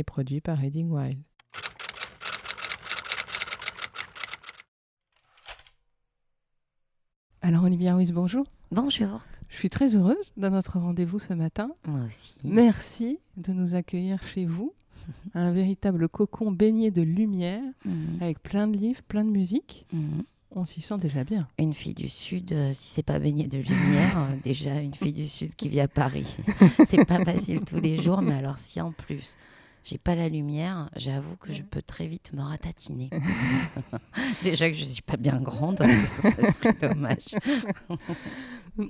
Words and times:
et 0.00 0.04
produit 0.04 0.40
par 0.40 0.56
Reading 0.58 0.88
Wild. 0.90 1.18
Alors 7.42 7.64
Olivia 7.64 7.94
Ruiz, 7.94 8.12
bonjour. 8.12 8.46
Bonjour. 8.70 9.20
Je 9.48 9.56
suis 9.56 9.70
très 9.70 9.96
heureuse 9.96 10.32
de 10.36 10.48
notre 10.48 10.78
rendez-vous 10.78 11.18
ce 11.18 11.34
matin. 11.34 11.70
Moi 11.86 12.00
aussi. 12.06 12.34
Merci 12.44 13.18
de 13.36 13.52
nous 13.52 13.74
accueillir 13.74 14.22
chez 14.22 14.44
vous. 14.46 14.74
Un 15.34 15.52
véritable 15.52 16.08
cocon 16.08 16.52
baigné 16.52 16.90
de 16.90 17.02
lumière, 17.02 17.62
Mhm. 17.84 18.18
avec 18.20 18.42
plein 18.42 18.68
de 18.68 18.76
livres, 18.76 19.02
plein 19.08 19.24
de 19.24 19.30
musique. 19.30 19.86
Mhm. 19.92 20.22
On 20.52 20.66
s'y 20.66 20.80
sent 20.80 20.98
déjà 20.98 21.22
bien. 21.24 21.46
Une 21.58 21.74
fille 21.74 21.94
du 21.94 22.08
Sud, 22.08 22.52
euh, 22.52 22.72
si 22.72 22.88
c'est 22.88 23.04
pas 23.04 23.20
baignée 23.20 23.46
de 23.46 23.58
lumière, 23.58 24.18
euh, 24.18 24.36
déjà 24.44 24.80
une 24.80 24.94
fille 24.94 25.12
du 25.12 25.26
Sud 25.26 25.54
qui 25.54 25.68
vit 25.68 25.80
à 25.80 25.86
Paris. 25.88 26.36
c'est 26.88 27.04
pas 27.06 27.24
facile 27.24 27.60
tous 27.64 27.80
les 27.80 27.98
jours, 28.02 28.20
mais 28.20 28.34
alors 28.34 28.58
si 28.58 28.80
en 28.80 28.90
plus 28.92 29.36
j'ai 29.84 29.98
pas 29.98 30.14
la 30.14 30.28
lumière, 30.28 30.90
j'avoue 30.96 31.36
que 31.36 31.52
je 31.52 31.62
peux 31.62 31.82
très 31.82 32.06
vite 32.06 32.32
me 32.32 32.42
ratatiner. 32.42 33.10
déjà 34.42 34.68
que 34.70 34.76
je 34.76 34.84
suis 34.84 35.02
pas 35.02 35.16
bien 35.16 35.40
grande, 35.40 35.78
ça 36.18 36.30
serait 36.52 36.72
dommage. 36.80 37.34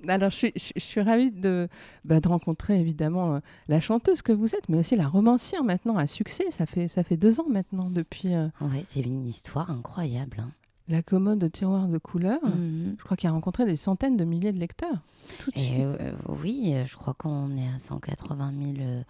Alors, 0.09 0.31
je 0.31 0.37
suis, 0.37 0.53
je- 0.57 0.73
je 0.77 0.81
suis 0.81 1.01
ravie 1.01 1.31
de, 1.33 1.69
bah, 2.05 2.21
de 2.21 2.29
rencontrer 2.29 2.79
évidemment 2.79 3.35
euh, 3.35 3.39
la 3.69 3.81
chanteuse 3.81 4.23
que 4.23 4.33
vous 4.33 4.55
êtes, 4.55 4.69
mais 4.69 4.79
aussi 4.79 4.97
la 4.97 5.09
romancière 5.09 5.65
maintenant 5.65 5.97
à 5.97 6.07
succès. 6.07 6.45
Ça 6.51 6.67
fait, 6.67 6.87
ça 6.89 7.03
fait 7.03 7.17
deux 7.17 7.41
ans 7.41 7.49
maintenant 7.49 7.91
depuis 7.91 8.35
euh, 8.35 8.49
Ouais, 8.61 8.85
c'est 8.87 9.01
une 9.01 9.27
histoire 9.27 9.71
incroyable. 9.71 10.39
hein. 10.41 10.51
La 10.91 11.03
commode 11.03 11.39
de 11.39 11.49
tiroirs 11.49 11.89
de 11.89 11.99
couleurs. 11.99 12.45
Mhm. 12.45 12.97
Je 12.99 13.05
crois 13.05 13.17
qu'il 13.17 13.29
a 13.29 13.33
rencontré 13.33 13.65
des 13.65 13.77
centaines 13.77 14.17
de 14.17 14.25
milliers 14.25 14.53
de 14.53 14.59
lecteurs. 14.59 15.01
Tout 15.39 15.51
de 15.53 15.59
Et 15.59 15.63
suite. 15.63 15.79
euh, 16.01 16.13
oui, 16.29 16.75
je 16.85 16.97
crois 16.97 17.15
qu'on 17.15 17.57
est 17.57 17.69
à 17.69 17.79
180 17.79 18.53
000 18.75 18.75
euh, 18.81 19.03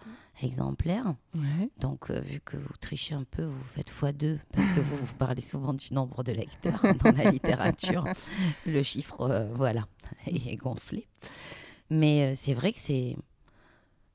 exemplaires. 0.43 1.15
Ouais. 1.35 1.69
Donc, 1.79 2.09
euh, 2.11 2.19
vu 2.19 2.39
que 2.39 2.57
vous 2.57 2.73
trichez 2.79 3.15
un 3.15 3.23
peu, 3.23 3.43
vous 3.43 3.63
faites 3.63 3.91
x2, 3.91 4.37
parce 4.53 4.69
que 4.69 4.79
vous, 4.79 4.95
vous 4.97 5.13
parlez 5.15 5.41
souvent 5.41 5.73
du 5.73 5.93
nombre 5.93 6.23
de 6.23 6.31
lecteurs 6.31 6.81
dans 7.03 7.11
la 7.11 7.31
littérature. 7.31 8.05
Le 8.65 8.83
chiffre, 8.83 9.49
voilà, 9.55 9.87
est 10.27 10.55
gonflé. 10.57 11.07
Mais 11.89 12.35
c'est 12.35 12.53
vrai 12.53 12.71
que 12.71 12.79
c'est, 12.79 13.17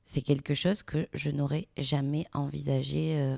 c'est 0.05 0.21
quelque 0.21 0.53
chose 0.55 0.83
que 0.83 1.07
je 1.13 1.29
n'aurais 1.29 1.67
jamais 1.77 2.25
envisagé, 2.33 3.37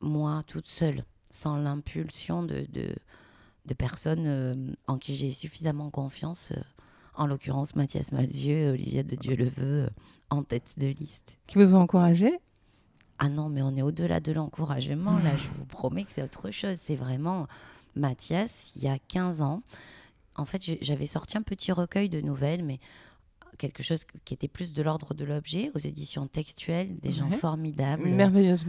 moi, 0.00 0.42
toute 0.46 0.66
seule, 0.66 1.04
sans 1.30 1.56
l'impulsion 1.56 2.42
de, 2.42 2.66
de, 2.70 2.94
de 3.66 3.74
personnes 3.74 4.24
euh, 4.26 4.52
en 4.86 4.98
qui 4.98 5.14
j'ai 5.16 5.30
suffisamment 5.30 5.90
confiance. 5.90 6.52
euh, 6.56 6.60
en 7.14 7.26
l'occurrence, 7.26 7.74
Mathias 7.76 8.12
Malzieu 8.12 8.56
et 8.56 8.68
Olivia 8.70 9.02
de 9.02 9.14
Dieu-le-Veut, 9.16 9.84
euh, 9.84 9.90
en 10.30 10.42
tête 10.42 10.78
de 10.78 10.86
liste. 10.86 11.38
Qui 11.46 11.58
vous 11.58 11.74
ont 11.74 11.80
encouragé? 11.80 12.32
Ah 13.18 13.28
non, 13.28 13.50
mais 13.50 13.60
on 13.60 13.74
est 13.76 13.82
au-delà 13.82 14.20
de 14.20 14.32
l'encouragement. 14.32 15.18
Là, 15.18 15.36
je 15.36 15.48
vous 15.58 15.66
promets 15.66 16.04
que 16.04 16.10
c'est 16.10 16.22
autre 16.22 16.50
chose. 16.50 16.76
C'est 16.78 16.96
vraiment 16.96 17.46
Mathias, 17.94 18.72
il 18.76 18.84
y 18.84 18.88
a 18.88 18.98
15 18.98 19.42
ans. 19.42 19.62
En 20.36 20.46
fait, 20.46 20.62
j'avais 20.80 21.06
sorti 21.06 21.36
un 21.36 21.42
petit 21.42 21.72
recueil 21.72 22.08
de 22.08 22.22
nouvelles, 22.22 22.64
mais 22.64 22.78
quelque 23.58 23.82
chose 23.82 24.04
qui 24.24 24.32
était 24.32 24.48
plus 24.48 24.72
de 24.72 24.82
l'ordre 24.82 25.12
de 25.12 25.24
l'objet, 25.24 25.70
aux 25.74 25.78
éditions 25.78 26.26
textuelles, 26.26 26.96
des 27.00 27.12
gens 27.12 27.28
formidables. 27.30 28.08
Merveilleuse 28.08 28.64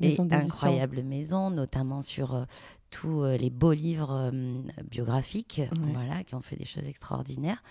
et 0.00 0.08
maison 0.08 0.24
d'édition. 0.24 0.46
incroyable 0.46 1.02
maison, 1.04 1.50
notamment 1.50 2.02
sur 2.02 2.34
euh, 2.34 2.44
tous 2.92 3.22
euh, 3.24 3.36
les 3.36 3.50
beaux 3.50 3.72
livres 3.72 4.30
euh, 4.32 4.62
biographiques, 4.90 5.60
Ouais. 5.62 5.92
voilà, 5.92 6.22
qui 6.22 6.34
ont 6.36 6.42
fait 6.42 6.56
des 6.56 6.64
choses 6.64 6.86
extraordinaires. 6.86 7.62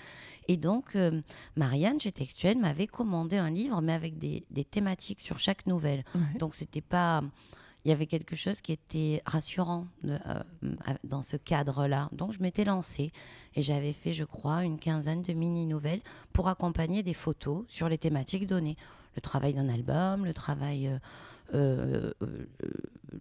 Et 0.50 0.58
donc, 0.58 0.96
euh, 0.96 1.22
Marianne, 1.56 2.00
chez 2.02 2.12
Textuel, 2.12 2.58
m'avait 2.58 2.88
commandé 2.88 3.38
un 3.38 3.50
livre, 3.50 3.80
mais 3.82 3.94
avec 3.94 4.18
des, 4.18 4.44
des 4.50 4.66
thématiques 4.66 5.22
sur 5.22 5.40
chaque 5.40 5.66
nouvelle. 5.68 6.04
Ouais. 6.16 6.38
Donc, 6.40 6.56
c'était 6.56 6.82
pas. 6.82 7.22
Il 7.86 7.90
y 7.90 7.92
avait 7.92 8.06
quelque 8.06 8.36
chose 8.36 8.62
qui 8.62 8.74
était 8.74 9.24
rassurant 9.26 9.88
de- 10.04 10.20
euh, 10.28 10.76
dans 11.04 11.24
ce 11.24 11.36
cadre-là. 11.38 12.10
Donc, 12.12 12.32
je 12.32 12.40
m'étais 12.40 12.64
lancée 12.66 13.12
et 13.56 13.62
j'avais 13.64 13.94
fait, 13.94 14.14
je 14.14 14.24
crois, 14.24 14.64
une 14.66 14.78
quinzaine 14.78 15.22
de 15.24 15.34
mini-nouvelles 15.34 16.02
pour 16.34 16.48
accompagner 16.48 17.02
des 17.02 17.16
photos 17.16 17.64
sur 17.68 17.88
les 17.90 17.98
thématiques 17.98 18.46
données. 18.46 18.78
Le 19.16 19.22
travail 19.22 19.54
d'un 19.54 19.68
album, 19.68 20.26
le 20.26 20.34
travail, 20.34 20.88
euh, 20.88 20.98
euh, 21.54 22.12
euh, 22.22 22.48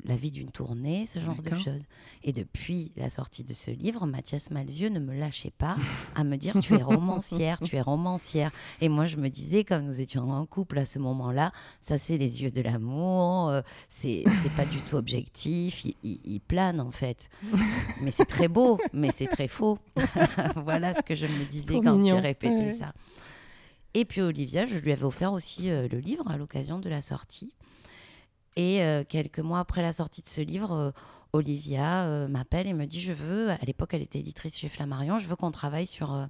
la 0.05 0.15
vie 0.17 0.31
d'une 0.31 0.51
tournée, 0.51 1.07
ce 1.07 1.19
genre 1.19 1.41
de 1.43 1.51
choses. 1.57 1.83
Et 2.23 2.33
depuis 2.33 2.93
la 2.97 3.11
sortie 3.11 3.43
de 3.43 3.53
ce 3.55 3.71
livre, 3.71 4.07
Mathias 4.07 4.51
Malzieu 4.51 4.89
ne 4.89 5.01
me 5.01 5.15
lâchait 5.19 5.51
pas 5.57 5.77
à 6.15 6.23
me 6.25 6.37
dire 6.37 6.59
tu 6.61 6.75
es 6.75 6.83
romancière, 6.83 7.59
tu 7.61 7.77
es 7.77 7.81
romancière. 7.81 8.51
Et 8.81 8.89
moi, 8.89 9.07
je 9.07 9.17
me 9.17 9.29
disais, 9.29 9.65
comme 9.65 9.85
nous 9.85 10.01
étions 10.01 10.31
en 10.31 10.47
couple 10.47 10.79
à 10.79 10.85
ce 10.85 10.99
moment-là, 11.01 11.53
ça 11.81 11.99
c'est 11.99 12.19
les 12.19 12.43
yeux 12.43 12.51
de 12.51 12.61
l'amour, 12.63 13.49
euh, 13.49 13.63
c'est 13.89 14.25
pas 14.57 14.65
du 14.67 14.79
tout 14.83 14.97
objectif, 14.97 15.85
il, 15.85 15.95
il- 16.05 16.21
il 16.25 16.41
plane 16.41 16.81
en 16.81 16.91
fait. 16.91 17.29
Mais 18.03 18.11
c'est 18.13 18.25
très 18.27 18.49
beau, 18.49 18.79
mais 18.93 19.11
c'est 19.11 19.27
très 19.27 19.49
faux. 19.49 19.79
voilà 20.65 20.95
ce 20.95 21.03
que 21.03 21.15
je 21.15 21.27
me 21.27 21.45
disais 21.51 21.73
Trop 21.75 21.83
quand 21.83 21.97
mignon. 21.97 22.21
répétais 22.21 22.55
Ouais. 22.55 22.73
ça. 22.73 22.93
Et 23.95 24.05
puis 24.05 24.21
Olivia, 24.21 24.67
je 24.67 24.77
lui 24.79 24.93
avais 24.93 25.05
offert 25.05 25.33
aussi 25.33 25.71
euh, 25.71 25.89
le 25.91 25.99
livre 25.99 26.29
à 26.31 26.37
l'occasion 26.37 26.79
de 26.79 26.89
la 26.89 27.03
sortie. 27.03 27.53
Et 28.57 28.83
euh, 28.83 29.05
quelques 29.09 29.39
mois 29.39 29.61
après 29.61 29.83
la 29.83 29.93
sortie 29.93 30.23
de 30.23 30.27
ce 30.27 30.41
livre, 30.41 30.73
euh, 30.73 30.91
Olivia 31.33 32.05
euh, 32.05 32.29
m'appelle 32.29 32.67
et 32.67 32.73
me 32.73 32.87
dit 32.87 33.01
Je 33.01 33.13
veux, 33.13 33.51
à 33.51 33.59
l'époque 33.67 33.95
elle 33.95 34.03
était 34.03 34.19
éditrice 34.19 34.57
chez 34.57 34.69
Flammarion, 34.69 35.19
je 35.19 35.27
veux 35.27 35.37
qu'on 35.37 35.53
travaille 35.53 35.87
sur, 35.87 36.29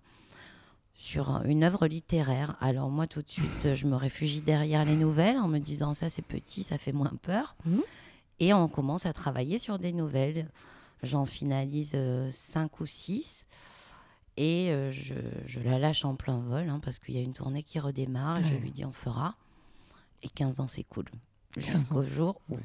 sur 0.95 1.43
une 1.47 1.65
œuvre 1.65 1.87
littéraire. 1.87 2.57
Alors 2.61 2.91
moi 2.91 3.07
tout 3.07 3.23
de 3.23 3.31
suite, 3.31 3.75
je 3.75 3.87
me 3.87 3.97
réfugie 3.97 4.41
derrière 4.41 4.85
les 4.85 4.97
nouvelles 4.97 5.39
en 5.39 5.49
me 5.49 5.59
disant 5.59 5.95
Ça 5.95 6.11
c'est 6.11 6.23
petit, 6.23 6.63
ça 6.63 6.77
fait 6.77 6.93
moins 6.93 7.15
peur. 7.23 7.57
Mhm. 7.65 7.83
Et 8.43 8.55
on 8.55 8.69
commence 8.69 9.05
à 9.07 9.13
travailler 9.13 9.59
sur 9.59 9.79
des 9.79 9.93
nouvelles. 9.93 10.49
J'en 11.03 11.25
finalise 11.27 11.97
cinq 12.33 12.81
ou 12.81 12.87
six. 12.87 13.47
Et 14.37 14.75
je, 14.91 15.15
je 15.45 15.61
la 15.61 15.79
lâche 15.79 16.07
en 16.07 16.15
plein 16.15 16.39
vol 16.39 16.69
hein, 16.69 16.81
parce 16.83 16.99
qu'il 16.99 17.15
y 17.15 17.19
a 17.19 17.23
une 17.23 17.35
tournée 17.35 17.63
qui 17.63 17.79
redémarre 17.79 18.39
et 18.39 18.43
je 18.43 18.55
lui 18.55 18.71
dis 18.71 18.85
on 18.85 18.93
fera. 18.93 19.35
Et 20.23 20.29
15 20.29 20.61
ans 20.61 20.69
s'écoulent. 20.69 21.11
15 21.11 21.30
Jusqu'au 21.57 22.05
jour 22.05 22.41
où 22.49 22.55
Ouais. 22.55 22.61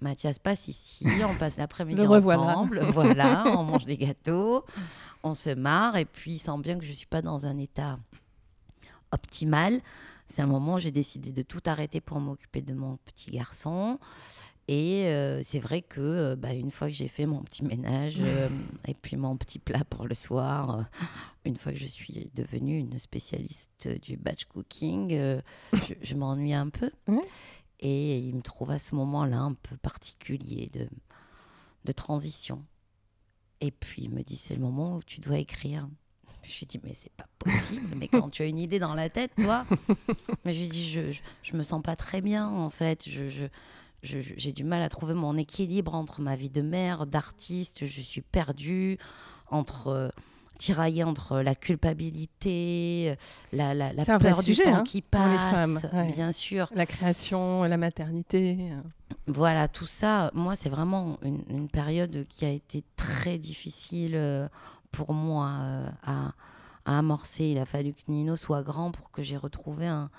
Mathias 0.00 0.38
passe 0.38 0.68
ici, 0.68 1.04
on 1.28 1.34
passe 1.34 1.58
l'après-midi 1.58 2.06
ensemble, 2.06 2.80
voilà, 2.92 3.44
on 3.58 3.64
mange 3.64 3.84
des 3.84 3.96
gâteaux, 3.98 4.64
on 5.22 5.34
se 5.34 5.50
marre 5.50 5.96
et 5.96 6.06
puis 6.06 6.32
il 6.32 6.38
sent 6.38 6.58
bien 6.62 6.78
que 6.78 6.84
je 6.84 6.90
ne 6.90 6.96
suis 6.96 7.06
pas 7.06 7.22
dans 7.22 7.46
un 7.46 7.58
état 7.58 7.98
optimal. 9.12 9.80
C'est 10.26 10.42
un 10.42 10.46
moment 10.46 10.74
où 10.74 10.78
j'ai 10.78 10.92
décidé 10.92 11.32
de 11.32 11.42
tout 11.42 11.60
arrêter 11.66 12.00
pour 12.00 12.20
m'occuper 12.20 12.62
de 12.62 12.72
mon 12.72 12.96
petit 13.04 13.32
garçon. 13.32 13.98
Et 14.68 15.06
euh, 15.06 15.42
c'est 15.42 15.58
vrai 15.58 15.82
que 15.82 16.00
euh, 16.00 16.36
bah, 16.36 16.52
une 16.52 16.70
fois 16.70 16.86
que 16.86 16.94
j'ai 16.94 17.08
fait 17.08 17.26
mon 17.26 17.42
petit 17.42 17.64
ménage 17.64 18.18
euh, 18.20 18.48
et 18.86 18.94
puis 18.94 19.16
mon 19.16 19.36
petit 19.36 19.58
plat 19.58 19.82
pour 19.84 20.06
le 20.06 20.14
soir, 20.14 20.84
une 21.44 21.56
fois 21.56 21.72
que 21.72 21.78
je 21.78 21.86
suis 21.86 22.30
devenue 22.36 22.78
une 22.78 22.96
spécialiste 22.96 23.88
du 24.00 24.16
batch 24.16 24.44
cooking, 24.44 25.10
je, 25.72 25.94
je 26.00 26.14
m'ennuie 26.14 26.54
un 26.54 26.68
peu. 26.68 26.92
Et 27.80 28.18
il 28.18 28.34
me 28.34 28.42
trouve 28.42 28.70
à 28.70 28.78
ce 28.78 28.94
moment-là 28.94 29.38
un 29.38 29.54
peu 29.54 29.76
particulier 29.78 30.68
de, 30.72 30.88
de 31.84 31.92
transition. 31.92 32.62
Et 33.62 33.70
puis 33.70 34.02
il 34.04 34.10
me 34.10 34.22
dit 34.22 34.36
c'est 34.36 34.54
le 34.54 34.60
moment 34.60 34.96
où 34.96 35.02
tu 35.02 35.20
dois 35.20 35.38
écrire. 35.38 35.88
Je 36.44 36.58
lui 36.60 36.66
dis 36.66 36.80
mais 36.82 36.92
c'est 36.94 37.12
pas 37.12 37.26
possible. 37.38 37.94
Mais 37.96 38.08
quand 38.08 38.28
tu 38.30 38.42
as 38.42 38.46
une 38.46 38.58
idée 38.58 38.78
dans 38.78 38.94
la 38.94 39.08
tête, 39.10 39.32
toi. 39.38 39.66
Mais 40.44 40.52
je 40.54 40.60
lui 40.60 40.68
dis 40.68 40.88
je, 40.90 41.12
je, 41.12 41.20
je 41.42 41.56
me 41.56 41.62
sens 41.62 41.82
pas 41.82 41.96
très 41.96 42.20
bien 42.22 42.48
en 42.48 42.70
fait. 42.70 43.06
Je, 43.08 43.28
je, 43.28 43.44
je- 44.02 44.20
je- 44.22 44.34
j'ai 44.36 44.52
du 44.52 44.64
mal 44.64 44.80
à 44.82 44.88
trouver 44.88 45.12
mon 45.14 45.36
équilibre 45.36 45.94
entre 45.94 46.20
ma 46.22 46.36
vie 46.36 46.48
de 46.50 46.62
mère, 46.62 47.06
d'artiste. 47.06 47.84
Je 47.86 48.00
suis 48.00 48.22
perdue 48.22 48.96
entre 49.50 49.88
euh, 49.88 50.08
tiraillée 50.60 51.04
entre 51.04 51.40
la 51.40 51.54
culpabilité, 51.54 53.16
la, 53.52 53.72
la, 53.74 53.92
la 53.94 54.04
peur 54.04 54.38
du 54.42 54.52
sujet, 54.54 54.64
temps 54.64 54.74
hein, 54.76 54.84
qui 54.84 55.00
pour 55.02 55.20
les 55.26 55.36
passe, 55.36 55.54
femmes, 55.54 55.90
ouais. 55.94 56.12
bien 56.12 56.32
sûr. 56.32 56.68
La 56.74 56.84
création, 56.86 57.64
la 57.64 57.76
maternité. 57.78 58.58
euh. 58.72 58.80
Voilà, 59.26 59.68
tout 59.68 59.86
ça, 59.86 60.30
moi, 60.34 60.54
c'est 60.56 60.68
vraiment 60.68 61.18
une, 61.22 61.42
une 61.48 61.68
période 61.68 62.26
qui 62.28 62.44
a 62.44 62.50
été 62.50 62.84
très 62.96 63.38
difficile 63.38 64.12
euh, 64.14 64.48
pour 64.92 65.14
moi 65.14 65.48
euh, 65.60 65.88
à, 66.04 66.32
à 66.84 66.98
amorcer. 66.98 67.46
Il 67.46 67.58
a 67.58 67.64
fallu 67.64 67.92
que 67.92 68.02
Nino 68.08 68.36
soit 68.36 68.62
grand 68.62 68.90
pour 68.90 69.10
que 69.10 69.22
j'ai 69.22 69.38
retrouvé 69.38 69.86
un, 69.86 70.10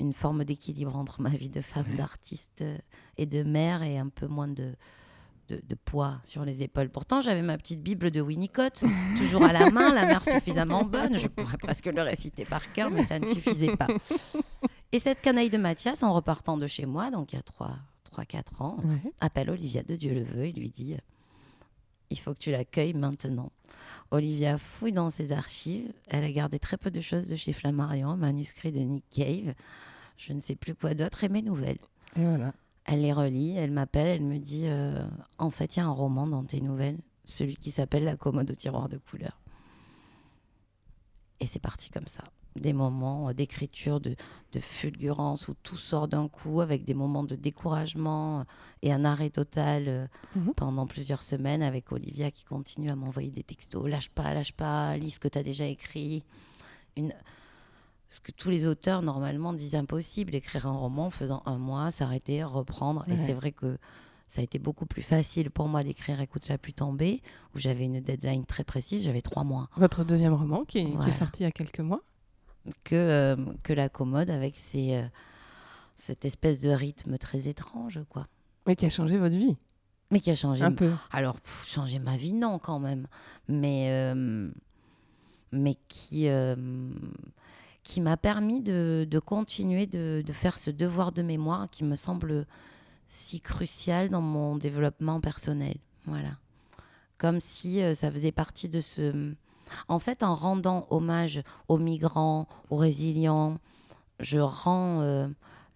une 0.00 0.12
forme 0.14 0.44
d'équilibre 0.44 0.96
entre 0.96 1.20
ma 1.20 1.28
vie 1.30 1.50
de 1.50 1.60
femme, 1.60 1.86
d'artiste 1.96 2.62
euh, 2.62 2.78
et 3.18 3.26
de 3.26 3.42
mère 3.42 3.82
et 3.82 3.98
un 3.98 4.08
peu 4.08 4.26
moins 4.26 4.48
de, 4.48 4.74
de, 5.48 5.60
de 5.66 5.74
poids 5.74 6.18
sur 6.24 6.44
les 6.44 6.62
épaules. 6.62 6.88
Pourtant, 6.90 7.20
j'avais 7.20 7.42
ma 7.42 7.56
petite 7.58 7.82
Bible 7.82 8.10
de 8.10 8.20
Winnicott, 8.20 8.84
toujours 9.18 9.44
à 9.44 9.52
la 9.52 9.70
main, 9.70 9.92
la 9.94 10.06
mère 10.06 10.24
suffisamment 10.24 10.84
bonne. 10.84 11.18
Je 11.18 11.28
pourrais 11.28 11.58
presque 11.58 11.86
le 11.86 12.02
réciter 12.02 12.44
par 12.44 12.72
cœur, 12.72 12.90
mais 12.90 13.02
ça 13.02 13.18
ne 13.18 13.26
suffisait 13.26 13.76
pas. 13.76 13.86
Et 14.92 14.98
cette 14.98 15.20
canaille 15.20 15.50
de 15.50 15.58
Mathias, 15.58 16.02
en 16.02 16.12
repartant 16.12 16.56
de 16.56 16.66
chez 16.66 16.86
moi, 16.86 17.10
donc 17.10 17.32
il 17.32 17.36
y 17.36 17.38
a 17.38 18.22
3-4 18.22 18.62
ans, 18.62 18.76
Ouais. 18.84 19.12
appelle 19.20 19.50
Olivia 19.50 19.82
de 19.82 19.96
Dieu 19.96 20.14
le 20.14 20.22
veut 20.22 20.44
et 20.46 20.52
lui 20.52 20.70
dit 20.70 20.96
il 22.10 22.18
faut 22.18 22.32
que 22.34 22.38
tu 22.38 22.50
l'accueilles 22.52 22.94
maintenant. 22.94 23.50
Olivia 24.10 24.56
fouille 24.58 24.92
dans 24.92 25.10
ses 25.10 25.32
archives. 25.32 25.90
Elle 26.06 26.22
a 26.22 26.30
gardé 26.30 26.58
très 26.60 26.76
peu 26.76 26.90
de 26.90 27.00
choses 27.00 27.26
de 27.26 27.34
chez 27.34 27.52
Flammarion, 27.52 28.16
manuscrit 28.16 28.70
de 28.70 28.78
Nick 28.80 29.04
Cave, 29.10 29.54
je 30.16 30.32
ne 30.32 30.40
sais 30.40 30.54
plus 30.54 30.74
quoi 30.76 30.94
d'autre, 30.94 31.24
et 31.24 31.28
mes 31.28 31.42
nouvelles. 31.42 31.78
Et 32.16 32.20
voilà. 32.24 32.52
Elle 32.84 33.00
les 33.02 33.12
relit, 33.12 33.56
elle 33.56 33.70
m'appelle, 33.70 34.06
elle 34.08 34.22
me 34.24 34.38
dit 34.38 34.64
euh, 34.64 35.04
En 35.38 35.50
fait, 35.50 35.76
il 35.76 35.80
y 35.80 35.82
a 35.82 35.86
un 35.86 35.90
roman 35.90 36.26
dans 36.26 36.44
tes 36.44 36.60
nouvelles, 36.60 36.98
celui 37.24 37.56
qui 37.56 37.70
s'appelle 37.70 38.04
La 38.04 38.16
commode 38.16 38.50
au 38.50 38.54
tiroir 38.54 38.88
de 38.88 38.98
couleurs. 38.98 39.40
Et 41.40 41.46
c'est 41.46 41.58
parti 41.60 41.90
comme 41.90 42.06
ça. 42.06 42.22
Des 42.56 42.72
moments 42.72 43.30
euh, 43.30 43.32
d'écriture, 43.32 44.00
de, 44.00 44.14
de 44.52 44.60
fulgurance 44.60 45.48
où 45.48 45.54
tout 45.62 45.76
sort 45.78 46.08
d'un 46.08 46.28
coup, 46.28 46.60
avec 46.60 46.84
des 46.84 46.94
moments 46.94 47.24
de 47.24 47.34
découragement 47.34 48.40
euh, 48.40 48.44
et 48.82 48.92
un 48.92 49.04
arrêt 49.04 49.30
total 49.30 50.08
Mhm. 50.36 50.52
pendant 50.54 50.86
plusieurs 50.86 51.22
semaines 51.22 51.62
avec 51.62 51.90
Olivia 51.90 52.30
qui 52.30 52.44
continue 52.44 52.90
à 52.90 52.96
m'envoyer 52.96 53.30
des 53.30 53.42
textos. 53.42 53.88
Lâche 53.88 54.10
pas, 54.10 54.34
lâche 54.34 54.52
pas, 54.52 54.96
lis 54.96 55.12
ce 55.12 55.20
que 55.20 55.28
tu 55.28 55.38
as 55.38 55.42
déjà 55.42 55.64
écrit. 55.66 56.22
Une... 56.96 57.12
Ce 58.14 58.20
que 58.20 58.30
tous 58.30 58.48
les 58.48 58.64
auteurs 58.68 59.02
normalement 59.02 59.52
disent 59.52 59.74
impossible, 59.74 60.36
écrire 60.36 60.68
un 60.68 60.72
roman 60.72 61.06
en 61.06 61.10
faisant 61.10 61.42
un 61.46 61.58
mois, 61.58 61.90
s'arrêter, 61.90 62.44
reprendre. 62.44 63.04
Et 63.08 63.18
c'est 63.18 63.32
vrai 63.32 63.50
que 63.50 63.76
ça 64.28 64.40
a 64.40 64.44
été 64.44 64.60
beaucoup 64.60 64.86
plus 64.86 65.02
facile 65.02 65.50
pour 65.50 65.66
moi 65.66 65.82
d'écrire 65.82 66.20
Écoute 66.20 66.46
la 66.46 66.56
pluie 66.56 66.74
tomber, 66.74 67.22
où 67.56 67.58
j'avais 67.58 67.86
une 67.86 67.98
deadline 67.98 68.46
très 68.46 68.62
précise, 68.62 69.02
j'avais 69.02 69.20
trois 69.20 69.42
mois, 69.42 69.68
Votre 69.76 70.04
deuxième 70.04 70.32
roman 70.32 70.62
qui, 70.64 70.84
Voilà. 70.92 71.08
est 71.08 71.12
sorti 71.12 71.42
il 71.42 71.46
y 71.46 71.46
a 71.46 71.50
quelques 71.50 71.80
mois. 71.80 72.02
que, 72.84 72.94
euh, 72.94 73.36
que 73.64 73.72
la 73.72 73.88
commode 73.88 74.30
avec 74.30 74.56
ses, 74.56 74.94
euh, 74.94 75.02
cette 75.96 76.24
espèce 76.24 76.60
de 76.60 76.68
rythme 76.68 77.18
très 77.18 77.48
étrange, 77.48 77.98
quoi. 78.08 78.28
Mais 78.68 78.76
qui 78.76 78.86
a 78.86 78.90
changé 78.90 79.18
votre 79.18 79.34
vie. 79.36 79.56
Mais 80.12 80.20
qui 80.20 80.30
a 80.30 80.36
changé 80.36 80.62
Un 80.62 80.70
peu. 80.70 80.92
Alors, 81.10 81.40
pff, 81.40 81.66
changer 81.66 81.98
ma 81.98 82.16
vie, 82.16 82.32
non, 82.32 82.60
quand 82.60 82.78
même. 82.78 83.08
Mais, 83.48 83.88
euh, 83.90 84.52
mais 85.50 85.76
qui, 85.88 86.28
qui 87.84 88.00
m'a 88.00 88.16
permis 88.16 88.60
de, 88.60 89.06
de 89.08 89.18
continuer 89.20 89.86
de, 89.86 90.24
de 90.26 90.32
faire 90.32 90.58
ce 90.58 90.70
devoir 90.70 91.12
de 91.12 91.22
mémoire 91.22 91.68
qui 91.70 91.84
me 91.84 91.94
semble 91.96 92.46
si 93.08 93.40
crucial 93.40 94.08
dans 94.08 94.22
mon 94.22 94.56
développement 94.56 95.20
personnel. 95.20 95.76
Voilà. 96.06 96.30
Comme 97.18 97.38
si 97.40 97.82
euh, 97.82 97.94
ça 97.94 98.10
faisait 98.10 98.32
partie 98.32 98.68
de 98.68 98.80
ce... 98.80 99.34
En 99.88 99.98
fait, 99.98 100.22
en 100.22 100.34
rendant 100.34 100.86
hommage 100.90 101.42
aux 101.68 101.78
migrants, 101.78 102.48
aux 102.70 102.76
résilients, 102.76 103.58
je 104.18 104.38
rends 104.38 105.00
euh, 105.02 105.28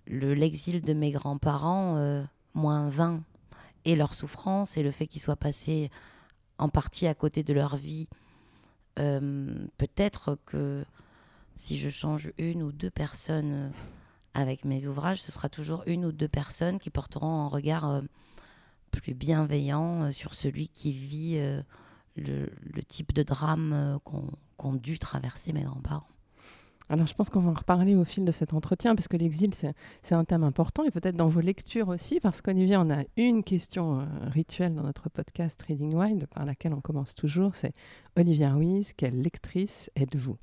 le- 0.07 0.35
l'exil 0.35 0.81
de 0.83 0.93
mes 0.95 1.11
grands-parents 1.11 1.97
euh, 1.97 2.23
moins 2.55 2.89
vain 2.89 3.23
et 3.85 3.97
leur 3.97 4.15
souffrance 4.15 4.77
et 4.77 4.83
le 4.83 4.91
fait 4.91 5.07
qu'ils 5.07 5.23
soient 5.23 5.37
passés 5.37 5.91
en 6.59 6.69
partie 6.69 7.07
à 7.07 7.15
côté 7.15 7.43
de 7.43 7.53
leur 7.53 7.77
vie. 7.77 8.09
Euh, 8.99 9.55
Peut-être 9.77 10.39
que 10.47 10.85
si 11.59 11.77
je 11.77 11.91
change 11.91 12.33
une 12.39 12.63
ou 12.63 12.71
deux 12.71 12.91
personnes 12.91 13.53
euh, 13.53 13.71
avec 14.33 14.65
mes 14.65 14.87
ouvrages, 14.87 15.21
ce 15.21 15.33
sera 15.33 15.49
toujours 15.49 15.83
une 15.87 16.05
ou 16.05 16.13
deux 16.13 16.29
personnes 16.29 16.79
qui 16.79 16.89
porteront 16.89 17.27
un 17.27 17.49
regard 17.49 17.91
euh, 17.91 18.01
plus 18.93 19.13
bienveillant 19.13 20.05
euh, 20.05 20.13
sur 20.13 20.35
celui 20.35 20.69
qui 20.69 20.93
vit 20.93 21.41
le, 22.17 22.49
type 22.87 23.13
de 23.13 23.25
drame 23.25 23.99
qu'ont 24.57 24.73
dû 24.75 24.99
traverser 25.01 25.53
mes 25.53 25.63
grands-parents. 25.63 26.07
Alors, 26.91 27.07
je 27.07 27.15
pense 27.15 27.29
qu'on 27.29 27.41
va 27.41 27.51
en 27.51 27.55
reparler 27.55 27.97
au 27.97 28.05
fil 28.05 28.25
de 28.25 28.33
cet 28.33 28.55
entretien, 28.55 28.95
parce 28.95 29.09
que 29.09 29.17
l'exil, 29.17 29.53
c'est 29.55 30.15
un 30.15 30.25
thème 30.25 30.43
important, 30.43 30.85
et 30.85 30.91
peut-être 30.91 31.17
dans 31.17 31.29
vos 31.29 31.41
lectures 31.41 31.89
aussi, 31.89 32.19
parce 32.19 32.41
qu'Olivier, 32.41 32.77
on 32.79 32.91
a 32.91 33.03
une 33.17 33.45
question 33.45 34.09
rituelle 34.23 34.75
dans 34.75 34.85
notre 34.85 35.11
podcast 35.11 35.61
Reading 35.69 35.95
Wild, 35.95 36.27
par 36.29 36.47
laquelle 36.47 36.73
on 36.73 36.81
commence 36.81 37.15
toujours, 37.15 37.55
c'est 37.55 37.75
Olivia 38.17 38.55
Ruiz, 38.55 38.95
quelle 38.97 39.21
lectrice 39.21 39.91
êtes-vous? 39.97 40.39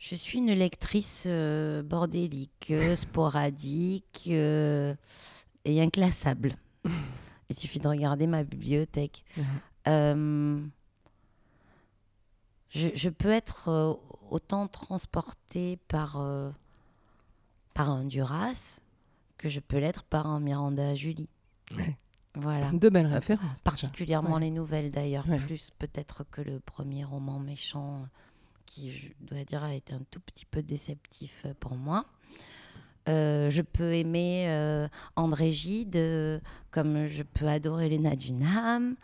Je 0.00 0.14
suis 0.16 0.38
une 0.38 0.52
lectrice 0.52 1.24
euh, 1.26 1.82
bordélique, 1.82 2.68
euh, 2.70 2.96
sporadique 2.96 4.24
euh, 4.28 4.94
et 5.64 5.80
inclassable. 5.82 6.56
Il 7.50 7.54
suffit 7.56 7.78
de 7.80 7.86
regarder 7.88 8.26
ma 8.26 8.42
bibliothèque. 8.42 9.24
Euh, 9.88 10.60
je, 12.68 12.90
je 12.94 13.08
peux 13.08 13.30
être 13.30 13.98
autant 14.30 14.68
transportée 14.68 15.78
par, 15.88 16.22
par 17.72 17.88
un 17.88 18.04
Duras 18.04 18.80
que 19.38 19.48
je 19.48 19.58
peux 19.58 19.78
l'être 19.78 20.02
par 20.04 20.26
un 20.26 20.38
Miranda 20.38 20.94
Julie. 20.94 21.30
Ouais. 21.74 21.96
Voilà. 22.34 22.70
Deux 22.72 22.90
belles 22.90 23.06
références. 23.06 23.62
Particulièrement 23.62 24.34
Ouais. 24.34 24.40
les 24.42 24.50
nouvelles 24.50 24.90
d'ailleurs, 24.90 25.26
Ouais. 25.30 25.38
plus 25.38 25.70
peut-être 25.78 26.24
que 26.30 26.42
le 26.42 26.60
premier 26.60 27.04
roman 27.04 27.38
méchant 27.38 28.06
qui, 28.70 28.92
je 28.92 29.08
dois 29.20 29.42
dire, 29.42 29.64
a 29.64 29.74
été 29.74 29.92
un 29.94 30.02
tout 30.10 30.20
petit 30.20 30.44
peu 30.44 30.62
déceptif 30.62 31.42
euh, 31.44 31.54
pour 31.58 31.74
moi. 31.74 32.06
Euh, 33.08 33.50
je 33.50 33.62
peux 33.62 33.94
aimer 33.94 34.46
euh, 34.48 34.86
André 35.16 35.50
Gide, 35.50 36.40
comme 36.70 37.08
je 37.08 37.24
peux 37.24 37.48
adorer 37.48 37.88
Léna 37.88 38.14
Dunham. 38.14 38.94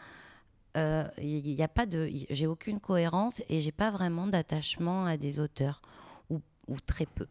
Il 0.77 1.55
n'y 1.57 1.63
a 1.63 1.69
pas 1.69 1.87
de, 1.87 2.09
j'ai 2.29 2.47
aucune 2.47 2.81
cohérence 2.81 3.43
et 3.49 3.61
j'ai 3.63 3.73
pas 3.73 3.91
vraiment 3.91 4.27
d'attachement 4.27 5.07
à 5.07 5.17
des 5.17 5.41
auteurs 5.41 5.81
ou, 6.29 6.41
très 6.85 7.07
peu. 7.07 7.27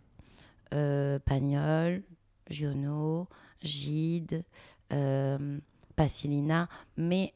Pagnol, 1.25 2.01
Giono, 2.49 3.27
Gide, 3.61 4.43
Passilina, 5.95 6.67
mais 6.97 7.33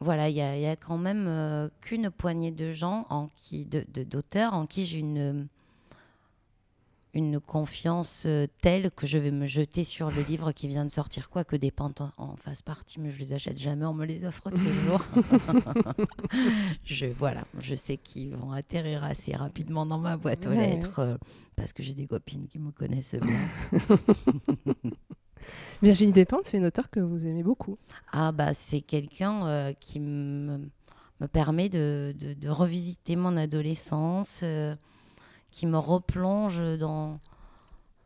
voilà, 0.00 0.28
il 0.28 0.36
y, 0.36 0.40
a- 0.40 0.56
il 0.56 0.62
y 0.62 0.66
a 0.66 0.76
quand 0.76 0.98
même 0.98 1.26
euh, 1.28 1.68
qu'une 1.80 2.10
poignée 2.10 2.50
de 2.52 2.72
gens 2.72 3.06
en 3.10 3.28
qui, 3.36 3.64
de, 3.66 3.84
de- 3.92 4.04
d'auteurs 4.04 4.54
en 4.54 4.66
qui 4.66 4.84
j'ai 4.86 4.98
une 4.98 5.48
une 7.14 7.40
confiance 7.40 8.24
euh, 8.26 8.46
telle 8.60 8.90
que 8.90 9.06
je 9.06 9.16
vais 9.18 9.30
me 9.30 9.46
jeter 9.46 9.82
sur 9.82 10.10
le 10.10 10.22
livre 10.22 10.52
qui 10.52 10.68
vient 10.68 10.84
de 10.84 10.90
sortir, 10.90 11.30
quoi 11.30 11.42
que 11.42 11.56
des 11.56 11.70
pentes 11.72 12.02
en, 12.02 12.12
en 12.18 12.36
fasse 12.36 12.60
partie, 12.62 13.00
mais 13.00 13.10
je 13.10 13.18
les 13.18 13.32
achète 13.32 13.58
jamais, 13.58 13.86
on 13.86 13.94
me 13.94 14.04
les 14.04 14.24
offre 14.26 14.50
toujours. 14.50 15.04
je, 16.84 17.06
voilà, 17.06 17.44
je 17.60 17.74
sais 17.74 17.96
qu'ils 17.96 18.36
vont 18.36 18.52
atterrir 18.52 19.02
assez 19.04 19.34
rapidement 19.34 19.86
dans 19.86 19.98
ma 19.98 20.16
boîte 20.18 20.46
aux 20.46 20.50
Ouais. 20.50 20.76
lettres, 20.76 20.98
euh, 21.00 21.16
parce 21.56 21.72
que 21.72 21.82
j'ai 21.82 21.94
des 21.94 22.06
copines 22.06 22.46
qui 22.46 22.58
me 22.58 22.70
connaissent 22.70 23.14
bien. 23.16 23.40
Virginie 25.82 26.12
Despentes, 26.12 26.46
c'est 26.46 26.56
une 26.58 26.66
auteure 26.66 26.90
que 26.90 27.00
vous 27.00 27.26
aimez 27.26 27.42
beaucoup. 27.42 27.78
Ah 28.12 28.32
bah 28.32 28.54
c'est 28.54 28.80
quelqu'un 28.80 29.46
euh, 29.46 29.72
qui 29.72 30.00
me, 30.00 30.58
me 31.20 31.28
permet 31.28 31.68
de, 31.68 32.14
de- 32.18 32.48
revisiter 32.48 33.16
mon 33.16 33.36
adolescence, 33.36 34.40
euh, 34.42 34.74
qui 35.50 35.66
me 35.66 35.78
replonge 35.78 36.60
dans, 36.78 37.20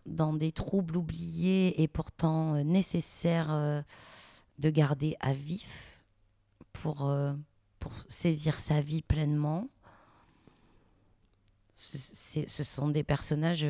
dans 0.07 0.33
des 0.33 0.53
troubles 0.53 0.97
oubliés 0.97 1.83
et 1.83 1.89
pourtant 1.89 2.55
euh, 2.55 2.63
nécessaires 2.63 3.53
euh, 3.53 3.83
de 4.59 4.71
garder 4.71 5.17
à 5.21 5.33
vif 5.33 6.05
pour, 6.73 7.15
pour 7.79 7.93
saisir 8.09 8.59
sa 8.59 8.81
vie 8.81 9.03
pleinement. 9.03 9.69
Ce, 11.75 12.63
sont 12.65 12.89
des 12.89 13.03
personnages 13.03 13.67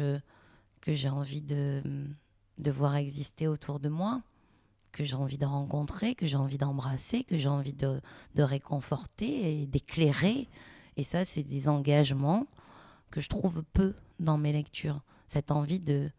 que 0.80 0.92
j'ai 0.94 1.08
envie 1.08 1.40
de, 1.42 1.82
de 2.62 2.70
voir 2.70 2.96
exister 2.96 3.46
autour 3.48 3.80
de 3.80 3.88
moi 3.88 4.22
que 4.92 5.04
j'ai 5.04 5.14
envie 5.14 5.38
de 5.38 5.46
rencontrer, 5.46 6.14
que 6.14 6.26
j'ai 6.26 6.36
envie 6.36 6.58
d'embrasser, 6.58 7.24
que 7.24 7.38
j'ai 7.38 7.48
envie 7.48 7.72
de, 7.72 8.00
réconforter 8.36 9.62
et 9.62 9.66
d'éclairer. 9.66 10.48
Et 10.96 11.02
ça, 11.02 11.24
c'est 11.24 11.42
des 11.42 11.68
engagements 11.68 12.46
que 13.10 13.20
je 13.20 13.28
trouve 13.28 13.62
peu 13.72 13.94
dans 14.20 14.36
mes 14.38 14.52
lectures. 14.52 15.02
Cette 15.26 15.50
envie 15.50 15.80
de 15.80 16.10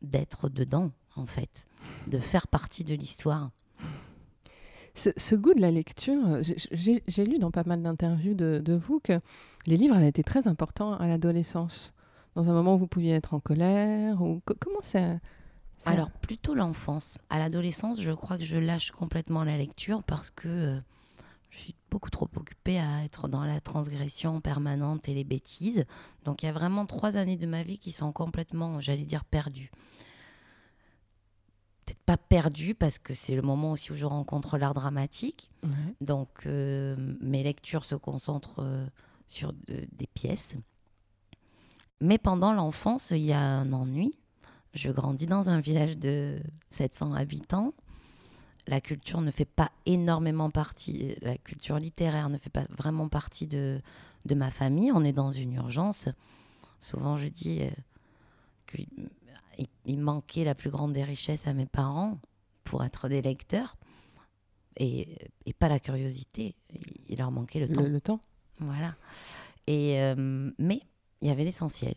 d'être 0.00 0.48
dedans, 0.48 0.92
en 1.16 1.26
fait, 1.26 1.66
de 2.06 2.20
faire 2.20 2.46
partie 2.46 2.84
de 2.84 2.94
l'histoire. 2.94 3.50
Ce, 4.94 5.34
goût 5.34 5.54
de 5.54 5.60
la 5.60 5.70
lecture, 5.70 6.38
j'ai- 6.72 7.24
lu 7.24 7.38
dans 7.38 7.50
pas 7.50 7.62
mal 7.64 7.82
d'interviews 7.82 8.34
de, 8.34 8.74
vous 8.74 9.00
que 9.00 9.20
les 9.66 9.76
livres 9.76 9.94
avaient 9.96 10.08
été 10.08 10.22
très 10.24 10.46
importants 10.48 10.94
à 10.94 11.06
l'adolescence. 11.08 11.92
Dans 12.34 12.48
un 12.48 12.52
moment 12.52 12.74
où 12.74 12.78
vous 12.78 12.86
pouviez 12.88 13.14
être 13.14 13.34
en 13.34 13.40
colère 13.40 14.22
ou 14.22 14.40
co- 14.44 14.54
comment 14.60 14.82
ça- 14.82 15.18
Alors, 15.86 16.10
plutôt 16.10 16.54
l'enfance. 16.54 17.18
À 17.30 17.38
l'adolescence, 17.38 18.00
je 18.00 18.10
crois 18.12 18.36
que 18.38 18.44
je 18.44 18.56
lâche 18.56 18.90
complètement 18.90 19.44
la 19.44 19.56
lecture 19.56 20.02
parce 20.02 20.30
que 20.30 20.48
euh, 20.48 20.80
Je 21.50 21.58
suis 21.58 21.74
beaucoup 21.90 22.10
trop 22.10 22.28
occupée 22.36 22.78
à 22.78 23.04
être 23.04 23.26
dans 23.28 23.42
la 23.44 23.60
transgression 23.60 24.40
permanente 24.42 25.08
et 25.08 25.14
les 25.14 25.24
bêtises. 25.24 25.86
Donc 26.24 26.42
il 26.42 26.46
y 26.46 26.48
a 26.50 26.52
vraiment 26.52 26.84
trois 26.84 27.16
années 27.16 27.36
de 27.38 27.46
ma 27.46 27.62
vie 27.62 27.78
qui 27.78 27.90
sont 27.90 28.12
complètement, 28.12 28.80
j'allais 28.80 29.06
dire, 29.06 29.24
perdues. 29.24 29.70
Peut-être 31.86 32.02
pas 32.04 32.18
perdues 32.18 32.74
parce 32.74 32.98
que 32.98 33.14
c'est 33.14 33.34
le 33.34 33.40
moment 33.40 33.72
aussi 33.72 33.92
où 33.92 33.96
je 33.96 34.04
rencontre 34.04 34.58
l'art 34.58 34.74
dramatique. 34.74 35.50
Donc 36.02 36.28
euh, 36.44 36.94
mes 37.22 37.42
lectures 37.42 37.86
se 37.86 37.94
concentrent 37.94 38.60
euh, 38.62 38.86
sur 39.26 39.54
de- 39.54 39.86
des 39.92 40.06
pièces. 40.06 40.54
Mais 42.02 42.18
pendant 42.18 42.52
l'enfance, 42.52 43.10
il 43.10 43.18
y 43.24 43.32
a 43.32 43.40
un 43.40 43.72
ennui. 43.72 44.18
Je 44.74 44.90
grandis 44.90 45.26
dans 45.26 45.48
un 45.50 45.60
village 45.60 45.96
de 45.98 46.40
700 46.70 47.14
habitants. 47.14 47.72
La 48.66 48.80
culture 48.80 49.20
ne 49.22 49.30
fait 49.30 49.46
pas 49.46 49.70
énormément 49.86 50.50
partie, 50.50 51.14
la 51.22 51.38
culture 51.38 51.78
littéraire 51.78 52.28
ne 52.28 52.36
fait 52.36 52.50
pas 52.50 52.64
vraiment 52.76 53.08
partie 53.08 53.46
de, 53.46 53.80
de 54.26 54.34
ma 54.34 54.50
famille. 54.50 54.92
On 54.92 55.04
est 55.04 55.12
dans 55.14 55.32
une 55.32 55.54
urgence. 55.54 56.08
Souvent, 56.80 57.16
je 57.16 57.28
dis 57.28 57.62
euh, 57.62 57.70
qu'il 58.66 58.86
il 59.86 59.98
manquait 59.98 60.44
la 60.44 60.54
plus 60.54 60.70
grande 60.70 60.92
des 60.92 61.02
richesses 61.02 61.46
à 61.46 61.52
mes 61.54 61.66
parents 61.66 62.18
pour 62.62 62.84
être 62.84 63.08
des 63.08 63.22
lecteurs 63.22 63.76
et, 64.76 65.16
et 65.46 65.52
pas 65.54 65.68
la 65.68 65.80
curiosité. 65.80 66.54
Il- 67.08 67.16
leur 67.18 67.30
manquait 67.32 67.58
le 67.60 67.68
temps. 67.72 67.82
Le, 67.82 67.88
le 67.88 68.00
temps. 68.00 68.20
Voilà. 68.60 68.94
Et, 69.66 69.98
euh, 70.00 70.50
mais 70.58 70.80
il 71.22 71.28
y 71.28 71.30
avait 71.30 71.42
l'essentiel. 71.44 71.94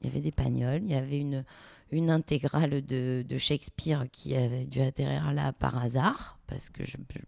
Il 0.00 0.06
y 0.06 0.10
avait 0.10 0.20
des 0.22 0.32
pagnoles, 0.32 0.82
il 0.84 0.90
y 0.90 0.94
avait 0.94 1.18
une, 1.18 1.44
une 1.92 2.10
intégrale 2.10 2.84
de, 2.84 3.24
de 3.28 3.38
Shakespeare 3.38 4.06
qui 4.10 4.34
avait 4.34 4.66
dû 4.66 4.80
atterrir 4.80 5.32
là 5.32 5.52
par 5.52 5.76
hasard, 5.76 6.38
parce 6.46 6.70
que 6.70 6.84
je 6.84 6.96
ne 6.96 7.04
suis 7.04 7.26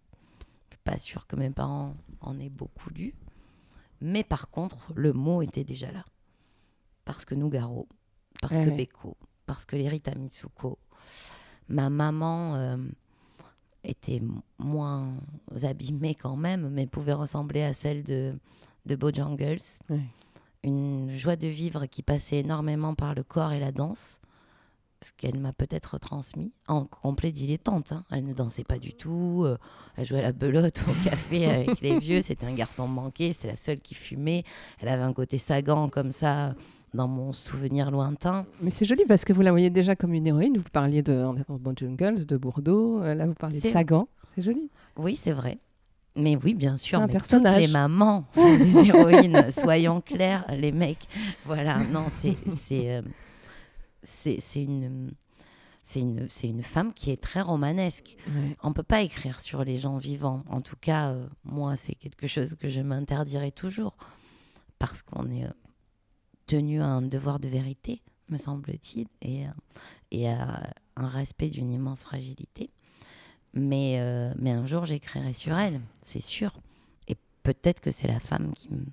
pas 0.83 0.97
sûre 0.97 1.27
que 1.27 1.37
mes 1.37 1.51
parents 1.51 1.95
en 2.21 2.41
aient 2.41 2.49
beaucoup 2.51 2.91
lu. 2.91 3.15
Mais 4.01 4.25
par 4.25 4.51
contre, 4.51 4.93
le 4.97 5.13
mot 5.13 5.43
était 5.43 5.65
déjà 5.65 5.93
là. 5.93 6.05
Parce 7.05 7.25
que 7.25 7.35
Nougaro, 7.35 7.87
parce 8.41 8.59
que 8.59 8.65
Ouais. 8.71 8.77
Beko, 8.77 9.17
parce 9.47 9.67
que 9.67 9.77
l'Erita 9.77 10.15
Mitsuko, 10.15 10.79
ma 11.69 11.91
maman 11.91 12.55
euh, 12.57 12.77
était 13.85 14.23
moins 14.59 15.15
abîmée 15.63 16.15
quand 16.15 16.37
même, 16.37 16.71
mais 16.71 16.87
pouvait 16.87 17.13
ressembler 17.13 17.63
à 17.63 17.75
celle 17.75 18.03
de, 18.03 18.35
de 18.87 18.97
Bojangles. 18.97 19.59
Ouais. 19.91 20.01
Une 20.63 21.15
joie 21.17 21.37
de 21.37 21.47
vivre 21.49 21.85
qui 21.85 22.03
passait 22.03 22.39
énormément 22.39 22.95
par 22.95 23.15
le 23.15 23.23
corps 23.23 23.53
et 23.53 23.61
la 23.61 23.71
danse, 23.73 24.23
ce 25.05 25.13
qu'elle 25.17 25.39
m'a 25.39 25.53
peut-être 25.53 25.99
transmis 25.99 26.53
en 26.69 26.85
complet 26.85 27.31
dilettante. 27.33 27.93
hein. 27.93 28.05
Elle 28.11 28.25
ne 28.25 28.33
dansait 28.35 28.65
pas 28.65 28.79
du 28.79 28.93
tout, 28.95 29.43
euh, 29.45 29.57
elle 29.97 30.05
jouait 30.05 30.19
à 30.21 30.23
la 30.23 30.33
belote 30.33 30.83
au 30.89 31.05
café 31.09 31.47
avec 31.51 31.81
les 31.81 31.99
vieux, 31.99 32.23
c'était 32.23 32.47
un 32.47 32.55
garçon 32.55 32.89
manqué, 32.89 33.33
c'est 33.33 33.49
la 33.49 33.57
seule 33.57 33.81
qui 33.81 33.95
fumait. 33.95 34.45
Elle 34.81 34.89
avait 34.89 35.03
un 35.03 35.13
côté 35.13 35.39
sagant 35.39 35.89
comme 35.89 36.13
ça 36.13 36.55
dans 36.95 37.09
mon 37.09 37.33
souvenir 37.33 37.91
lointain. 37.91 38.47
Mais 38.63 38.71
c'est 38.71 38.85
joli 38.85 39.05
parce 39.07 39.25
que 39.25 39.33
vous 39.33 39.43
la 39.43 39.51
voyez 39.51 39.69
déjà 39.71 39.97
comme 39.97 40.15
une 40.15 40.27
héroïne. 40.27 40.57
Vous 40.57 40.71
parliez 40.73 41.03
de, 41.03 41.25
Bon 41.49 41.75
Jungles, 41.77 42.25
de 42.25 42.37
Bordeaux. 42.37 43.03
euh, 43.03 43.15
Là, 43.15 43.27
vous 43.27 43.35
parlez 43.35 43.61
de 43.61 43.67
Sagan. 43.67 44.07
C'est 44.35 44.43
joli. 44.43 44.71
Oui, 44.97 45.17
c'est 45.17 45.33
vrai. 45.33 45.59
Mais 46.17 46.37
oui, 46.37 46.55
bien 46.55 46.77
sûr. 46.77 47.01
Un 47.01 47.09
mais 47.09 47.13
personnage. 47.15 47.55
Toutes 47.57 47.67
les 47.67 47.73
mamans 47.73 48.25
sont 48.31 48.57
des 48.59 48.77
héroïnes. 48.87 49.51
Soyons 49.51 50.01
clairs, 50.01 50.45
les 50.57 50.71
mecs. 50.71 51.09
Voilà, 51.45 51.79
non, 51.93 52.05
c'est 52.11 52.37
c'est 54.05 54.63
une 54.63 55.13
c'est 55.83 56.01
une 56.01 56.29
c'est 56.29 56.49
une 56.49 56.63
femme 56.63 56.95
qui 56.95 57.11
est 57.11 57.21
très 57.21 57.41
romanesque. 57.43 58.17
Ouais. 58.29 58.57
On 58.63 58.73
peut 58.73 58.83
pas 58.83 59.03
écrire 59.03 59.41
sur 59.41 59.65
les 59.65 59.79
gens 59.79 59.97
vivants. 59.99 60.45
En 60.49 60.61
tout 60.61 60.77
cas, 60.81 61.11
euh, 61.11 61.27
moi, 61.45 61.77
c'est 61.77 61.95
quelque 61.95 62.27
chose 62.27 62.55
que 62.55 62.69
je 62.69 62.81
m'interdirai 62.81 63.51
toujours 63.51 63.97
parce 64.79 65.03
qu'on 65.03 65.31
est 65.31 65.45
euh, 65.45 65.51
tenu 66.47 66.81
à 66.81 66.87
un 66.87 67.03
devoir 67.03 67.39
de 67.39 67.49
vérité, 67.49 68.03
me 68.29 68.37
semble-t-il, 68.39 69.09
et, 69.23 69.47
euh, 69.47 69.51
et 70.11 70.29
à 70.29 70.71
un 70.97 71.09
respect 71.09 71.49
d'une 71.49 71.73
immense 71.73 72.03
fragilité. 72.03 72.71
Mais, 73.57 74.01
mais 74.37 74.51
un 74.51 74.67
jour, 74.67 74.85
j'écrirai 74.85 75.33
sur 75.33 75.57
elle, 75.57 75.81
c'est 76.03 76.19
sûr. 76.19 76.53
Et 77.07 77.17
peut-être 77.45 77.81
que 77.81 77.93
c'est 77.93 78.09
la 78.09 78.19
femme 78.19 78.53
qui 78.53 78.67
m- 78.69 78.87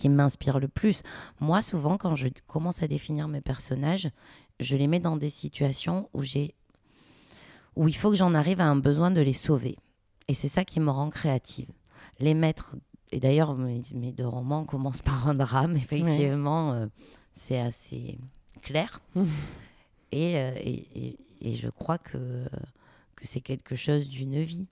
qui 0.00 0.08
m'inspire 0.08 0.58
le 0.58 0.68
plus. 0.68 1.02
Moi, 1.40 1.60
souvent, 1.60 1.98
quand 1.98 2.14
je 2.14 2.28
commence 2.46 2.82
à 2.82 2.88
définir 2.88 3.28
mes 3.28 3.42
personnages, 3.42 4.08
je 4.58 4.76
les 4.76 4.86
mets 4.86 4.98
dans 5.00 5.16
des 5.16 5.28
situations 5.30 6.08
où 6.14 6.22
j'ai 6.22 6.54
où 7.76 7.86
il 7.86 7.94
faut 7.94 8.10
que 8.10 8.16
j'en 8.16 8.34
arrive 8.34 8.60
à 8.60 8.66
un 8.66 8.76
besoin 8.76 9.10
de 9.10 9.20
les 9.20 9.32
sauver. 9.34 9.76
Et 10.26 10.34
c'est 10.34 10.48
ça 10.48 10.64
qui 10.64 10.80
me 10.80 10.90
rend 10.90 11.10
créative. 11.10 11.68
Les 12.18 12.34
mettre, 12.34 12.74
et 13.12 13.20
d'ailleurs 13.20 13.56
mes, 13.56 13.82
mes 13.94 14.10
deux 14.12 14.26
romans 14.26 14.64
commencent 14.64 15.02
par 15.12 15.28
un 15.28 15.34
drame, 15.34 15.76
effectivement, 15.76 16.72
euh, 16.72 16.86
c'est 17.34 17.60
assez 17.60 18.18
clair. 18.62 19.00
Et, 20.12 20.36
euh, 20.38 20.52
et, 20.56 20.86
et- 20.96 21.16
et 21.42 21.54
je 21.54 21.68
crois 21.68 21.98
que, 21.98 22.44
que 23.16 23.26
c'est 23.26 23.40
quelque 23.40 23.76
chose 23.76 24.08
d'une 24.08 24.42
vie. 24.42 24.66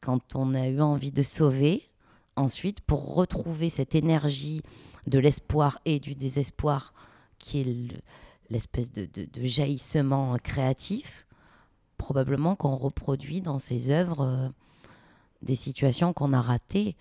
Quand 0.00 0.36
on 0.36 0.54
a 0.54 0.68
eu 0.68 0.80
envie 0.80 1.10
de 1.10 1.22
sauver, 1.24 1.82
ensuite, 2.38 2.80
pour 2.80 3.14
retrouver 3.14 3.68
cette 3.68 3.94
énergie 3.94 4.62
de 5.06 5.18
l'espoir 5.18 5.78
et 5.84 6.00
du 6.00 6.14
désespoir, 6.14 6.92
qui 7.38 7.60
est 7.60 7.64
le- 7.64 8.00
l'espèce 8.50 8.90
de, 8.92 9.08
jaillissement 9.42 10.36
créatif, 10.42 11.26
probablement 11.98 12.56
qu'on 12.56 12.76
reproduit 12.76 13.40
dans 13.40 13.58
ses 13.58 13.90
œuvres 13.90 14.22
euh, 14.22 14.48
des 15.42 15.56
situations 15.56 16.12
qu'on 16.12 16.32
a 16.32 16.40
ratées. 16.40 16.96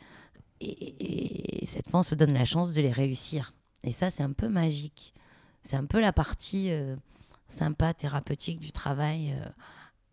Et, 0.59 1.61
et 1.63 1.65
cette 1.65 1.89
fois, 1.89 2.01
on 2.01 2.03
se 2.03 2.15
donne 2.15 2.33
la 2.33 2.45
chance 2.45 2.73
de 2.73 2.81
les 2.81 2.91
réussir. 2.91 3.53
Et 3.83 3.91
ça, 3.91 4.11
c'est 4.11 4.23
un 4.23 4.33
peu 4.33 4.49
magique. 4.49 5.13
C'est 5.61 5.75
un 5.75 5.85
peu 5.85 5.99
la 6.01 6.13
partie 6.13 6.71
euh, 6.71 6.95
sympa, 7.47 7.93
thérapeutique 7.93 8.59
du 8.59 8.71
travail, 8.71 9.31
euh, 9.31 9.49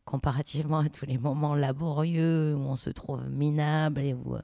comparativement 0.05 0.79
à 0.79 0.89
tous 0.89 1.07
les 1.07 1.19
moments 1.19 1.55
laborieux 1.55 2.55
où 2.55 2.61
on 2.61 2.77
se 2.77 2.91
trouve 2.91 3.29
minable 3.29 4.01
et 4.03 4.15
où, 4.15 4.37
euh, 4.37 4.43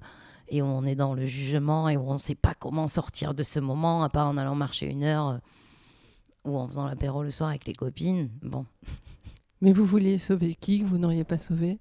et 0.51 0.63
où 0.63 0.67
on 0.67 0.85
est 0.85 0.95
dans 0.95 1.15
le 1.15 1.27
jugement 1.27 1.89
et 1.89 1.97
où 1.97 2.11
on 2.11 2.15
ne 2.15 2.19
sait 2.19 2.35
pas 2.35 2.55
comment 2.55 2.89
sortir 2.89 3.35
de 3.35 3.43
ce 3.43 3.61
moment, 3.61 4.03
à 4.03 4.09
part 4.09 4.29
en 4.29 4.37
allant 4.37 4.55
marcher 4.55 4.87
une 4.87 5.05
heure 5.05 5.29
euh, 5.29 5.39
ou 6.45 6.59
en 6.59 6.67
faisant 6.67 6.87
l'apéro 6.87 7.23
le 7.23 7.31
soir 7.31 7.51
avec 7.51 7.67
les 7.67 7.73
copines. 7.73 8.31
Bon, 8.43 8.67
Mais 9.61 9.73
vous 9.73 9.85
vouliez 9.85 10.19
sauver 10.19 10.55
qui 10.55 10.81
que 10.81 10.87
vous 10.87 10.99
n'auriez 10.99 11.25
pas 11.25 11.39
sauvé? 11.39 11.79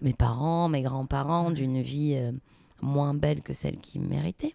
Mes 0.00 0.12
parents, 0.12 0.68
mes 0.68 0.82
grands-parents, 0.82 1.50
d'une 1.50 1.80
vie 1.80 2.14
euh, 2.16 2.32
moins 2.80 3.14
belle 3.14 3.42
que 3.42 3.52
celle 3.52 3.78
qu'ils 3.78 4.02
méritaient. 4.02 4.54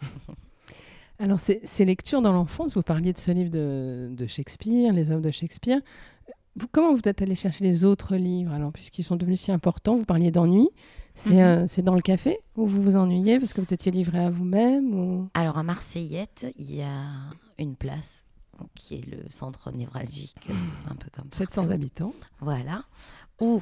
Alors, 1.18 1.38
ces, 1.38 1.60
ces 1.64 1.84
lectures 1.84 2.22
dans 2.22 2.32
l'enfance, 2.32 2.74
vous 2.74 2.82
parliez 2.82 3.12
de 3.12 3.18
ce 3.18 3.30
livre 3.30 3.50
de, 3.50 4.10
de 4.12 4.26
Shakespeare, 4.26 4.92
les 4.92 5.10
œuvres 5.10 5.20
de 5.20 5.30
Shakespeare. 5.30 5.80
Vous, 6.56 6.66
comment 6.70 6.94
vous 6.94 7.02
êtes 7.04 7.22
allé 7.22 7.34
chercher 7.34 7.62
les 7.62 7.84
autres 7.84 8.16
livres 8.16 8.52
alors, 8.52 8.72
puisqu'ils 8.72 9.04
sont 9.04 9.16
devenus 9.16 9.40
si 9.40 9.52
importants? 9.52 9.96
Vous 9.96 10.04
parliez 10.04 10.30
d'ennui. 10.30 10.70
C'est 11.14 11.34
Mhm. 11.34 11.38
euh, 11.40 11.66
c'est 11.68 11.82
dans 11.82 11.94
le 11.94 12.00
café 12.00 12.38
où 12.56 12.66
vous 12.66 12.82
vous 12.82 12.96
ennuyez 12.96 13.38
parce 13.38 13.52
que 13.52 13.60
vous 13.60 13.74
étiez 13.74 13.92
livré 13.92 14.18
à 14.18 14.30
vous-même 14.30 14.94
ou... 14.94 15.28
Alors 15.34 15.58
à 15.58 15.62
Marseillette, 15.62 16.46
il 16.56 16.74
y 16.74 16.82
a 16.82 17.04
une 17.58 17.76
place 17.76 18.24
qui 18.74 18.96
est 18.96 19.06
le 19.06 19.28
centre 19.30 19.70
névralgique, 19.70 20.48
euh, 20.50 20.54
un 20.90 20.94
peu 20.94 21.08
comme 21.12 21.28
700 21.32 21.62
partout. 21.62 21.72
habitants. 21.74 22.14
Voilà, 22.40 22.84
où 23.40 23.60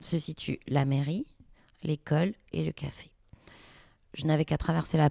se 0.00 0.18
situe 0.18 0.58
la 0.68 0.84
mairie, 0.84 1.34
l'école 1.82 2.34
et 2.52 2.64
le 2.64 2.72
café. 2.72 3.10
Je 4.14 4.26
n'avais 4.26 4.44
qu'à 4.44 4.58
traverser 4.58 4.98
la 4.98 5.08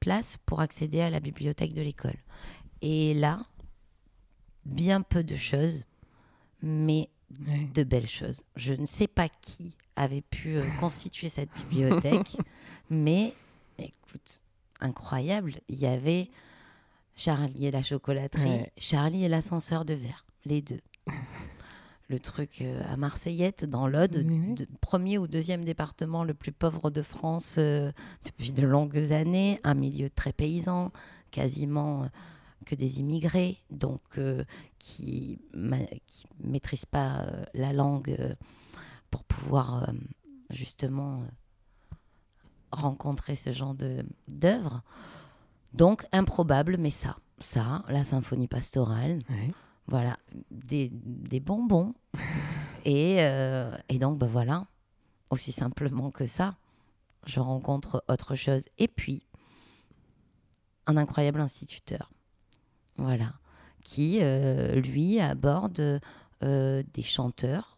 place 0.00 0.36
pour 0.44 0.60
accéder 0.60 1.00
à 1.00 1.08
la 1.10 1.20
bibliothèque 1.20 1.72
de 1.72 1.80
l'école. 1.82 2.18
Et 2.82 3.14
là, 3.14 3.46
bien 4.66 5.00
peu 5.00 5.24
de 5.24 5.36
choses, 5.36 5.84
mais 6.62 7.08
Ouais. 7.48 7.66
de 7.72 7.82
belles 7.82 8.06
choses. 8.06 8.42
Je 8.56 8.74
ne 8.74 8.84
sais 8.84 9.06
pas 9.08 9.28
qui 9.30 9.74
avait 9.96 10.22
pu 10.22 10.56
euh, 10.56 10.62
constituer 10.80 11.28
cette 11.28 11.50
bibliothèque, 11.58 12.36
mais 12.90 13.34
écoute, 13.78 14.40
incroyable. 14.80 15.54
Il 15.68 15.78
y 15.78 15.86
avait 15.86 16.30
Charlie 17.16 17.66
et 17.66 17.70
la 17.70 17.82
chocolaterie, 17.82 18.42
Ouais. 18.44 18.72
Charlie 18.78 19.24
et 19.24 19.28
l'ascenseur 19.28 19.84
de 19.84 19.94
verre, 19.94 20.24
les 20.44 20.62
deux. 20.62 20.80
Le 22.08 22.18
truc 22.20 22.60
euh, 22.60 22.82
à 22.92 22.96
Marseillette, 22.98 23.64
dans 23.64 23.86
l'Aude, 23.86 24.10
de- 24.54 24.66
premier 24.82 25.16
ou 25.16 25.26
deuxième 25.26 25.64
département 25.64 26.24
le 26.24 26.34
plus 26.34 26.52
pauvre 26.52 26.90
de 26.90 27.00
France 27.00 27.54
euh, 27.58 27.90
depuis 28.26 28.52
de 28.52 28.66
longues 28.66 29.12
années, 29.12 29.58
un 29.64 29.72
milieu 29.74 30.10
très 30.10 30.32
paysan, 30.34 30.92
quasiment 31.30 32.08
que 32.66 32.74
des 32.74 33.00
immigrés, 33.00 33.56
donc 33.70 34.00
qui 34.78 35.38
ne 35.54 35.76
maîtrisent 36.44 36.84
pas 36.86 37.26
la 37.54 37.72
langue 37.72 38.36
pour 39.12 39.22
pouvoir 39.22 39.84
euh, 39.84 39.92
justement 40.50 41.20
euh, 41.20 41.26
rencontrer 42.72 43.36
ce 43.36 43.52
genre 43.52 43.74
de- 43.74 44.04
d'œuvre. 44.26 44.82
Donc 45.74 46.04
improbable, 46.10 46.76
mais 46.78 46.90
ça, 46.90 47.16
ça, 47.38 47.84
la 47.88 48.02
symphonie 48.02 48.48
pastorale, 48.48 49.20
voilà, 49.86 50.18
des, 50.50 50.90
des 50.92 51.38
bonbons. 51.40 51.94
et, 52.84 53.18
euh, 53.20 53.76
et 53.88 53.98
donc, 53.98 54.18
ben 54.18 54.26
voilà, 54.26 54.66
aussi 55.30 55.52
simplement 55.52 56.10
que 56.10 56.26
ça. 56.26 56.56
Je 57.26 57.38
rencontre 57.38 58.04
autre 58.08 58.34
chose. 58.34 58.64
Et 58.78 58.88
puis, 58.88 59.22
un 60.86 60.96
incroyable 60.96 61.40
instituteur. 61.40 62.10
Voilà. 62.96 63.34
Qui, 63.84 64.18
euh, 64.22 64.80
lui, 64.80 65.20
aborde 65.20 66.00
euh, 66.42 66.82
des 66.94 67.02
chanteurs 67.02 67.71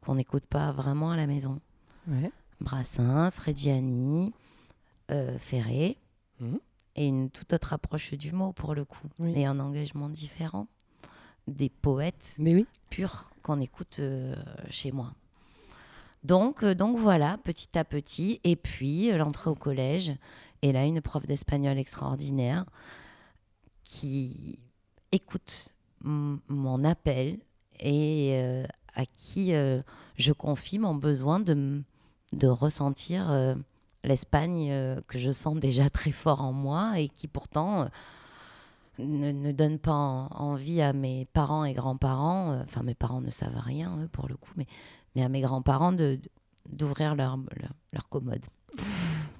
qu'on 0.00 0.14
n'écoute 0.16 0.44
pas 0.46 0.72
vraiment 0.72 1.10
à 1.10 1.16
la 1.16 1.26
maison. 1.26 1.60
Ouais. 2.08 2.30
Brassens, 2.60 3.38
Reggiani, 3.44 4.32
euh, 5.10 5.38
Ferré, 5.38 5.96
Mhm. 6.40 6.58
et 6.96 7.06
une 7.06 7.30
toute 7.30 7.52
autre 7.52 7.72
approche 7.72 8.14
du 8.14 8.32
mot 8.32 8.52
pour 8.52 8.74
le 8.74 8.84
coup, 8.84 9.06
Oui. 9.18 9.32
et 9.36 9.46
un 9.46 9.60
engagement 9.60 10.08
différent. 10.08 10.66
Des 11.46 11.68
poètes 11.68 12.34
Mais 12.38 12.54
oui. 12.54 12.66
purs 12.90 13.30
qu'on 13.42 13.60
écoute 13.60 13.96
euh, 13.98 14.34
chez 14.70 14.92
moi. 14.92 15.12
Donc, 16.22 16.62
euh, 16.62 16.74
donc 16.74 16.98
voilà, 16.98 17.38
petit 17.44 17.78
à 17.78 17.84
petit, 17.84 18.40
et 18.44 18.56
puis 18.56 19.10
l'entrée 19.12 19.50
au 19.50 19.54
collège, 19.54 20.12
et 20.62 20.72
là 20.72 20.84
une 20.84 21.00
prof 21.00 21.26
d'espagnol 21.26 21.78
extraordinaire 21.78 22.66
qui 23.84 24.58
écoute 25.12 25.74
mon 26.02 26.84
appel 26.84 27.38
et 27.80 28.32
à 28.94 29.04
qui 29.06 29.54
euh, 29.54 29.80
je 30.16 30.32
confie 30.32 30.78
mon 30.78 30.94
besoin 30.94 31.40
de, 31.40 31.82
de 32.32 32.46
ressentir 32.46 33.30
euh, 33.30 33.54
l'Espagne 34.04 34.68
euh, 34.70 35.00
que 35.08 35.18
je 35.18 35.30
sens 35.32 35.56
déjà 35.58 35.88
très 35.90 36.12
fort 36.12 36.42
en 36.42 36.52
moi 36.52 36.98
et 36.98 37.08
qui 37.08 37.28
pourtant 37.28 37.86
ne, 38.98 39.32
ne 39.32 39.52
donne 39.52 39.78
pas 39.78 39.94
en- 39.94 40.26
envie 40.28 40.80
à 40.82 40.92
mes 40.92 41.24
parents 41.32 41.64
et 41.64 41.72
grands-parents, 41.72 42.60
enfin 42.64 42.82
mes 42.82 42.94
parents 42.94 43.20
ne 43.20 43.30
savent 43.30 43.60
rien 43.64 43.96
eux 44.02 44.08
pour 44.08 44.28
le 44.28 44.36
coup, 44.36 44.52
mais, 44.56 44.66
mais 45.14 45.22
à 45.22 45.28
mes 45.28 45.40
grands-parents 45.40 45.92
de- 45.92 46.20
d'ouvrir 46.70 47.14
leur, 47.14 47.36
leur, 47.36 47.72
leur 47.92 48.08
commode. 48.08 48.44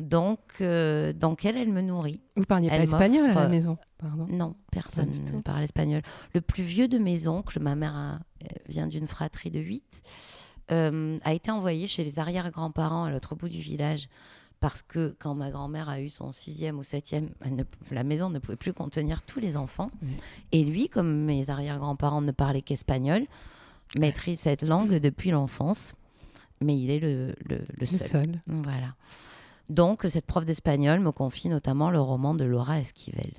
Donc, 0.00 0.40
euh, 0.60 1.12
donc 1.12 1.44
elle, 1.44 1.56
elle 1.56 1.72
me 1.72 1.82
nourrit. 1.82 2.20
Vous 2.36 2.44
parliez 2.44 2.68
pas 2.68 2.78
espagnol 2.78 3.24
à 3.24 3.28
la 3.28 3.34
m'offre- 3.34 3.48
maison, 3.50 3.78
pardon. 3.98 4.26
Non, 4.30 4.54
personne 4.72 5.10
ne 5.32 5.40
parle 5.42 5.62
espagnol. 5.62 6.02
Le 6.34 6.40
plus 6.40 6.62
vieux 6.62 6.88
de 6.88 6.98
mes 6.98 7.26
oncles, 7.28 7.60
ma 7.60 7.74
mère 7.74 7.94
a- 7.96 8.14
euh, 8.44 8.46
vient 8.68 8.86
d'une 8.86 9.06
fratrie 9.06 9.50
de 9.50 9.60
8, 9.60 10.02
a 10.68 11.34
été 11.34 11.50
envoyé 11.50 11.86
chez 11.86 12.04
les 12.04 12.18
arrière-grands-parents 12.18 13.04
à 13.04 13.10
l'autre 13.10 13.34
bout 13.34 13.48
du 13.48 13.60
village. 13.60 14.08
Parce 14.60 14.82
que 14.82 15.16
quand 15.18 15.34
ma 15.34 15.50
grand-mère 15.50 15.88
a 15.88 16.00
eu 16.02 16.10
son 16.10 16.32
sixième 16.32 16.78
ou 16.78 16.82
septième, 16.82 17.30
ne- 17.50 17.64
la 17.90 18.04
maison 18.04 18.28
ne 18.28 18.38
pouvait 18.38 18.56
plus 18.56 18.74
contenir 18.74 19.22
tous 19.22 19.40
les 19.40 19.56
enfants. 19.56 19.90
Et 20.52 20.64
lui, 20.64 20.88
comme 20.90 21.24
mes 21.24 21.48
arrière-grands-parents 21.48 22.20
ne 22.20 22.30
parlaient 22.30 22.60
qu'espagnol, 22.60 23.22
maîtrise 23.98 24.38
cette 24.40 24.62
langue 24.62 24.96
depuis 24.98 25.30
l'enfance. 25.30 25.94
Mais 26.62 26.78
il 26.78 26.90
est 26.90 26.98
le, 27.00 27.28
le, 27.48 27.56
le 27.56 27.64
Le 27.80 27.86
seul. 27.86 27.98
seul. 28.08 28.40
Voilà. 28.46 28.94
Donc, 29.70 30.04
cette 30.10 30.26
prof 30.26 30.44
d'espagnol 30.44 31.00
me 31.00 31.12
confie 31.12 31.48
notamment 31.48 31.90
le 31.90 32.00
roman 32.00 32.34
de 32.34 32.44
Laura 32.44 32.80
Esquivel. 32.80 33.32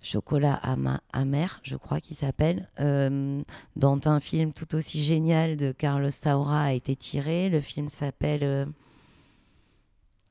Chocolat 0.00 0.54
ama- 0.62 1.00
amer, 1.12 1.60
je 1.64 1.76
crois 1.76 2.00
qu'il 2.00 2.16
s'appelle, 2.16 2.68
euh, 2.80 3.42
dont 3.76 4.00
un 4.06 4.20
film 4.20 4.52
tout 4.52 4.74
aussi 4.74 5.02
génial 5.02 5.56
de 5.56 5.70
Carlos 5.72 6.10
Saura 6.10 6.62
a 6.64 6.72
été 6.72 6.96
tiré. 6.96 7.50
Le 7.50 7.60
film 7.60 7.90
s'appelle 7.90 8.42
euh, 8.44 8.64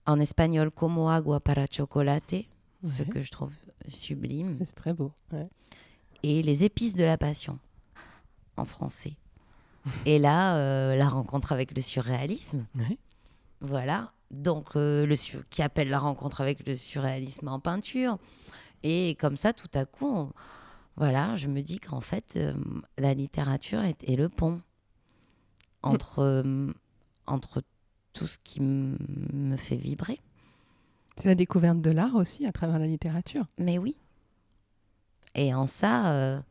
en 0.05 0.19
espagnol 0.19 0.71
Como 0.71 1.09
agua 1.09 1.39
para 1.41 1.65
chocolate, 1.69 2.45
ce 2.85 3.03
que 3.03 3.21
je 3.21 3.29
trouve 3.29 3.51
sublime, 3.89 4.57
C'est 4.65 4.73
très 4.75 4.93
beau. 4.93 5.11
ouais. 5.33 5.47
et 6.23 6.41
Les 6.41 6.63
épices 6.63 6.95
de 6.95 7.03
la 7.03 7.17
passion, 7.17 7.59
en 8.55 8.65
français. 8.65 9.15
Et 10.05 10.17
là, 10.17 10.57
euh, 10.57 10.95
la 10.95 11.07
rencontre 11.07 11.51
avec 11.51 11.75
le 11.75 11.81
surréalisme. 11.81 12.65
Voilà. 13.61 14.11
Donc, 14.31 14.75
euh, 14.75 15.05
le 15.05 15.15
qui 15.50 15.62
appelle 15.62 15.89
la 15.89 16.00
rencontre 16.00 16.41
avec 16.41 16.65
le 16.67 16.75
surréalisme 16.75 17.48
en 17.48 17.60
peinture. 17.60 18.17
Et 18.84 19.15
comme 19.15 19.38
ça, 19.38 19.53
tout 19.53 19.69
à 19.74 19.86
coup, 19.86 20.07
on- 20.07 20.31
voilà, 20.96 21.36
je 21.36 21.48
me 21.48 21.62
dis 21.62 21.79
qu'en 21.79 22.01
fait, 22.01 22.34
euh, 22.36 22.53
la 22.98 23.13
littérature 23.13 23.81
est, 23.84 24.03
est 24.10 24.15
le 24.15 24.29
pont 24.29 24.62
entre, 25.84 26.19
euh, 26.19 26.71
entre 27.25 27.62
tout 28.13 28.28
ce 28.28 28.38
qui 28.43 28.62
me 28.62 29.56
fait 29.58 29.75
vibrer. 29.75 30.19
C'est 31.17 31.30
la 31.30 31.36
découverte 31.36 31.82
de 31.82 31.91
l'art 31.91 32.15
aussi 32.15 32.45
à 32.45 32.51
travers 32.51 32.80
la 32.80 32.88
littérature. 32.88 33.45
Mais 33.58 33.78
oui. 33.78 33.97
Et 35.36 35.54
en 35.54 35.67
ça, 35.67 36.41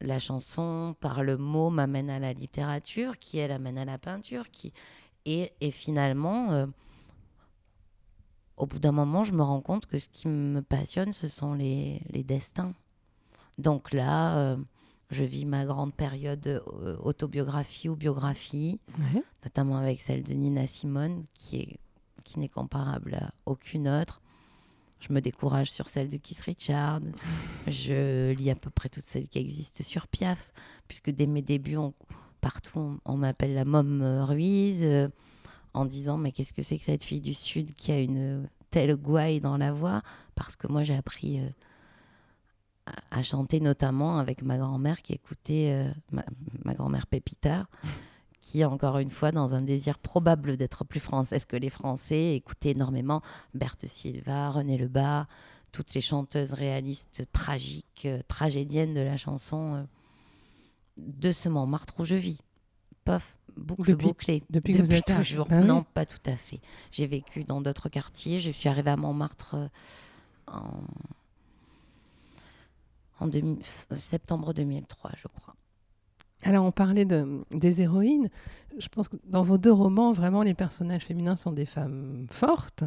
la 0.00 0.18
chanson 0.20 0.94
par 1.00 1.24
le 1.24 1.36
mot 1.36 1.70
m'amène 1.70 2.10
à 2.10 2.18
la 2.20 2.32
littérature, 2.32 3.18
qui 3.18 3.38
elle 3.38 3.50
amène 3.50 3.78
à 3.78 3.84
la 3.84 3.98
peinture, 3.98 4.50
qui 4.50 4.72
et, 5.24 5.52
et 5.60 5.70
finalement, 5.70 6.52
euh, 6.52 6.66
au 8.58 8.66
bout 8.66 8.78
d'un 8.78 8.92
moment, 8.92 9.24
je 9.24 9.32
me 9.32 9.42
rends 9.42 9.60
compte 9.60 9.86
que 9.86 9.98
ce 9.98 10.08
qui 10.08 10.28
me 10.28 10.60
passionne, 10.62 11.12
ce 11.12 11.28
sont 11.28 11.54
les, 11.54 12.00
les 12.10 12.22
destins. 12.24 12.74
Donc 13.56 13.92
là, 13.92 14.36
euh, 14.38 14.56
je 15.10 15.24
vis 15.24 15.44
ma 15.44 15.64
grande 15.64 15.94
période 15.94 16.46
euh, 16.46 16.96
autobiographie 17.02 17.88
ou 17.88 17.96
biographie 17.96 18.78
Ouais. 18.98 19.22
notamment 19.44 19.76
avec 19.78 20.00
celle 20.00 20.22
de 20.22 20.34
Nina 20.34 20.66
Simone, 20.66 21.24
qui 21.34 21.56
est 21.60 21.78
qui 22.24 22.38
n'est 22.40 22.48
comparable 22.50 23.14
à 23.14 23.30
aucune 23.46 23.88
autre. 23.88 24.20
Je 25.00 25.12
me 25.14 25.20
décourage 25.20 25.70
sur 25.70 25.88
celle 25.88 26.10
de 26.10 26.18
Keith 26.18 26.40
Richard. 26.40 27.00
Je 27.66 28.32
lis 28.32 28.50
à 28.50 28.54
peu 28.54 28.68
près 28.68 28.90
toutes 28.90 29.04
celles 29.04 29.28
qui 29.28 29.38
existent 29.38 29.82
sur 29.82 30.06
Piaf, 30.08 30.52
puisque 30.88 31.10
dès 31.10 31.26
mes 31.26 31.40
débuts, 31.40 31.76
on- 31.78 31.94
partout, 32.42 32.78
on, 32.78 32.98
on 33.06 33.16
m'appelle 33.16 33.54
la 33.54 33.64
Mom 33.64 34.02
euh, 34.02 34.24
Ruiz, 34.26 34.82
en 35.78 35.84
disant 35.84 36.18
mais 36.18 36.32
qu'est-ce 36.32 36.52
que 36.52 36.62
c'est 36.62 36.78
que 36.78 36.84
cette 36.84 37.04
fille 37.04 37.20
du 37.20 37.34
Sud 37.34 37.74
qui 37.74 37.92
a 37.92 38.00
une 38.00 38.48
telle 38.70 38.96
gouaille 38.96 39.40
dans 39.40 39.56
la 39.56 39.72
voix? 39.72 40.02
Parce 40.34 40.56
que 40.56 40.66
moi, 40.66 40.84
j'ai 40.84 40.94
appris 40.94 41.40
euh, 41.40 41.48
à, 42.86 43.18
à 43.18 43.22
chanter 43.22 43.60
notamment 43.60 44.18
avec 44.18 44.42
ma 44.42 44.58
grand-mère 44.58 45.02
qui 45.02 45.12
écoutait, 45.12 45.70
euh, 45.70 45.92
ma, 46.10 46.24
ma 46.64 46.74
grand-mère 46.74 47.06
Pépita, 47.06 47.66
qui, 48.40 48.64
encore 48.64 48.98
une 48.98 49.10
fois, 49.10 49.32
dans 49.32 49.54
un 49.54 49.62
désir 49.62 49.98
probable 49.98 50.56
d'être 50.56 50.84
plus 50.84 51.00
française 51.00 51.44
que 51.44 51.56
les 51.56 51.70
Français, 51.70 52.34
écoutait 52.34 52.70
énormément 52.70 53.20
Berthe 53.54 53.86
Silva, 53.86 54.50
René 54.50 54.78
Lebas, 54.78 55.26
toutes 55.72 55.94
les 55.94 56.00
chanteuses 56.00 56.52
réalistes 56.52 57.24
tragiques, 57.32 58.06
euh, 58.06 58.20
tragédiennes 58.28 58.94
de 58.94 59.00
la 59.00 59.16
chanson 59.16 59.74
euh, 59.74 59.82
de 60.96 61.32
ce 61.32 61.48
Montmartre 61.48 62.00
où 62.00 62.04
je 62.04 62.14
vis. 62.14 62.40
Pof, 63.04 63.38
boucle 63.58 63.90
Depuis- 63.90 64.06
bouclée. 64.06 64.42
depuis 64.50 64.74
que 64.74 64.82
vous 64.82 64.92
êtes 64.92 65.08
là. 65.08 65.16
toujours. 65.16 65.46
Oui. 65.50 65.64
Non, 65.64 65.84
pas 65.94 66.06
tout 66.06 66.18
à 66.26 66.36
fait. 66.36 66.60
J'ai 66.90 67.06
vécu 67.06 67.44
dans 67.44 67.60
d'autres 67.60 67.88
quartiers. 67.88 68.40
Je 68.40 68.50
suis 68.50 68.68
arrivée 68.68 68.90
à 68.90 68.96
Montmartre 68.96 69.54
euh, 69.56 69.68
en, 70.46 70.82
en 73.20 73.26
demi- 73.28 73.58
f- 73.60 73.96
septembre 73.96 74.52
2003, 74.54 75.12
je 75.16 75.28
crois. 75.28 75.54
Alors, 76.44 76.64
on 76.64 76.70
parlait 76.70 77.04
de, 77.04 77.44
des 77.50 77.82
héroïnes. 77.82 78.30
Je 78.78 78.86
pense 78.88 79.08
que 79.08 79.16
dans 79.24 79.42
vos 79.42 79.58
deux 79.58 79.72
romans, 79.72 80.12
vraiment, 80.12 80.42
les 80.42 80.54
personnages 80.54 81.02
féminins 81.02 81.36
sont 81.36 81.50
des 81.50 81.66
femmes 81.66 82.26
fortes 82.30 82.84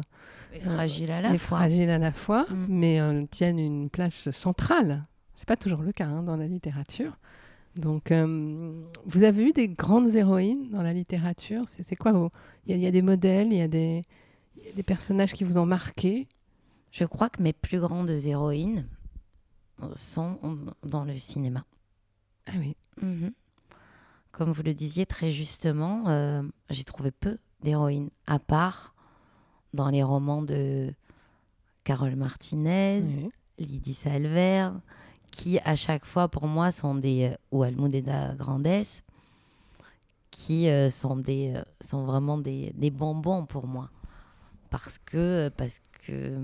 Et 0.54 0.60
fragile 0.60 1.10
à 1.10 1.20
la 1.20 1.34
et 1.34 1.38
fois. 1.38 1.58
fragiles 1.58 1.90
à 1.90 1.98
la 1.98 2.12
fois, 2.12 2.46
Mm. 2.48 2.66
mais 2.70 3.00
euh, 3.00 3.24
tiennent 3.30 3.58
une 3.58 3.90
place 3.90 4.30
centrale. 4.30 5.04
C'est 5.34 5.46
pas 5.46 5.56
toujours 5.56 5.82
le 5.82 5.92
cas 5.92 6.06
hein, 6.06 6.22
dans 6.22 6.36
la 6.36 6.46
littérature. 6.46 7.18
Donc, 7.76 8.10
euh, 8.12 8.80
vous 9.06 9.22
avez 9.22 9.44
eu 9.48 9.52
des 9.52 9.68
grandes 9.68 10.14
héroïnes 10.14 10.68
dans 10.70 10.82
la 10.82 10.92
littérature. 10.92 11.64
C'est 11.68 11.82
c'est 11.82 11.96
quoi 11.96 12.12
vos... 12.12 12.30
Il 12.66 12.72
y, 12.72 12.74
a- 12.74 12.76
il 12.76 12.82
y 12.82 12.86
a 12.86 12.90
des 12.90 13.02
modèles, 13.02 13.48
il 13.52 13.58
y, 13.58 13.62
a 13.62 13.68
des- 13.68 14.02
il 14.56 14.64
y 14.66 14.68
a 14.68 14.72
des 14.72 14.82
personnages 14.82 15.32
qui 15.32 15.44
vous 15.44 15.56
ont 15.58 15.66
marqué? 15.66 16.28
Je 16.90 17.04
crois 17.04 17.30
que 17.30 17.42
mes 17.42 17.52
plus 17.54 17.80
grandes 17.80 18.10
héroïnes 18.10 18.86
sont 19.94 20.38
dans 20.84 21.04
le 21.04 21.18
cinéma. 21.18 21.64
Ah 22.46 22.52
oui. 22.58 22.76
Mhm. 23.00 23.32
Comme 24.30 24.52
vous 24.52 24.62
le 24.62 24.74
disiez 24.74 25.06
très 25.06 25.30
justement, 25.30 26.04
euh, 26.08 26.42
j'ai 26.70 26.84
trouvé 26.84 27.10
peu 27.10 27.38
d'héroïnes, 27.62 28.10
à 28.26 28.38
part 28.38 28.94
dans 29.74 29.88
les 29.88 30.02
romans 30.02 30.42
de 30.42 30.92
Carole 31.84 32.16
Martinez. 32.16 33.00
Lydie 33.58 33.94
Salver, 33.94 34.70
qui 35.32 35.58
à 35.64 35.74
chaque 35.74 36.04
fois 36.04 36.28
pour 36.28 36.46
moi 36.46 36.70
sont 36.70 36.94
des 36.94 37.32
euh, 37.32 37.36
ou 37.50 37.64
Almudena 37.64 38.34
Grandes, 38.36 38.84
qui 40.30 40.68
euh, 40.68 40.90
sont 40.90 41.16
des 41.16 41.54
euh, 41.56 41.62
sont 41.80 42.04
vraiment 42.04 42.38
des, 42.38 42.72
des 42.76 42.90
bonbons 42.90 43.44
pour 43.46 43.66
moi. 43.66 43.90
Parce 44.70 44.98
que 44.98 45.48
parce 45.56 45.80
que 46.06 46.38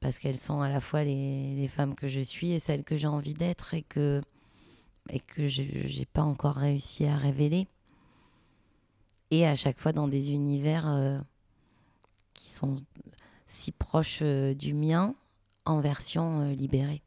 parce 0.00 0.18
qu'elles 0.18 0.38
sont 0.38 0.60
à 0.62 0.70
la 0.70 0.80
fois 0.80 1.04
les, 1.04 1.54
les 1.56 1.68
femmes 1.68 1.94
que 1.94 2.08
je 2.08 2.20
suis 2.20 2.52
et 2.52 2.60
celles 2.60 2.84
que 2.84 2.96
j'ai 2.96 3.06
envie 3.06 3.34
d'être 3.34 3.74
et 3.74 3.82
que 3.82 4.22
et 5.10 5.20
que 5.20 5.46
je 5.46 5.62
n'ai 5.62 6.06
pas 6.06 6.22
encore 6.22 6.56
réussi 6.56 7.04
à 7.06 7.16
révéler. 7.16 7.66
Et 9.30 9.46
à 9.46 9.56
chaque 9.56 9.78
fois 9.78 9.92
dans 9.92 10.08
des 10.08 10.32
univers 10.32 11.22
qui 12.34 12.50
sont 12.50 12.76
si 13.46 13.72
proches 13.72 14.22
du 14.22 14.74
mien 14.74 15.14
en 15.64 15.80
version 15.80 16.50
libérée 16.50 17.02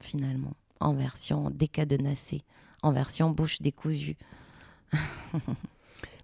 finalement 0.00 0.52
en 0.80 0.92
version 0.94 1.50
décadenassée 1.50 2.42
en 2.82 2.92
version 2.92 3.30
bouche 3.30 3.62
décousue 3.62 4.16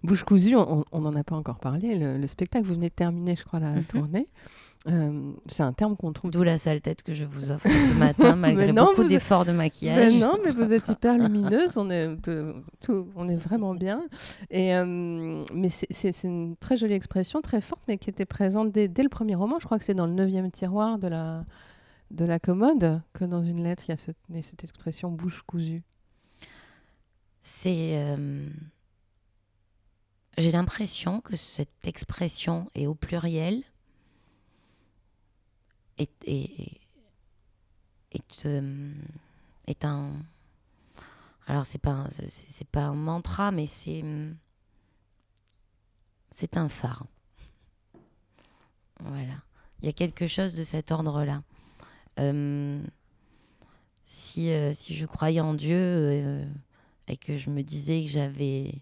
Bouche 0.03 0.23
cousue, 0.23 0.55
on 0.55 0.99
n'en 0.99 1.15
a 1.15 1.23
pas 1.23 1.35
encore 1.35 1.59
parlé. 1.59 1.95
Le, 1.95 2.17
le 2.17 2.27
spectacle, 2.27 2.65
vous 2.65 2.73
venez 2.73 2.89
de 2.89 2.93
terminer, 2.95 3.35
je 3.35 3.43
crois, 3.43 3.59
la 3.59 3.73
Mhm. 3.73 3.83
tournée. 3.83 4.27
Euh, 4.89 5.31
c'est 5.45 5.61
un 5.61 5.73
terme 5.73 5.95
qu'on 5.95 6.11
trouve 6.11 6.31
D'où 6.31 6.41
la 6.41 6.57
sale 6.57 6.81
tête 6.81 7.03
que 7.03 7.13
je 7.13 7.23
vous 7.23 7.51
offre 7.51 7.67
ce 7.69 7.93
matin, 7.93 8.35
malgré 8.35 8.65
Mais 8.67 8.73
non, 8.73 8.87
beaucoup 8.87 9.03
d'efforts 9.03 9.45
de 9.45 9.51
maquillage. 9.51 10.19
non, 10.19 10.37
mais 10.43 10.49
vous 10.51 10.73
êtes 10.73 10.87
hyper 10.87 11.17
lumineuse, 11.19 11.77
on 11.77 11.91
est, 11.91 12.17
euh, 12.29 12.53
tout, 12.83 13.07
on 13.15 13.29
est 13.29 13.35
vraiment 13.35 13.75
bien. 13.75 14.01
Et, 14.49 14.73
euh, 14.75 15.45
mais 15.53 15.69
c'est 15.69 16.23
une 16.23 16.55
très 16.55 16.77
jolie 16.77 16.95
expression, 16.95 17.41
très 17.41 17.61
forte, 17.61 17.81
mais 17.87 17.99
qui 17.99 18.09
était 18.09 18.25
présente 18.25 18.71
dès, 18.71 18.87
dès 18.87 19.03
le 19.03 19.09
premier 19.09 19.35
roman. 19.35 19.57
Je 19.59 19.65
crois 19.65 19.77
que 19.77 19.85
c'est 19.85 19.93
dans 19.93 20.07
le 20.07 20.13
neuvième 20.13 20.49
tiroir 20.49 20.97
de 20.97 21.09
la, 21.09 21.43
de 22.11 22.25
la 22.25 22.39
commode 22.39 23.01
que 23.13 23.25
dans 23.25 23.41
une 23.43 23.63
lettre, 23.63 23.83
il 23.87 23.95
y 24.35 24.39
a 24.39 24.41
cette 24.41 24.63
expression 24.63 25.11
bouche 25.11 25.41
cousue. 25.43 25.83
C'est. 27.41 27.97
euh, 27.97 28.47
J'ai 30.37 30.51
l'impression 30.51 31.21
que 31.21 31.35
cette 31.35 31.87
expression 31.87 32.69
est 32.75 32.85
au 32.87 32.95
pluriel. 32.95 33.63
Est, 35.97 36.11
est, 36.27 36.79
est, 38.11 39.85
un. 39.85 40.11
Alors, 41.47 41.65
c'est 41.65 41.77
pas, 41.79 42.07
pas 42.71 42.83
un 42.83 42.95
mantra, 42.95 43.51
mais 43.51 43.65
c'est. 43.65 44.03
C'est 46.33 46.55
un 46.57 46.69
phare. 46.69 47.05
Voilà. 48.99 49.33
Il 49.81 49.85
y 49.85 49.89
a 49.89 49.93
quelque 49.93 50.27
chose 50.27 50.53
de 50.53 50.63
cet 50.63 50.91
ordre-là. 50.91 51.43
Euh, 52.19 52.81
si, 54.05 54.51
euh, 54.51 54.73
si 54.73 54.95
je 54.95 55.05
croyais 55.05 55.39
en 55.39 55.53
Dieu 55.53 55.77
euh, 55.77 56.45
et 57.07 57.17
que 57.17 57.37
je 57.37 57.49
me 57.49 57.63
disais 57.63 58.03
que 58.03 58.09
j'avais, 58.09 58.81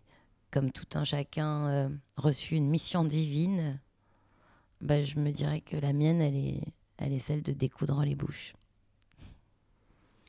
comme 0.51 0.71
tout 0.71 0.87
un 0.95 1.03
chacun, 1.03 1.91
reçu 2.17 2.55
une 2.55 2.69
mission 2.69 3.03
divine, 3.03 3.79
bah, 4.81 5.03
je 5.03 5.19
me 5.19 5.31
dirais 5.31 5.61
que 5.61 5.77
la 5.77 5.93
mienne, 5.93 6.21
elle 6.21 6.35
est, 6.35 6.61
elle 6.97 7.13
est 7.13 7.19
celle 7.19 7.41
de 7.41 7.51
découdre 7.51 8.01
les 8.03 8.15
bouches. 8.15 8.53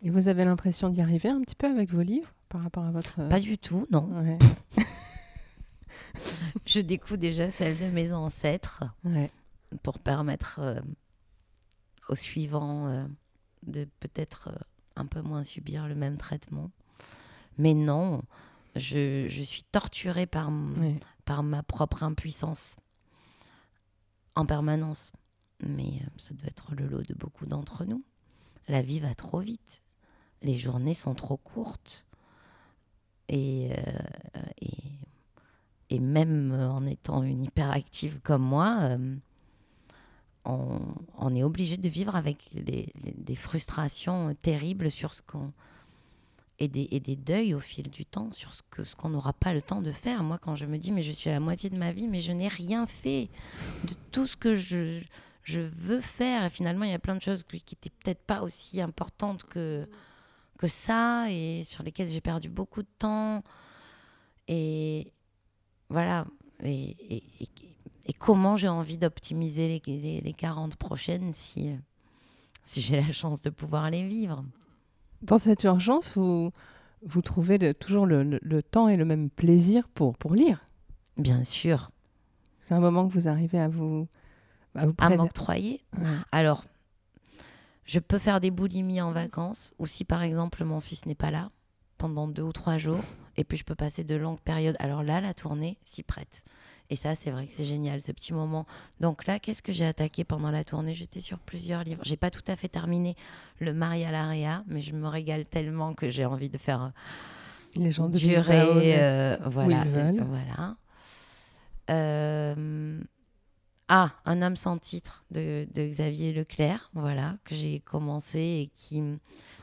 Et 0.03 0.11
vous 0.11 0.29
avez 0.29 0.45
l'impression 0.45 0.89
d'y 0.89 1.03
arriver 1.03 1.29
un 1.29 1.43
petit 1.43 1.55
peu 1.55 1.67
avec 1.67 1.91
vos 1.91 2.03
livres 2.03 2.33
par 2.49 2.63
rapport 2.63 2.85
à 2.85 2.91
votre. 2.91 3.29
Pas 3.29 3.41
du 3.41 3.59
tout, 3.59 3.87
non. 3.91 4.09
Ouais, 4.23 4.39
Je 6.67 6.81
découvre 6.81 7.17
déjà 7.17 7.51
celle 7.51 7.79
de 7.79 7.87
mes 7.87 8.13
ancêtres 8.13 8.85
ouais. 9.05 9.31
pour 9.83 9.99
permettre 9.99 10.59
euh, 10.61 10.81
aux 12.11 12.17
suivants 12.17 12.89
euh, 12.89 13.07
de 13.67 13.89
peut-être 14.01 14.49
euh, 14.49 14.59
un 14.97 15.07
peu 15.07 15.23
moins 15.23 15.45
subir 15.45 15.87
le 15.89 15.95
même 15.95 16.17
traitement. 16.17 16.71
Mais 17.57 17.75
non, 17.75 18.23
je, 18.75 19.27
je 19.29 19.43
suis 19.43 19.63
torturée 19.63 20.27
par, 20.27 20.51
par 21.25 21.43
ma 21.43 21.63
propre 21.63 22.03
impuissance 22.03 22.77
en 24.35 24.45
permanence. 24.45 25.13
Mais 25.63 26.01
euh, 26.03 26.09
ça 26.17 26.35
doit 26.35 26.49
être 26.49 26.75
le 26.75 26.87
lot 26.87 27.03
de 27.03 27.15
beaucoup 27.15 27.47
d'entre 27.47 27.85
nous. 27.85 28.03
La 28.69 28.83
vie 28.83 29.01
va 29.01 29.15
trop 29.15 29.41
vite. 29.41 29.83
Les 30.43 30.57
journées 30.57 30.95
sont 30.95 31.15
trop 31.15 31.37
courtes. 31.37 32.07
Et, 33.29 33.71
euh, 33.73 34.43
et, 34.61 34.79
et 35.91 35.99
même 36.01 36.53
en 36.53 36.85
étant 36.87 37.23
une 37.23 37.45
hyperactive 37.45 38.21
comme 38.23 38.43
moi, 38.43 38.79
euh, 38.81 39.17
on, 40.45 41.35
est 41.35 41.43
obligé 41.43 41.77
de 41.77 41.89
vivre 41.89 42.17
avec 42.17 42.49
des 42.55 43.37
frustrations 43.37 44.35
terribles 44.43 44.91
sur 44.91 45.13
ce 45.13 45.23
qu'on 45.23 45.53
et 46.61 46.69
des, 46.69 46.89
et 46.91 47.01
des 47.01 47.17
deuils 47.17 47.55
au 47.55 47.61
fil 47.61 47.91
du 47.91 48.05
temps 48.05 48.31
sur 48.33 48.53
ce 48.55 48.61
ce 48.85 48.95
qu'on 48.95 49.09
n'aura 49.09 49.33
pas 49.33 49.55
le 49.55 49.63
temps 49.63 49.81
de 49.81 49.91
faire. 49.91 50.23
Moi, 50.23 50.39
quand 50.39 50.55
je 50.55 50.67
me 50.67 50.79
dis 50.79 50.93
mais 50.93 51.03
je 51.03 51.13
suis 51.13 51.31
à 51.31 51.33
la 51.33 51.41
moitié 51.41 51.71
de 51.71 51.79
ma 51.79 51.91
vie, 51.93 52.07
mais 52.07 52.21
je 52.21 52.33
n'ai 52.33 52.49
rien 52.49 52.87
fait 52.87 53.29
de 53.85 53.95
tout 54.13 54.27
ce 54.27 54.37
que 54.37 54.55
je 54.55 55.01
je 55.43 55.61
veux 55.61 56.01
faire. 56.01 56.45
Et 56.45 56.51
finalement, 56.51 56.85
il 56.85 56.91
y 56.91 56.95
a 56.95 56.99
plein 56.99 57.17
de 57.17 57.23
choses 57.23 57.45
qui 57.45 57.75
n'étaient 57.75 57.91
peut-être 57.91 58.23
pas 58.23 58.43
aussi 58.43 58.81
importantes 58.81 59.45
que 59.45 59.89
que 60.59 60.69
ça 60.69 61.31
et 61.31 61.65
sur 61.65 61.83
lesquelles 61.83 62.09
j'ai 62.09 62.21
perdu 62.21 62.51
beaucoup 62.51 62.83
de 62.83 62.89
temps. 62.99 63.43
Et 64.49 65.13
voilà. 65.89 66.27
Et- 66.63 67.23
et 68.11 68.13
comment 68.13 68.57
j'ai 68.57 68.67
envie 68.69 68.97
d'optimiser 68.99 69.69
les, 69.87 69.97
les, 69.99 70.21
les 70.21 70.33
40 70.33 70.75
prochaines 70.75 71.33
si, 71.33 71.71
si 72.65 72.81
j'ai 72.81 73.01
la 73.01 73.13
chance 73.13 73.41
de 73.43 73.51
pouvoir 73.51 73.89
les 73.89 74.03
vivre? 74.05 74.45
Dans 75.23 75.39
cette 75.39 75.63
urgence, 75.63 76.17
vous, 76.17 76.51
vous 77.07 77.23
trouvez 77.23 77.57
le- 77.57 77.73
toujours 77.73 78.07
le, 78.07 78.25
le- 78.25 78.41
le 78.43 78.63
temps 78.65 78.89
et 78.89 78.97
le 78.97 79.05
même 79.05 79.31
plaisir 79.31 79.87
pour, 79.89 80.17
pour 80.19 80.35
lire? 80.35 80.65
Bien 81.17 81.45
sûr. 81.45 81.91
C'est 82.59 82.75
un 82.75 82.81
moment 82.81 83.07
que 83.07 83.13
vous 83.15 83.29
arrivez 83.29 83.61
à 83.61 83.69
vous, 83.69 84.09
à 84.75 84.87
vous 84.87 84.95
À 84.99 85.11
m'octroyer? 85.11 85.85
Ouais. 85.97 86.05
Alors, 86.33 86.65
je 87.85 88.01
peux 88.01 88.19
faire 88.19 88.41
des 88.41 88.51
boulimies 88.51 89.01
en 89.01 89.13
vacances, 89.13 89.73
ou 89.79 89.87
si 89.87 90.05
par 90.05 90.23
exemple 90.23 90.65
mon 90.65 90.81
fils 90.81 91.07
n'est 91.07 91.15
pas 91.15 91.31
là 91.31 91.51
pendant 91.97 92.27
deux 92.27 92.43
ou 92.43 92.53
trois 92.53 92.79
jours, 92.79 93.05
et 93.37 93.45
puis 93.45 93.57
je 93.59 93.65
peux 93.65 93.75
passer 93.75 94.05
de 94.05 94.15
longues 94.17 94.41
périodes. 94.41 94.77
Alors 94.81 95.03
là, 95.03 95.21
la 95.21 95.35
tournée 95.35 95.79
s'y 95.85 96.03
prête. 96.03 96.43
Et 96.91 96.97
ça, 96.97 97.15
c'est 97.15 97.31
vrai 97.31 97.47
que 97.47 97.53
c'est 97.53 97.65
génial, 97.65 98.01
ce 98.01 98.11
petit 98.13 98.33
moment. 98.35 98.67
Donc 98.99 99.27
là, 99.27 99.39
qu'est-ce 99.39 99.63
que 99.63 99.73
j'ai 99.73 99.87
attaqué 99.87 100.25
pendant 100.25 100.51
la 100.51 100.65
tournée? 100.65 100.93
J'étais 100.93 101.21
sur 101.21 101.39
plusieurs 101.39 101.85
livres. 101.85 102.03
J'ai 102.05 102.17
pas 102.17 102.31
tout 102.31 102.43
à 102.49 102.57
fait 102.57 102.69
terminé 102.69 103.15
le 103.61 103.73
Mari 103.73 104.05
à 104.05 104.11
l'Area, 104.11 104.65
mais 104.67 104.81
je 104.83 104.93
me 104.93 105.07
régale 105.07 105.45
tellement 105.47 105.95
que 105.95 106.11
j'ai 106.11 106.25
envie 106.25 106.49
de 106.49 106.59
faire 106.59 106.93
Les 107.77 107.93
gens 107.93 108.09
de 108.09 108.19
durer. 108.19 108.65
Bilbao, 108.67 108.81
euh, 108.81 109.37
voilà. 109.47 109.85
voilà. 110.25 110.77
Euh, 111.91 113.01
ah, 113.89 114.11
Un 114.25 114.43
homme 114.43 114.57
sans 114.57 114.79
titre 114.79 115.25
de, 115.31 115.67
de 115.75 115.83
Xavier 115.87 116.33
Leclerc, 116.33 116.91
voilà, 116.95 117.37
que 117.45 117.55
j'ai 117.55 117.81
commencé 117.81 118.39
et 118.41 118.71
qui 118.75 119.03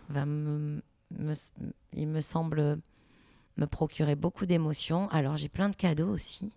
va 0.09 0.25
me, 0.25 0.81
me- 1.17 1.33
il 1.93 2.07
me 2.07 2.21
semble 2.21 2.79
me 3.57 3.65
procurer 3.65 4.15
beaucoup 4.15 4.45
d'émotions. 4.45 5.09
Alors 5.09 5.37
j'ai 5.37 5.49
plein 5.49 5.69
de 5.69 5.75
cadeaux 5.75 6.09
aussi. 6.09 6.51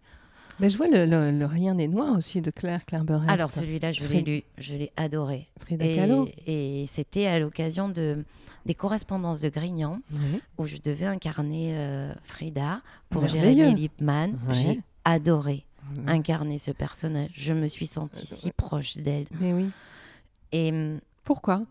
Mais 0.61 0.71
je 0.71 0.77
vois 0.77 0.89
le, 0.89 1.05
le- 1.07 1.31
le 1.31 1.47
Rien 1.47 1.75
n'est 1.75 1.89
noir 1.89 2.17
aussi 2.17 2.41
de 2.41 2.51
Claire. 2.51 2.81
Alors 3.29 3.51
celui-là, 3.51 3.93
je 3.93 4.07
l'ai 4.07 4.21
lu, 4.21 4.43
je 4.59 4.75
l'ai 4.75 4.91
adoré. 4.97 5.49
Frida 5.61 5.85
Et, 5.87 5.97
Kahlo. 5.97 6.29
et 6.47 6.85
c'était 6.89 7.27
à 7.27 7.39
l'occasion 7.39 7.89
de, 7.89 8.25
des 8.67 8.75
correspondances 8.75 9.41
de 9.41 9.49
Grignan. 9.49 10.01
Où 10.59 10.67
je 10.67 10.77
devais 10.77 11.07
incarner 11.07 11.73
euh, 11.75 12.13
Frida 12.23 12.81
pour. 13.09 13.27
Jérémy 13.27 13.75
Lipman. 13.75 14.33
Ouais. 14.49 14.55
J'ai 14.55 14.81
adoré 15.05 15.65
incarner 16.07 16.59
ce 16.59 16.71
personnage. 16.71 17.31
Je 17.35 17.53
me 17.53 17.67
suis 17.67 17.87
sentie 17.87 18.27
si 18.27 18.53
proche 18.53 18.97
d'elle. 18.97 19.27
Mais 19.41 19.53
oui. 19.53 19.71
Et 20.53 20.71
hum, 20.71 21.01
Pourquoi? 21.25 21.63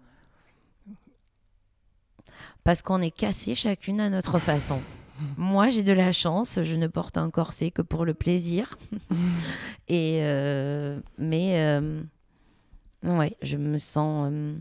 parce 2.64 2.82
qu'on 2.84 3.02
est 3.02 3.10
cassés 3.12 3.56
chacune 3.56 4.00
à 4.00 4.10
notre 4.10 4.38
façon. 4.38 4.80
Moi, 5.38 5.70
j'ai 5.70 5.84
de 5.84 5.94
la 5.94 6.12
chance, 6.12 6.60
je 6.64 6.76
ne 6.76 6.88
porte 6.88 7.18
un 7.18 7.30
corset 7.30 7.72
que 7.72 7.82
pour 7.82 8.06
le 8.06 8.14
plaisir. 8.14 8.78
Et 9.88 10.20
euh, 10.24 11.00
mais 11.18 11.60
euh, 11.62 12.02
ouais, 13.04 13.36
je 13.42 13.58
me 13.58 13.78
sens 13.78 14.30
euh, 14.32 14.56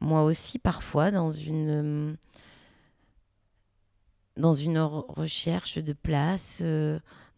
moi 0.00 0.24
aussi 0.24 0.58
parfois 0.58 1.10
dans 1.10 1.30
une 1.30 2.16
dans 4.36 4.54
une 4.54 4.78
re- 4.78 5.04
recherche 5.08 5.78
de 5.78 5.92
place, 5.94 6.62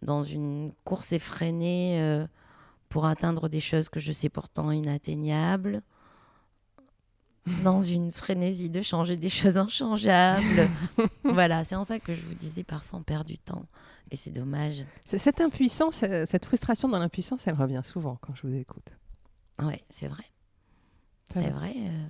dans 0.03 0.25
une 0.25 0.73
course 0.85 1.12
effrénée 1.12 2.25
pour 2.88 3.07
atteindre 3.07 3.49
des 3.49 3.61
choses 3.61 3.88
que 3.88 4.01
je 4.01 4.11
sais 4.12 4.29
pourtant 4.29 4.71
inatteignables. 4.73 5.83
Dans 7.64 7.80
une 7.82 8.12
frénésie 8.12 8.70
de 8.70 8.82
changer 8.82 9.16
des 9.16 9.28
choses 9.28 9.56
inchangeables. 9.58 10.68
voilà, 11.24 11.64
c'est 11.64 11.74
en 11.76 11.84
ça 11.84 11.98
que 11.98 12.14
je 12.14 12.20
vous 12.22 12.34
disais, 12.34 12.62
parfois 12.64 12.98
on 12.98 13.02
perd 13.02 13.26
du 13.26 13.38
temps. 13.38 13.66
Et 14.11 14.16
c'est 14.16 14.30
dommage. 14.30 14.84
Cette 15.04 15.40
impuissance, 15.40 16.02
euh, 16.02 16.24
cette 16.26 16.44
frustration 16.46 16.88
dans 16.88 16.98
l'impuissance, 16.98 17.46
elle 17.46 17.54
revient 17.56 17.82
souvent 17.84 18.16
quand 18.20 18.34
je 18.34 18.46
vous 18.46 18.54
écoute. 18.54 18.88
Ouais, 19.62 19.82
c'est 19.90 20.08
vrai. 20.08 20.24
C'est 21.30 21.50
vrai. 21.50 21.74
euh, 21.76 22.06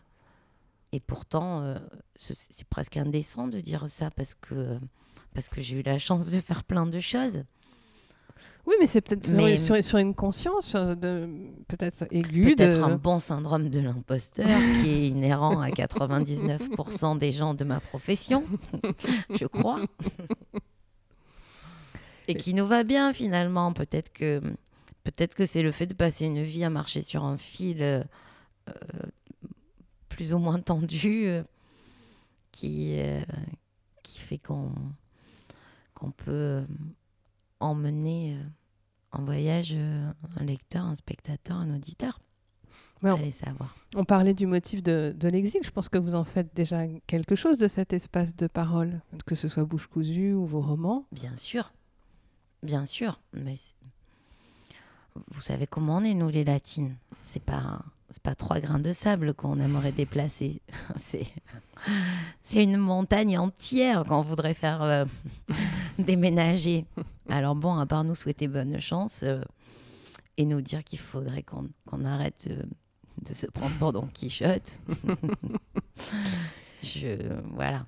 Et 0.93 1.01
pourtant, 1.01 1.63
euh, 1.63 1.79
ce- 2.17 2.35
c'est 2.35 2.67
presque 2.69 2.97
indécent 2.97 3.49
de 3.49 3.61
dire 3.61 3.89
ça 3.89 4.11
parce 4.11 4.35
que, 4.35 4.79
parce 5.35 5.49
que 5.49 5.61
j'ai 5.61 5.81
eu 5.81 5.83
la 5.83 5.99
chance 5.99 6.31
de 6.31 6.41
faire 6.41 6.63
plein 6.65 6.87
de 6.87 7.01
choses. 7.01 7.43
Oui, 8.67 8.75
mais 8.81 8.87
c'est 8.87 9.01
peut-être 9.01 9.27
sur, 9.27 9.37
Mais- 9.37 9.57
sur- 9.57 9.83
sur 9.83 9.99
une 9.99 10.15
conscience 10.15 10.75
euh, 10.75 10.95
de 10.95 11.29
peut-être 11.69 12.07
aiguë. 12.11 12.55
Peut-être 12.55 12.77
de... 12.79 12.83
un 12.83 12.97
bon 12.97 13.19
syndrome 13.19 13.71
de 13.71 13.81
l'imposteur 13.81 14.47
qui 14.83 14.91
est 14.91 15.09
inhérent 15.09 15.59
à 15.61 15.71
99% 15.71 17.19
des 17.19 17.33
gens 17.33 17.55
de 17.55 17.65
ma 17.65 17.81
profession, 17.81 18.45
je 19.31 19.47
crois. 19.47 19.81
Et 22.27 22.35
qui 22.35 22.53
nous 22.53 22.67
va 22.67 22.85
bien 22.85 23.13
finalement. 23.15 23.73
Peut-être 23.73 24.13
que, 24.13 24.41
peut-être 25.05 25.35
que 25.35 25.47
c'est 25.47 25.63
le 25.63 25.73
fait 25.73 25.87
de 25.87 25.95
passer 25.95 26.27
une 26.27 26.43
vie 26.43 26.63
à 26.63 26.69
marcher 26.71 27.01
sur 27.01 27.25
un 27.25 27.39
fil 27.39 27.83
euh, 27.83 28.03
euh, 28.69 28.73
plus 30.11 30.35
ou 30.35 30.39
moins 30.39 30.59
tendu 30.61 31.25
euh, 31.27 31.43
qui, 32.53 32.97
euh, 33.01 33.21
qui 34.03 34.19
fait 34.19 34.39
qu'on 34.39 34.73
qu'on 35.95 36.11
peut 36.13 36.63
emmener 37.61 38.35
euh, 38.37 38.43
en 39.13 39.25
voyage 39.25 39.73
euh, 39.75 40.11
un 40.37 40.45
lecteur, 40.45 40.85
un 40.85 40.95
spectateur, 40.95 41.57
un 41.57 41.75
auditeur. 41.75 42.21
Ouais, 43.03 43.11
on- 43.13 43.17
Allez 43.17 43.31
savoir. 43.31 43.77
On 43.95 44.05
parlait 44.05 44.35
du 44.35 44.47
motif 44.47 44.83
de, 44.83 45.15
de 45.17 45.29
l'exil. 45.29 45.61
Je 45.65 45.71
pense 45.71 45.89
que 45.89 45.99
vous 45.99 46.15
en 46.15 46.25
faites 46.25 46.55
déjà 46.55 46.87
quelque 47.07 47.37
chose 47.37 47.57
de 47.59 47.69
cet 47.69 47.93
espace 47.93 48.35
de 48.35 48.47
parole, 48.49 49.01
que 49.27 49.35
ce 49.35 49.49
soit 49.49 49.65
Bouche 49.65 49.87
cousue 49.87 50.33
ou 50.33 50.45
vos 50.47 50.61
romans. 50.61 51.07
Bien 51.13 51.37
sûr, 51.37 51.73
bien 52.63 52.87
sûr. 52.87 53.21
Mais 53.33 53.55
vous 55.31 55.41
savez 55.41 55.67
comment 55.67 55.97
on 55.99 56.05
est, 56.05 56.15
nous, 56.15 56.29
les 56.29 56.45
latines. 56.45 56.97
C'est 57.23 57.43
pas, 57.43 57.83
c'est 58.11 58.23
pas 58.23 58.35
trois 58.35 58.59
grains 58.61 58.79
de 58.81 58.93
sable 58.93 59.33
qu'on 59.35 59.61
aimerait 59.61 59.93
déplacer. 59.93 60.61
C'est, 60.97 61.27
c'est 62.43 62.65
une 62.65 62.77
montagne 62.77 63.39
entière 63.39 64.05
qu'on 64.05 64.23
voudrait 64.23 64.55
faire 64.55 64.83
euh, 64.83 65.05
déménager. 66.05 66.85
Alors 67.29 67.55
bon, 67.55 67.75
à 67.79 67.87
part 67.87 68.05
nous 68.05 68.15
souhaiter 68.15 68.49
bonne 68.49 68.79
chance 68.81 69.21
euh, 69.23 69.41
et 70.37 70.45
nous 70.45 70.61
dire 70.61 70.85
qu'il 70.85 70.99
faudrait 70.99 71.43
qu'on, 71.43 71.69
qu'on 71.87 72.05
arrête 72.05 72.49
euh, 72.51 72.63
de 73.29 73.35
se 73.35 73.47
prendre 73.47 73.77
pour 73.79 73.93
Don 73.93 74.09
Quichotte. 74.13 74.79
Je, 76.83 77.19
voilà. 77.55 77.87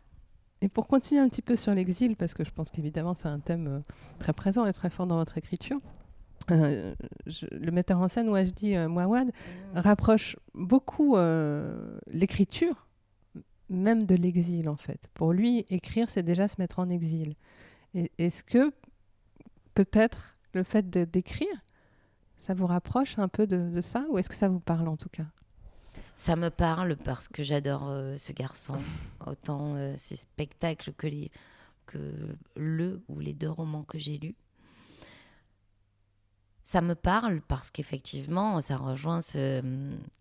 Et 0.61 0.69
pour 0.69 0.87
continuer 0.89 1.21
un 1.21 1.29
petit 1.29 1.43
peu 1.43 1.57
sur 1.57 1.73
l'exil, 1.73 2.17
parce 2.17 2.35
que 2.35 2.45
je 2.45 2.51
pense 2.51 2.71
qu'évidemment 2.71 3.15
c'est 3.15 3.29
un 3.29 3.39
thème 3.39 3.67
euh, 3.67 3.81
très 4.19 4.33
présent 4.33 4.67
et 4.67 4.73
très 4.73 4.91
fort 4.91 5.07
dans 5.07 5.17
votre 5.17 5.39
écriture, 5.39 5.79
euh, 6.51 6.95
je- 7.27 7.47
le 7.51 7.71
metteur 7.71 7.99
en 8.01 8.09
scène 8.09 8.29
Wajdi 8.29 8.77
euh, 8.77 8.89
Mouawad 8.89 9.31
rapproche 9.75 10.37
beaucoup 10.55 11.17
euh, 11.17 11.97
l'écriture, 12.09 12.89
même 13.71 14.05
de 14.05 14.15
l'exil 14.17 14.69
en 14.69 14.77
fait. 14.77 15.09
Pour 15.15 15.33
lui, 15.33 15.65
écrire, 15.71 16.11
c'est 16.11 16.23
déjà 16.25 16.49
se 16.49 16.57
mettre 16.59 16.79
en 16.81 16.91
exil. 16.91 17.37
Est-ce 17.95 18.43
que 18.43 18.73
peut-être 19.75 20.37
le 20.55 20.63
fait 20.63 20.89
d'écrire, 20.91 21.49
ça 22.39 22.55
vous 22.55 22.67
rapproche 22.67 23.19
un 23.19 23.29
peu 23.29 23.47
de, 23.47 23.71
de 23.71 23.81
ça, 23.81 24.05
ou 24.11 24.19
est-ce 24.19 24.29
que 24.29 24.35
ça 24.35 24.49
vous 24.49 24.61
parle 24.61 24.89
en 24.89 24.97
tout 24.97 25.09
cas? 25.09 25.27
Ça 26.17 26.37
me 26.37 26.51
parle 26.51 26.97
parce 26.97 27.29
que 27.29 27.43
j'adore 27.43 27.89
euh, 27.89 28.17
ce 28.19 28.33
garçon. 28.33 28.77
Autant 29.27 29.75
euh, 29.77 29.95
ses 29.97 30.17
spectacles 30.17 30.93
que, 30.93 31.07
les, 31.07 31.31
que 31.87 32.37
le 32.57 33.03
ou 33.09 33.21
les 33.21 33.33
deux 33.33 33.51
romans 33.51 33.85
que 33.85 33.99
j'ai 33.99 34.19
lus. 34.19 34.35
Ça 36.63 36.83
me 36.83 36.95
parle 36.95 37.41
parce 37.41 37.71
qu'effectivement, 37.71 38.61
ça 38.61 38.77
rejoint 38.77 39.23
ce. 39.23 39.61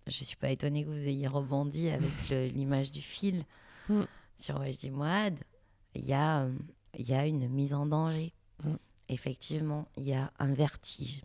Je 0.07 0.23
suis 0.23 0.37
pas 0.37 0.49
étonnée 0.49 0.83
que 0.83 0.89
vous 0.89 1.07
ayez 1.07 1.27
rebondi 1.27 1.89
avec 1.89 2.29
l'image 2.29 2.91
du 2.91 3.01
fil 3.01 3.45
Mm. 3.89 4.03
sur 4.37 4.59
Wajdi 4.59 4.91
Mouad. 4.91 5.39
Il 5.95 6.05
y, 6.05 6.13
a, 6.13 6.43
euh, 6.43 6.51
il 6.97 7.07
y 7.09 7.13
a 7.13 7.25
une 7.25 7.47
mise 7.47 7.73
en 7.73 7.85
danger. 7.85 8.33
Mm. 8.63 8.73
Effectivement, 9.09 9.87
il 9.97 10.03
y 10.07 10.13
a 10.13 10.31
un 10.39 10.53
vertige. 10.53 11.21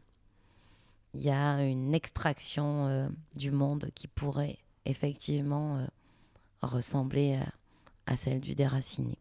Il 1.14 1.20
y 1.22 1.30
a 1.30 1.62
une 1.64 1.94
extraction 1.94 2.86
euh, 2.88 3.08
du 3.36 3.50
monde 3.50 3.90
qui 3.94 4.08
pourrait 4.08 4.58
effectivement 4.84 5.76
euh, 5.78 5.86
ressembler 6.62 7.34
à, 7.36 8.12
à 8.12 8.16
celle 8.16 8.40
du 8.40 8.54
déraciné. 8.54 9.18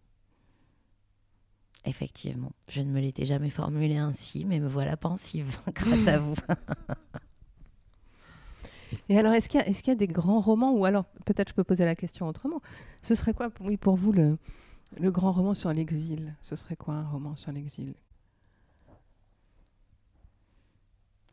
Effectivement, 1.86 2.54
je 2.70 2.82
ne 2.82 2.90
me 2.90 3.02
l'étais 3.02 3.26
jamais 3.26 3.50
formulée 3.50 3.98
ainsi, 3.98 4.46
mais 4.46 4.60
me 4.62 4.70
voilà 4.70 4.96
pensive 4.96 5.58
grâce 5.74 6.08
à 6.08 6.20
vous. 6.20 6.36
Et 9.10 9.18
alors, 9.18 9.34
est-ce 9.34 9.50
qu'il 9.50 9.60
y, 9.60 9.64
a- 9.64 9.68
est-ce 9.68 9.82
qu'il 9.84 9.92
y 9.92 9.96
a 9.96 9.98
des 9.98 10.08
grands 10.08 10.40
romans, 10.40 10.72
ou 10.72 10.86
alors 10.86 11.06
peut-être 11.26 11.50
je 11.50 11.54
peux 11.54 11.64
poser 11.64 11.84
la 11.84 11.96
question 11.96 12.28
autrement, 12.28 12.62
ce 13.02 13.16
serait 13.16 13.34
quoi, 13.34 13.50
oui, 13.60 13.76
pour 13.76 13.96
vous, 13.96 14.12
le, 14.12 14.38
le 14.98 15.12
grand 15.12 15.32
roman 15.32 15.54
sur 15.54 15.72
l'exil 15.74 16.36
Ce 16.42 16.56
serait 16.56 16.76
quoi 16.76 16.96
un 16.96 17.08
roman 17.08 17.36
sur 17.36 17.52
l'exil? 17.52 17.94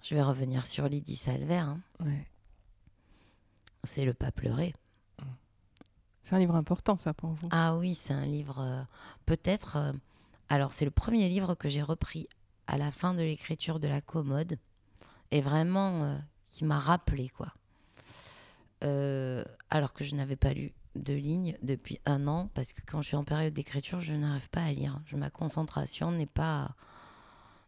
Je 0.03 0.15
vais 0.15 0.23
revenir 0.23 0.65
sur 0.67 0.89
Lydie 0.89 1.17
Salver. 1.17 1.57
hein. 1.59 1.81
Ouais. 2.01 2.25
C'est 3.85 4.05
Le 4.05 4.15
pas 4.15 4.33
pleurer. 4.33 4.75
C'est 6.23 6.37
un 6.37 6.39
livre 6.39 6.55
important, 6.55 6.97
ça, 6.97 7.13
pour 7.13 7.31
vous? 7.31 7.49
Ah 7.51 7.77
oui, 7.77 7.95
c'est 7.95 8.13
un 8.13 8.25
livre 8.25 8.61
euh, 8.61 8.83
peut-être. 9.27 9.77
euh, 9.77 9.93
alors 10.49 10.73
c'est 10.73 10.85
le 10.85 10.91
premier 10.91 11.29
livre 11.29 11.55
que 11.55 11.69
j'ai 11.69 11.83
repris 11.83 12.29
à 12.67 12.79
la 12.79 12.93
fin 12.93 13.15
de 13.15 13.23
l'écriture 13.23 13.81
de 13.81 13.89
la 13.89 14.01
commode 14.01 14.59
et 15.33 15.41
vraiment 15.41 16.03
euh, 16.05 16.19
qui 16.53 16.65
m'a 16.65 16.79
rappelé 16.79 17.29
quoi. 17.31 17.53
Alors 19.71 19.93
que 19.93 20.05
je 20.05 20.15
n'avais 20.15 20.37
pas 20.37 20.53
lu 20.55 20.73
de 20.97 21.15
ligne 21.15 21.57
depuis 21.63 22.01
un 22.05 22.27
an 22.27 22.51
parce 22.55 22.73
que 22.73 22.81
quand 22.87 23.03
je 23.03 23.09
suis 23.09 23.17
en 23.17 23.25
période 23.25 23.55
d'écriture, 23.55 24.01
je 24.01 24.15
n'arrive 24.15 24.49
pas 24.51 24.63
à 24.63 24.73
lire. 24.73 25.01
Je, 25.07 25.17
ma 25.17 25.31
concentration 25.31 26.11
n'est 26.11 26.27
pas 26.27 26.75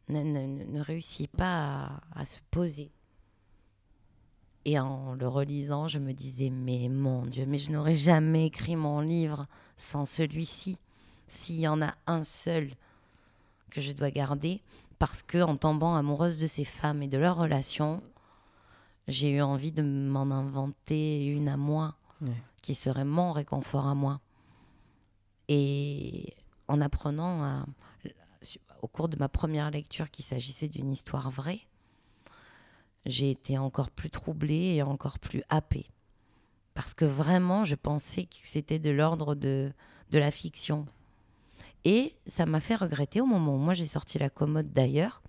ne 0.08 0.80
réussit 0.80 1.30
pas 1.30 2.00
à, 2.14 2.20
à 2.20 2.26
se 2.26 2.38
poser. 2.50 2.90
Et 4.64 4.78
en 4.78 5.14
le 5.14 5.26
relisant, 5.26 5.88
je 5.88 5.98
me 5.98 6.12
disais, 6.12 6.50
mais 6.50 6.88
mon 6.88 7.26
Dieu, 7.26 7.46
mais 7.46 7.58
je 7.58 7.72
n'aurais 7.72 7.94
jamais 7.94 8.46
écrit 8.46 8.76
mon 8.76 9.00
livre 9.00 9.46
sans 9.76 10.04
celui-ci. 10.04 10.78
S'il 11.26 11.58
y 11.60 11.66
en 11.66 11.82
a 11.82 11.94
un 12.06 12.22
seul 12.22 12.70
que 13.70 13.80
je 13.80 13.92
dois 13.92 14.10
garder, 14.10 14.60
parce 14.98 15.22
que 15.22 15.42
en 15.42 15.56
tombant 15.56 15.96
amoureuse 15.96 16.38
de 16.38 16.46
ces 16.46 16.64
femmes 16.64 17.02
et 17.02 17.08
de 17.08 17.18
leurs 17.18 17.36
relations, 17.36 18.02
j'ai 19.08 19.30
eu 19.30 19.42
envie 19.42 19.72
de 19.72 19.82
m'en 19.82 20.30
inventer 20.30 21.26
une 21.26 21.48
à 21.48 21.56
moi, 21.56 21.96
Ouais. 22.22 22.32
qui 22.62 22.74
serait 22.74 23.04
mon 23.04 23.32
réconfort 23.32 23.86
à 23.86 23.94
moi. 23.94 24.20
Et 25.48 26.32
en 26.68 26.80
apprenant 26.80 27.42
à- 27.42 27.66
au 28.80 28.88
cours 28.88 29.08
de 29.08 29.16
ma 29.16 29.28
première 29.28 29.70
lecture 29.70 30.10
qu'il 30.10 30.24
s'agissait 30.24 30.68
d'une 30.68 30.90
histoire 30.92 31.30
vraie, 31.30 31.60
j'ai 33.06 33.30
été 33.30 33.58
encore 33.58 33.90
plus 33.90 34.10
troublée 34.10 34.74
et 34.74 34.82
encore 34.82 35.18
plus 35.18 35.42
happée. 35.48 35.86
Parce 36.74 36.94
que 36.94 37.04
vraiment, 37.04 37.64
je 37.64 37.74
pensais 37.74 38.24
que 38.24 38.36
c'était 38.42 38.78
de 38.78 38.90
l'ordre 38.90 39.34
de, 39.34 39.72
de 40.10 40.18
la 40.18 40.30
fiction. 40.30 40.86
Et 41.84 42.14
ça 42.26 42.46
m'a 42.46 42.60
fait 42.60 42.76
regretter 42.76 43.20
au 43.20 43.26
moment 43.26 43.56
où 43.56 43.58
moi 43.58 43.74
j'ai 43.74 43.86
sorti 43.88 44.18
la 44.18 44.30
commode 44.30 44.72
d'ailleurs, 44.72 45.22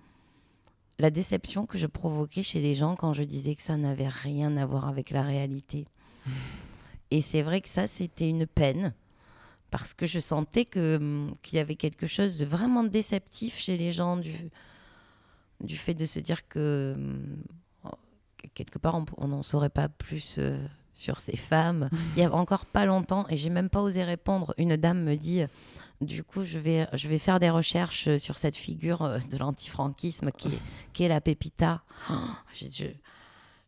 la 1.00 1.10
déception 1.10 1.66
que 1.66 1.78
je 1.80 1.88
provoquais 1.88 2.44
chez 2.44 2.62
les 2.62 2.76
gens 2.76 2.96
quand 2.96 3.14
je 3.14 3.24
disais 3.24 3.56
que 3.56 3.64
ça 3.64 3.76
n'avait 3.78 4.08
rien 4.08 4.56
à 4.58 4.66
voir 4.68 4.88
avec 4.88 5.10
la 5.10 5.24
réalité. 5.24 5.88
Et 7.14 7.22
c'est 7.22 7.44
vrai 7.44 7.62
que 7.62 7.70
ça, 7.70 7.86
c'était 7.88 8.28
une 8.28 8.48
peine. 8.48 8.94
Parce 9.70 9.94
que 9.94 10.06
je 10.08 10.20
sentais 10.20 10.66
que, 10.66 10.98
hum, 10.98 11.36
qu'il 11.42 11.58
y 11.58 11.60
avait 11.60 11.76
quelque 11.76 12.08
chose 12.08 12.38
de 12.38 12.46
vraiment 12.46 12.84
déceptif 12.84 13.58
chez 13.60 13.78
les 13.78 13.92
gens 13.92 14.18
du, 14.18 14.34
du 15.62 15.78
fait 15.78 15.94
de 15.94 16.06
se 16.06 16.20
dire 16.20 16.48
que 16.48 16.94
hum, 16.96 17.38
que 18.38 18.48
quelque 18.54 18.78
part 18.78 19.02
on- 19.18 19.28
n'en 19.28 19.42
saurait 19.44 19.70
pas 19.70 19.90
plus 19.90 20.36
euh, 20.38 20.58
sur 20.94 21.20
ces 21.20 21.38
femmes. 21.38 21.90
Il 22.16 22.22
y 22.22 22.26
a 22.26 22.32
encore 22.34 22.66
pas 22.66 22.86
longtemps, 22.86 23.26
et 23.30 23.38
j'ai 23.38 23.50
même 23.50 23.70
pas 23.70 23.82
osé 23.82 24.04
répondre, 24.04 24.54
une 24.58 24.76
dame 24.76 25.02
me 25.04 25.16
dit 25.16 25.44
du 26.02 26.24
coup 26.24 26.44
je 26.44 26.60
vais, 26.60 26.88
je 26.94 27.08
vais 27.08 27.20
faire 27.20 27.40
des 27.40 27.50
recherches 27.50 28.18
sur 28.18 28.38
cette 28.38 28.56
figure 28.58 29.02
euh, 29.04 29.20
de 29.32 29.38
l'antifranquisme 29.38 30.32
qui 30.32 30.50
est, 30.50 30.60
qui 30.94 31.04
est 31.04 31.08
la 31.08 31.22
Pépita. 31.22 31.82
Oh, 32.12 32.14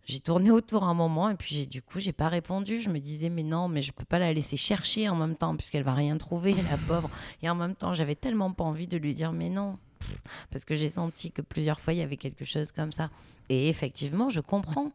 j'ai 0.06 0.20
tourné 0.20 0.52
autour 0.52 0.84
un 0.84 0.94
moment 0.94 1.30
et 1.32 1.36
puis 1.36 1.65
du 1.65 1.82
coup 1.82 2.00
j'ai 2.00 2.13
pas 2.13 2.30
répondu. 2.30 2.80
Je 2.80 2.89
me 2.89 3.00
disais 3.00 3.30
mais 3.30 3.41
non 3.41 3.68
mais 3.68 3.82
je 3.82 3.91
peux 3.91 4.06
pas 4.06 4.20
la 4.20 4.32
laisser 4.34 4.56
chercher 4.56 5.10
en 5.10 5.15
même 5.15 5.36
temps 5.36 5.56
puisqu'elle 5.56 5.84
va 5.84 5.94
rien 5.94 6.18
trouver 6.18 6.54
la 6.70 6.78
pauvre. 6.78 7.10
Et 7.41 7.50
en 7.50 7.56
même 7.56 7.76
temps 7.76 7.94
j'avais 7.94 8.15
tellement 8.15 8.52
pas 8.52 8.63
envie 8.63 8.88
de 8.88 8.98
lui 8.98 9.15
dire 9.15 9.32
mais 9.32 9.50
non 9.50 9.78
parce 10.52 10.65
que 10.65 10.76
j'ai 10.76 10.89
senti 10.89 11.32
que 11.32 11.41
plusieurs 11.41 11.80
fois 11.80 11.94
il 11.94 12.00
y 12.00 12.04
avait 12.04 12.18
quelque 12.18 12.46
chose 12.46 12.72
comme 12.72 12.91
ça. 12.91 13.10
Et 13.50 13.68
effectivement 13.68 14.30
je 14.30 14.41
comprends 14.41 14.91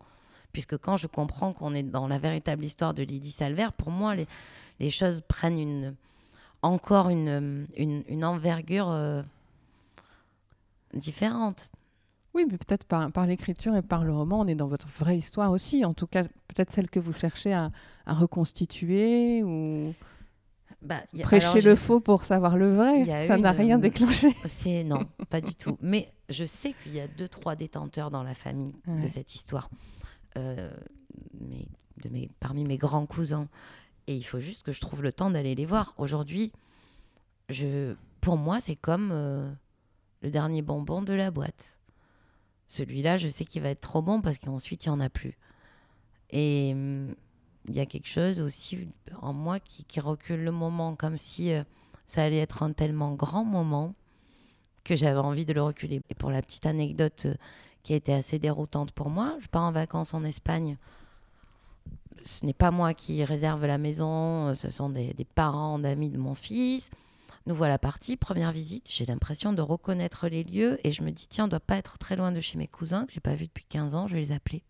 puisque 0.53 0.79
quand 0.79 0.97
je 0.97 1.09
comprends 1.09 1.53
qu'on 1.53 1.75
est 1.75 1.83
dans 1.83 2.07
la 2.07 2.19
véritable 2.19 2.65
histoire 2.65 2.95
de 2.95 3.03
Lydie 3.03 3.33
Salver, 3.33 3.69
pour 3.77 3.91
moi 3.91 4.15
les, 4.15 4.91
choses 4.91 5.23
prennent 5.27 5.59
une 5.59 5.95
encore 6.63 7.09
une, 7.09 7.67
une, 7.77 8.05
une 8.07 8.25
envergure 8.25 8.91
euh, 8.91 9.23
différente. 10.95 11.71
Oui, 12.35 12.45
mais 12.51 12.57
peut-être 12.59 12.85
par, 12.85 13.11
par 13.11 13.27
l'écriture 13.27 13.75
et 13.75 13.83
par 13.83 14.05
le 14.05 14.13
roman, 14.15 14.41
on 14.41 14.47
est 14.47 14.55
dans 14.55 14.69
votre 14.69 14.87
vraie 14.89 15.19
histoire 15.19 15.51
aussi. 15.51 15.85
En 15.85 15.95
tout 15.95 16.07
cas, 16.07 16.23
peut-être 16.25 16.71
celle 16.71 16.89
que 16.89 17.01
vous 17.01 17.13
cherchez 17.13 17.53
à, 17.53 17.73
à 18.07 18.15
reconstituer 18.15 19.43
ou 19.43 19.93
Bah, 20.81 21.01
a- 21.19 21.23
prêcher 21.23 21.47
alors, 21.59 21.65
le 21.65 21.75
faux 21.77 21.99
pour 22.01 22.25
savoir 22.25 22.57
le 22.57 22.73
vrai. 22.75 23.05
Ça 23.27 23.37
n'a 23.37 23.51
une, 23.53 23.57
rien 23.57 23.79
euh, 23.79 23.83
déclenché. 23.83 24.33
C'est 24.45 24.85
non, 24.85 25.01
pas 25.29 25.41
du 25.41 25.55
tout. 25.57 25.77
Mais 25.83 26.13
je 26.29 26.45
sais 26.45 26.73
qu'il 26.83 26.95
y 26.95 27.01
a 27.01 27.09
deux, 27.09 27.27
trois 27.29 27.57
détenteurs 27.57 28.11
dans 28.13 28.23
la 28.23 28.35
famille 28.35 28.75
Ouais. 28.87 29.01
de 29.01 29.09
cette 29.09 29.35
histoire, 29.35 29.69
Euh, 30.37 30.71
mais 31.41 31.67
de 32.05 32.09
mes, 32.11 32.31
parmi 32.39 32.63
mes 32.65 32.79
grands 32.79 33.07
cousins. 33.07 33.49
Et 34.07 34.15
il 34.17 34.23
faut 34.23 34.39
juste 34.41 34.63
que 34.63 34.71
je 34.73 34.81
trouve 34.81 35.03
le 35.03 35.13
temps 35.13 35.31
d'aller 35.31 35.57
les 35.57 35.67
voir. 35.67 35.95
Aujourd'hui, 35.99 36.53
je, 37.49 37.95
pour 38.21 38.37
moi, 38.37 38.61
c'est 38.61 38.77
comme 38.77 39.11
euh, 39.13 39.51
le 40.23 40.31
dernier 40.31 40.63
bonbon 40.63 41.03
de 41.03 41.13
la 41.13 41.31
boîte. 41.33 41.77
Celui-là, 42.71 43.17
je 43.17 43.27
sais 43.27 43.45
qu'il 43.45 43.63
va 43.63 43.71
être 43.71 43.81
trop 43.81 44.01
bon 44.01 44.21
parce 44.21 44.39
qu'ensuite, 44.39 44.87
il 44.87 44.91
n'y 44.91 44.95
en 44.95 45.01
a 45.01 45.09
plus. 45.09 45.37
Et 46.31 46.71
hum, 46.73 47.17
il 47.67 47.75
y 47.75 47.81
a 47.81 47.87
quelque 47.87 48.07
chose 48.07 48.39
aussi 48.39 48.87
en 49.21 49.33
moi 49.33 49.59
qui, 49.59 49.99
recule 49.99 50.45
le 50.45 50.53
moment, 50.53 50.95
comme 50.95 51.19
si 51.19 51.53
euh, 51.53 51.65
ça 52.07 52.23
allait 52.23 52.39
être 52.39 52.63
un 52.63 52.73
tellement 52.73 53.13
grand 53.15 53.45
moment 53.45 53.97
que 54.85 54.95
j'avais 54.95 55.19
envie 55.19 55.45
de 55.45 55.53
le 55.53 55.65
reculer. 55.65 56.01
Et 56.11 56.15
pour 56.15 56.31
la 56.31 56.43
petite 56.43 56.65
anecdote 56.65 57.27
euh, 57.27 57.35
qui 57.83 57.93
a 57.95 57.97
été 57.97 58.15
assez 58.15 58.39
déroutante 58.39 58.93
pour 58.93 59.11
moi, 59.11 59.37
je 59.41 59.49
pars 59.49 59.65
en 59.65 59.73
vacances 59.73 60.15
en 60.15 60.23
Espagne. 60.23 60.77
Ce 62.23 62.47
n'est 62.47 62.53
pas 62.53 62.71
moi 62.71 62.95
qui 62.95 63.25
réserve 63.25 63.67
la 63.67 63.79
maison, 63.79 64.47
euh, 64.47 64.55
ce 64.55 64.71
sont 64.71 64.91
des 64.91 65.27
parents 65.35 65.81
d'amis 65.81 66.09
de 66.09 66.19
mon 66.19 66.37
fils. 66.37 66.93
Nous 67.47 67.55
voilà 67.55 67.79
partis, 67.79 68.17
première 68.17 68.53
visite, 68.53 68.91
j'ai 68.93 69.07
l'impression 69.07 69.53
de 69.53 69.63
reconnaître 69.63 70.29
les 70.29 70.45
lieux 70.45 70.79
et 70.85 70.93
je 70.93 71.03
me 71.03 71.11
dis 71.11 71.27
tiens, 71.27 71.47
on 71.47 71.49
doit 71.49 71.59
pas 71.59 71.77
être 71.77 71.97
très 71.97 72.17
loin 72.17 72.33
de 72.33 72.41
chez 72.41 72.59
mes 72.59 72.69
cousins 72.69 73.07
que 73.07 73.13
j'ai 73.13 73.21
pas 73.21 73.35
vus 73.35 73.47
depuis 73.47 73.65
15 73.65 73.95
ans, 73.95 74.07
je 74.07 74.15
vais 74.15 74.21
les 74.21 74.33
appeler. 74.33 74.63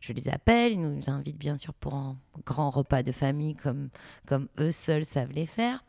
Je 0.00 0.12
les 0.12 0.28
appelle, 0.28 0.72
ils 0.72 0.80
nous 0.80 1.10
invitent 1.10 1.38
bien 1.38 1.58
sûr 1.58 1.74
pour 1.74 1.94
un 1.94 2.16
grand 2.46 2.70
repas 2.70 3.02
de 3.02 3.10
famille 3.10 3.56
comme, 3.56 3.88
comme 4.26 4.48
eux 4.60 4.70
seuls 4.70 5.04
savent 5.04 5.32
les 5.32 5.46
faire. 5.46 5.84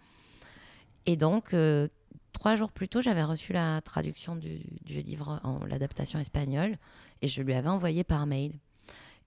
Et 1.05 1.15
donc, 1.15 1.53
euh, 1.53 1.87
trois 2.33 2.55
jours 2.55 2.71
plus 2.71 2.89
tôt, 2.89 3.01
j'avais 3.01 3.23
reçu 3.23 3.53
la 3.53 3.81
traduction 3.81 4.35
du, 4.35 4.61
du 4.83 5.01
livre, 5.01 5.39
en 5.43 5.63
l'adaptation 5.65 6.19
espagnole, 6.19 6.77
et 7.21 7.27
je 7.27 7.43
lui 7.43 7.53
avais 7.53 7.69
envoyé 7.69 8.03
par 8.03 8.25
mail. 8.25 8.53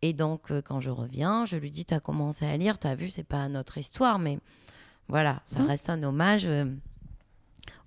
Et 0.03 0.13
donc, 0.13 0.51
euh, 0.51 0.61
quand 0.61 0.81
je 0.81 0.91
reviens, 0.91 1.47
je 1.47 1.57
lui 1.57 1.71
dis, 1.71 1.85
tu 1.85 1.95
as 1.95 2.01
commencé 2.01 2.45
à 2.45 2.57
lire, 2.57 2.81
tu 2.81 2.89
as 2.89 2.97
vu, 2.97 3.09
c'est 3.09 3.23
pas 3.23 3.49
notre 3.49 3.79
histoire, 3.79 4.19
mais 4.19 4.41
voilà, 5.09 5.41
ça 5.45 5.61
Mhm. 5.61 5.67
reste 5.67 5.91
un 5.91 6.03
hommage 6.03 6.45
euh, 6.47 6.67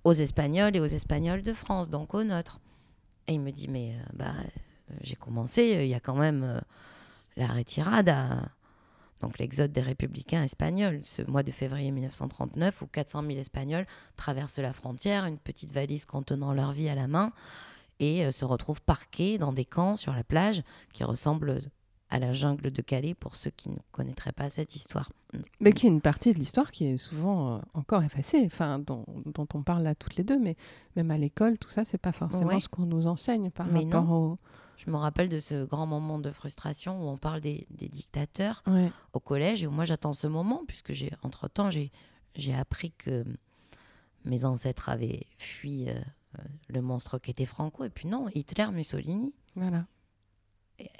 aux 0.04 0.12
Espagnols 0.12 0.76
et 0.76 0.80
aux 0.80 0.84
Espagnols 0.86 1.42
de 1.42 1.52
France, 1.52 1.90
donc 1.90 2.14
aux 2.14 2.24
nôtres. 2.24 2.60
Et 3.28 3.34
il 3.34 3.40
me 3.40 3.50
dit, 3.50 3.68
mais 3.68 3.92
euh, 3.94 4.02
bah, 4.14 4.32
euh, 4.38 4.94
j'ai 5.00 5.16
commencé, 5.16 5.78
il 5.82 5.88
y 5.88 5.94
a 5.94 6.00
quand 6.00 6.14
même 6.14 6.60
la 7.36 7.48
retirada, 7.48 8.48
donc 9.20 9.38
l'exode 9.38 9.72
des 9.72 9.80
républicains 9.80 10.42
espagnols, 10.44 11.00
ce 11.02 11.22
mois 11.22 11.42
de 11.42 11.50
février 11.50 11.90
1939 11.90 12.82
où 12.82 12.86
400 12.86 13.22
000 13.22 13.38
Espagnols 13.38 13.86
traversent 14.16 14.58
la 14.58 14.72
frontière, 14.72 15.24
une 15.26 15.38
petite 15.38 15.72
valise 15.72 16.06
contenant 16.06 16.52
leur 16.54 16.72
vie 16.72 16.88
à 16.88 16.94
la 16.94 17.08
main, 17.08 17.32
et 17.98 18.30
se 18.30 18.44
retrouvent 18.44 18.82
parqués 18.82 19.38
dans 19.38 19.52
des 19.54 19.64
camps 19.64 19.96
sur 19.96 20.12
la 20.12 20.22
plage 20.22 20.62
qui 20.92 21.02
ressemblent 21.02 21.62
à 22.08 22.18
la 22.20 22.32
jungle 22.32 22.70
de 22.70 22.82
Calais 22.82 23.14
pour 23.14 23.34
ceux 23.34 23.50
qui 23.50 23.68
ne 23.68 23.76
connaîtraient 23.90 24.32
pas 24.32 24.48
cette 24.48 24.76
histoire. 24.76 25.10
Mais 25.60 25.72
qui 25.72 25.86
est 25.86 25.90
une 25.90 26.00
partie 26.00 26.32
de 26.32 26.38
l'histoire 26.38 26.70
qui 26.70 26.84
est 26.86 26.96
souvent 26.98 27.56
euh, 27.56 27.60
encore 27.74 28.02
effacée, 28.04 28.44
enfin, 28.46 28.78
dont, 28.78 29.04
dont 29.26 29.46
on 29.54 29.62
parle 29.62 29.82
là 29.82 29.94
toutes 29.96 30.14
les 30.16 30.22
deux, 30.24 30.38
mais 30.38 30.56
même 30.94 31.10
à 31.10 31.18
l'école, 31.18 31.58
tout 31.58 31.68
ça, 31.70 31.84
c'est 31.84 31.98
pas 31.98 32.12
forcément 32.12 32.46
Ouais. 32.46 32.60
ce 32.60 32.68
qu'on 32.68 32.86
nous 32.86 33.06
enseigne 33.08 33.50
par 33.50 33.66
Mais 33.66 33.80
rapport 33.84 34.10
au. 34.10 34.38
Je 34.76 34.90
me 34.90 34.96
rappelle 34.96 35.28
de 35.30 35.40
ce 35.40 35.64
grand 35.64 35.86
moment 35.86 36.18
de 36.18 36.30
frustration 36.30 37.02
où 37.02 37.08
on 37.08 37.16
parle 37.16 37.40
des, 37.40 37.66
des 37.70 37.88
dictateurs 37.88 38.62
Ouais. 38.66 38.92
au 39.14 39.20
collège 39.20 39.62
et 39.64 39.66
où 39.66 39.70
moi 39.70 39.84
j'attends 39.86 40.12
ce 40.14 40.26
moment 40.26 40.62
puisque 40.68 40.92
j'ai 40.92 41.10
entre 41.22 41.48
temps 41.48 41.70
j'ai 41.70 42.54
appris 42.54 42.92
que 42.92 43.24
mes 44.26 44.44
ancêtres 44.44 44.90
avaient 44.90 45.24
fui 45.38 45.88
euh, 45.88 45.94
euh, 46.38 46.42
le 46.68 46.82
monstre 46.82 47.18
qu'était 47.18 47.46
Franco 47.46 47.84
et 47.84 47.88
puis 47.90 48.06
non 48.06 48.28
Hitler 48.34 48.66
Mussolini 48.70 49.34
Voilà. 49.54 49.86
et 50.78 50.90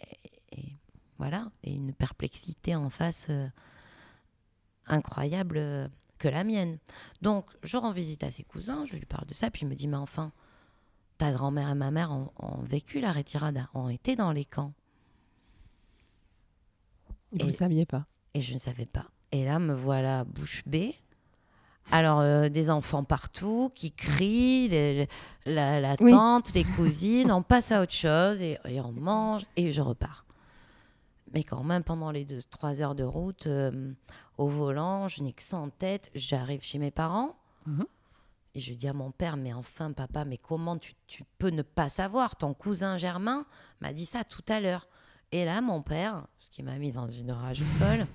voilà 1.18 1.50
et 1.62 1.72
une 1.72 1.92
perplexité 1.92 2.74
en 2.76 2.90
face 2.90 3.26
euh, 3.30 3.46
incroyable 4.86 5.56
euh, 5.58 5.88
que 6.18 6.28
la 6.28 6.44
mienne 6.44 6.78
donc 7.22 7.46
je 7.62 7.76
rends 7.76 7.92
visite 7.92 8.22
à 8.24 8.30
ses 8.30 8.42
cousins 8.44 8.84
je 8.86 8.96
lui 8.96 9.04
parle 9.06 9.26
de 9.26 9.34
ça 9.34 9.50
puis 9.50 9.62
il 9.62 9.68
me 9.68 9.74
dit 9.74 9.88
mais 9.88 9.96
enfin 9.96 10.32
ta 11.18 11.32
grand-mère 11.32 11.70
et 11.70 11.74
ma 11.74 11.90
mère 11.90 12.10
ont, 12.12 12.30
ont 12.38 12.62
vécu 12.62 13.00
la 13.00 13.12
retirada 13.12 13.68
ont 13.74 13.88
été 13.88 14.16
dans 14.16 14.32
les 14.32 14.44
camps 14.44 14.72
Et 17.34 17.40
vous 17.40 17.46
ne 17.46 17.50
saviez 17.50 17.86
pas. 17.86 18.06
Et 18.34 18.40
je 18.40 18.54
ne 18.54 18.58
savais 18.58 18.86
pas. 18.86 19.06
Et 19.32 19.44
là, 19.44 19.58
me 19.58 19.74
voilà 19.74 20.24
bouche 20.24 20.62
bée. 20.66 20.94
Alors, 21.90 22.20
euh, 22.20 22.48
des 22.48 22.68
enfants 22.70 23.04
partout 23.04 23.70
qui 23.74 23.92
crient, 23.92 24.68
les- 24.68 25.08
la, 25.46 25.96
Oui. 26.00 26.10
tante, 26.12 26.52
les 26.54 26.64
cousines, 26.64 27.30
on 27.32 27.42
passe 27.42 27.72
à 27.72 27.80
autre 27.82 27.92
chose 27.92 28.40
et, 28.42 28.58
et 28.66 28.80
on 28.80 28.92
mange 28.92 29.42
et 29.56 29.70
je 29.72 29.80
repars. 29.80 30.25
Mais 31.36 31.44
quand 31.44 31.62
même, 31.62 31.84
pendant 31.84 32.10
les 32.10 32.24
deux, 32.24 32.42
trois 32.44 32.80
heures 32.80 32.94
de 32.94 33.04
route, 33.04 33.46
euh, 33.46 33.92
au 34.38 34.48
volant, 34.48 35.06
je 35.06 35.22
n'ai 35.22 35.34
que 35.34 35.42
ça 35.42 35.58
en 35.58 35.68
tête. 35.68 36.10
J'arrive 36.14 36.62
chez 36.62 36.78
mes 36.78 36.90
parents 36.90 37.36
Mhm. 37.66 37.84
et 38.54 38.58
je 38.60 38.72
dis 38.72 38.88
à 38.88 38.94
mon 38.94 39.10
père, 39.10 39.36
mais 39.36 39.52
enfin, 39.52 39.92
papa, 39.92 40.24
mais 40.24 40.38
comment 40.38 40.78
tu, 40.78 40.94
tu 41.06 41.24
peux 41.36 41.50
ne 41.50 41.60
pas 41.60 41.90
savoir? 41.90 42.36
Ton 42.36 42.54
cousin 42.54 42.96
Germain 42.96 43.44
m'a 43.82 43.92
dit 43.92 44.06
ça 44.06 44.24
tout 44.24 44.44
à 44.48 44.60
l'heure. 44.62 44.88
Et 45.30 45.44
là, 45.44 45.60
mon 45.60 45.82
père, 45.82 46.26
ce 46.38 46.48
qui 46.48 46.62
m'a 46.62 46.78
mis 46.78 46.90
dans 46.92 47.06
une 47.06 47.30
rage 47.32 47.62
folle, 47.78 48.06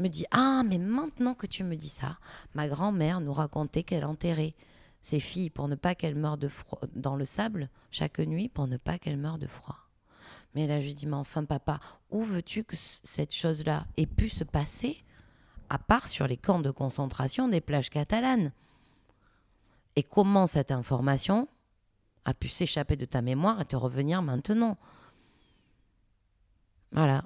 me 0.00 0.08
dit 0.08 0.26
Ah, 0.32 0.62
mais 0.66 0.78
maintenant 0.78 1.34
que 1.34 1.46
tu 1.46 1.62
me 1.62 1.76
dis 1.76 1.90
ça, 1.90 2.18
ma 2.54 2.66
grand-mère 2.66 3.20
nous 3.20 3.32
racontait 3.32 3.84
qu'elle 3.84 4.04
enterrait 4.04 4.56
ses 5.00 5.20
filles 5.20 5.50
pour 5.50 5.68
ne 5.68 5.76
pas 5.76 5.94
qu'elles 5.94 6.16
meurent 6.16 6.38
de 6.38 6.48
froid 6.48 6.80
dans 6.96 7.14
le 7.14 7.24
sable 7.24 7.68
chaque 7.92 8.18
nuit 8.18 8.48
pour 8.48 8.66
ne 8.66 8.78
pas 8.78 8.98
qu'elles 8.98 9.16
meurent 9.16 9.38
de 9.38 9.46
froid. 9.46 9.76
Mais 10.54 10.66
là, 10.66 10.80
je 10.80 10.86
lui 10.86 10.94
dis 10.94 11.06
Mais 11.06 11.16
enfin, 11.16 11.44
papa, 11.44 11.80
où 12.10 12.22
veux-tu 12.22 12.64
que 12.64 12.76
cette 12.76 13.34
chose-là 13.34 13.86
ait 13.96 14.06
pu 14.06 14.28
se 14.28 14.44
passer 14.44 15.02
à 15.68 15.78
part 15.78 16.08
sur 16.08 16.26
les 16.26 16.36
camps 16.36 16.60
de 16.60 16.70
concentration 16.70 17.48
des 17.48 17.60
plages 17.60 17.90
catalanes? 17.90 18.52
Et 19.96 20.02
comment 20.02 20.46
cette 20.46 20.70
information 20.70 21.48
a 22.24 22.34
pu 22.34 22.48
s'échapper 22.48 22.96
de 22.96 23.04
ta 23.04 23.22
mémoire 23.22 23.60
et 23.60 23.64
te 23.64 23.76
revenir 23.76 24.22
maintenant? 24.22 24.76
Voilà. 26.92 27.24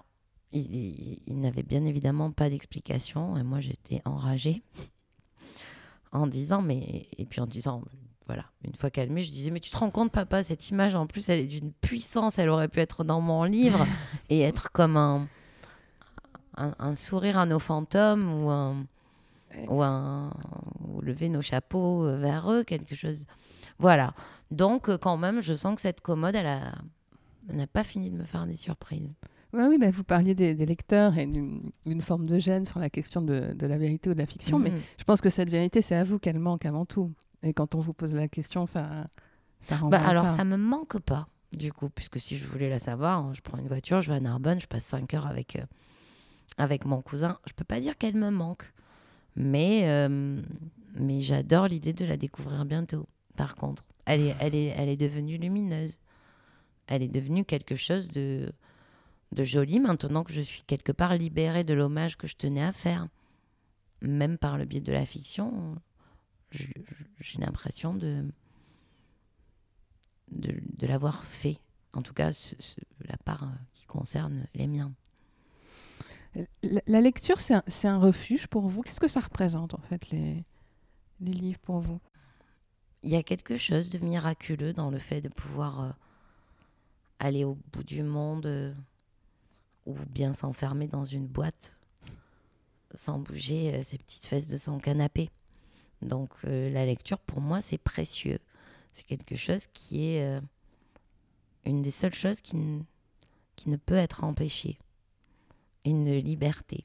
Il, 0.53 0.75
il- 0.75 1.21
il 1.27 1.41
n'avait 1.41 1.63
bien 1.63 1.85
évidemment 1.85 2.31
pas 2.33 2.49
d'explication 2.49 3.37
et 3.37 3.43
moi 3.43 3.61
j'étais 3.61 4.01
enragée 4.07 4.63
en 6.13 6.27
disant 6.27 6.63
mais 6.63 7.07
et 7.19 7.27
puis 7.27 7.43
en 7.43 7.47
disant 7.47 7.83
voilà. 8.29 8.45
Une 8.65 8.75
fois 8.75 8.91
calmée 8.91 9.23
je 9.23 9.33
disais 9.33 9.51
mais 9.51 9.59
tu 9.61 9.71
te 9.71 9.77
rends 9.77 9.91
compte 9.91 10.13
papa 10.13 10.45
cette 10.45 10.69
image 10.71 10.95
en 10.95 11.07
plus 11.09 11.29
elle 11.29 11.41
est 11.41 11.47
d'une 11.47 11.73
puissance 11.73 12.39
elle 12.39 12.49
aurait 12.51 12.69
pu 12.69 12.79
être 12.81 13.03
dans 13.03 13.21
mon 13.21 13.43
livre 13.45 13.85
et 14.31 14.41
être 14.43 14.71
comme 14.71 14.97
un 14.97 15.27
un, 16.57 16.75
un 16.79 16.95
sourire 16.95 17.39
à 17.39 17.47
nos 17.47 17.59
fantômes 17.59 18.33
ou 18.43 18.51
un 18.51 18.87
ou 19.69 19.83
un 19.83 20.31
ou 20.87 21.01
lever 21.01 21.29
nos 21.29 21.41
chapeaux 21.43 22.05
euh, 22.05 22.17
vers 22.19 22.53
eux 22.53 22.65
quelque 22.65 22.95
chose. 22.95 23.25
Voilà. 23.79 24.13
Donc 24.51 24.89
euh, 24.89 24.99
quand 24.99 25.17
même 25.17 25.41
je 25.41 25.55
sens 25.55 25.75
que 25.75 25.81
cette 25.81 26.01
commode 26.03 26.35
elle 26.35 26.47
a 26.47 26.73
n'a 27.51 27.67
pas 27.67 27.83
fini 27.85 28.11
de 28.11 28.17
me 28.19 28.25
faire 28.25 28.47
des 28.47 28.57
surprises. 28.57 29.09
Ouais, 29.55 29.65
oui, 29.67 29.79
bah, 29.79 29.91
vous 29.91 30.05
parliez 30.05 30.35
des, 30.35 30.55
des 30.55 30.67
lecteurs 30.67 31.17
et 31.17 31.25
d'une 31.25 31.71
d'une 31.87 32.03
forme 32.03 32.27
de 32.27 32.39
gêne 32.39 32.67
sur 32.67 32.79
la 32.79 32.91
question 32.91 33.23
de, 33.23 33.55
de 33.55 33.67
la 33.67 33.79
vérité 33.79 34.11
ou 34.11 34.13
de 34.15 34.19
la 34.19 34.27
fiction, 34.27 34.59
mais 34.59 34.71
Mhm. 34.71 34.81
je 34.99 35.05
pense 35.05 35.23
que 35.23 35.31
cette 35.31 35.49
vérité, 35.49 35.81
c'est 35.81 35.95
à 35.97 36.05
vous 36.05 36.19
qu'elle 36.19 36.39
manque 36.39 36.67
avant 36.67 36.85
tout. 36.85 37.11
Et 37.43 37.53
quand 37.53 37.75
on 37.75 37.81
vous 37.81 37.93
pose 37.93 38.13
la 38.15 38.29
question, 38.29 38.67
ça, 38.67 39.07
ça 39.61 39.77
renvoie 39.77 39.99
Bah, 39.99 40.05
à 40.05 40.09
alors 40.11 40.25
ça. 40.27 40.37
ça 40.39 40.45
me 40.45 40.57
manque 40.57 40.99
pas 41.01 41.29
du 41.53 41.73
coup 41.73 41.89
puisque 41.89 42.21
si 42.21 42.37
je 42.37 42.47
voulais 42.47 42.69
la 42.69 42.79
savoir 42.79 43.21
hein, 43.21 43.33
je 43.35 43.41
prends 43.41 43.57
une 43.57 43.69
voiture 43.69 44.03
je 44.03 44.11
vais 44.11 44.17
à 44.19 44.21
Narbonne 44.21 44.61
je 44.61 44.67
passe 44.67 44.85
5 44.85 45.15
heures 45.15 45.27
avec 45.27 45.57
euh, 45.57 45.65
avec 46.59 46.85
mon 46.85 47.01
cousin. 47.01 47.39
Je 47.47 47.55
peux 47.55 47.65
pas 47.65 47.81
dire 47.81 47.97
qu'elle 47.97 48.17
me 48.17 48.31
manque 48.31 48.73
mais 49.35 49.85
euh, 49.87 50.43
mais 50.95 51.21
j'adore 51.21 51.69
l'idée 51.69 51.93
de 51.95 52.05
la 52.05 52.17
découvrir 52.19 52.65
bientôt. 52.67 53.07
Par 53.37 53.55
contre 53.55 53.85
elle 54.05 54.21
est 54.23 54.37
elle 54.41 54.55
est 54.55 54.75
elle 54.77 54.89
est 54.91 54.97
devenue 54.97 55.39
lumineuse. 55.39 55.99
Elle 56.87 57.03
est 57.03 57.09
devenue 57.09 57.45
quelque 57.45 57.77
chose 57.77 58.09
de 58.09 58.53
de 59.33 59.45
joli 59.45 59.79
maintenant 59.81 60.25
que 60.25 60.33
je 60.33 60.41
suis 60.43 60.63
quelque 60.67 60.93
part 60.93 61.15
libérée 61.15 61.65
de 61.65 61.73
l'hommage 61.75 62.17
que 62.19 62.27
je 62.27 62.37
tenais 62.37 62.63
à 62.63 62.73
faire. 62.73 63.09
Même 64.03 64.37
par 64.39 64.59
le 64.59 64.65
biais 64.65 64.81
de 64.81 64.93
la 64.93 65.07
fiction 65.07 65.77
j'ai 66.51 67.39
l'impression 67.39 67.95
de 67.95 68.25
de, 70.31 70.61
de 70.77 70.87
l'avoir 70.87 71.25
fait. 71.25 71.59
En 71.95 72.03
tout 72.03 72.13
cas, 72.15 72.33
ce- 72.33 72.55
ce- 72.59 72.81
la 73.01 73.17
part 73.17 73.45
euh, 73.45 73.57
qui 73.75 73.87
concerne 73.87 74.47
les 74.55 74.67
miens. 74.67 74.93
La, 76.63 76.81
la 76.87 77.01
lecture, 77.01 77.41
c'est 77.41 77.55
un, 77.55 77.63
un 77.85 77.99
refuge 77.99 78.47
pour 78.47 78.69
vous? 78.69 78.83
Qu'est-ce 78.83 79.01
que 79.01 79.09
ça 79.09 79.21
représente, 79.21 79.75
en 79.75 79.81
fait, 79.81 80.11
les, 80.11 80.45
les 81.21 81.33
livres 81.33 81.59
pour 81.61 81.81
vous? 81.81 82.01
Il 83.03 83.11
y 83.11 83.17
a 83.17 83.23
quelque 83.23 83.57
chose 83.57 83.91
de 83.91 83.99
miraculeux 83.99 84.73
dans 84.73 84.91
le 84.91 84.99
fait 84.99 85.21
de 85.21 85.29
pouvoir 85.29 85.81
euh, 85.81 85.91
aller 87.19 87.45
au 87.45 87.57
bout 87.73 87.85
du 87.85 88.03
monde 88.03 88.47
euh, 88.47 88.75
ou 89.87 89.95
bien 90.11 90.33
s'enfermer 90.33 90.89
dans 90.89 91.05
une 91.05 91.27
boîte 91.27 91.77
sans 92.95 93.19
bouger 93.19 93.75
euh, 93.75 93.83
ses 93.83 93.99
petites 93.99 94.27
fesses 94.27 94.49
de 94.49 94.57
son 94.57 94.79
canapé. 94.79 95.31
Donc 96.03 96.31
euh, 96.45 96.71
la 96.71 96.87
lecture, 96.87 97.19
pour 97.19 97.41
moi, 97.41 97.61
c'est 97.61 97.79
précieux. 97.79 98.39
C'est 98.93 99.05
quelque 99.07 99.37
chose 99.37 99.67
qui 99.73 100.07
est 100.11 100.23
euh, 100.25 100.41
une 101.65 101.83
des 101.83 101.91
seules 101.91 102.15
choses 102.15 102.41
qui, 102.41 102.57
ne 102.57 103.77
peut 103.77 103.95
être 103.97 104.25
empêchée. 104.25 104.79
Une 105.85 106.13
liberté. 106.17 106.85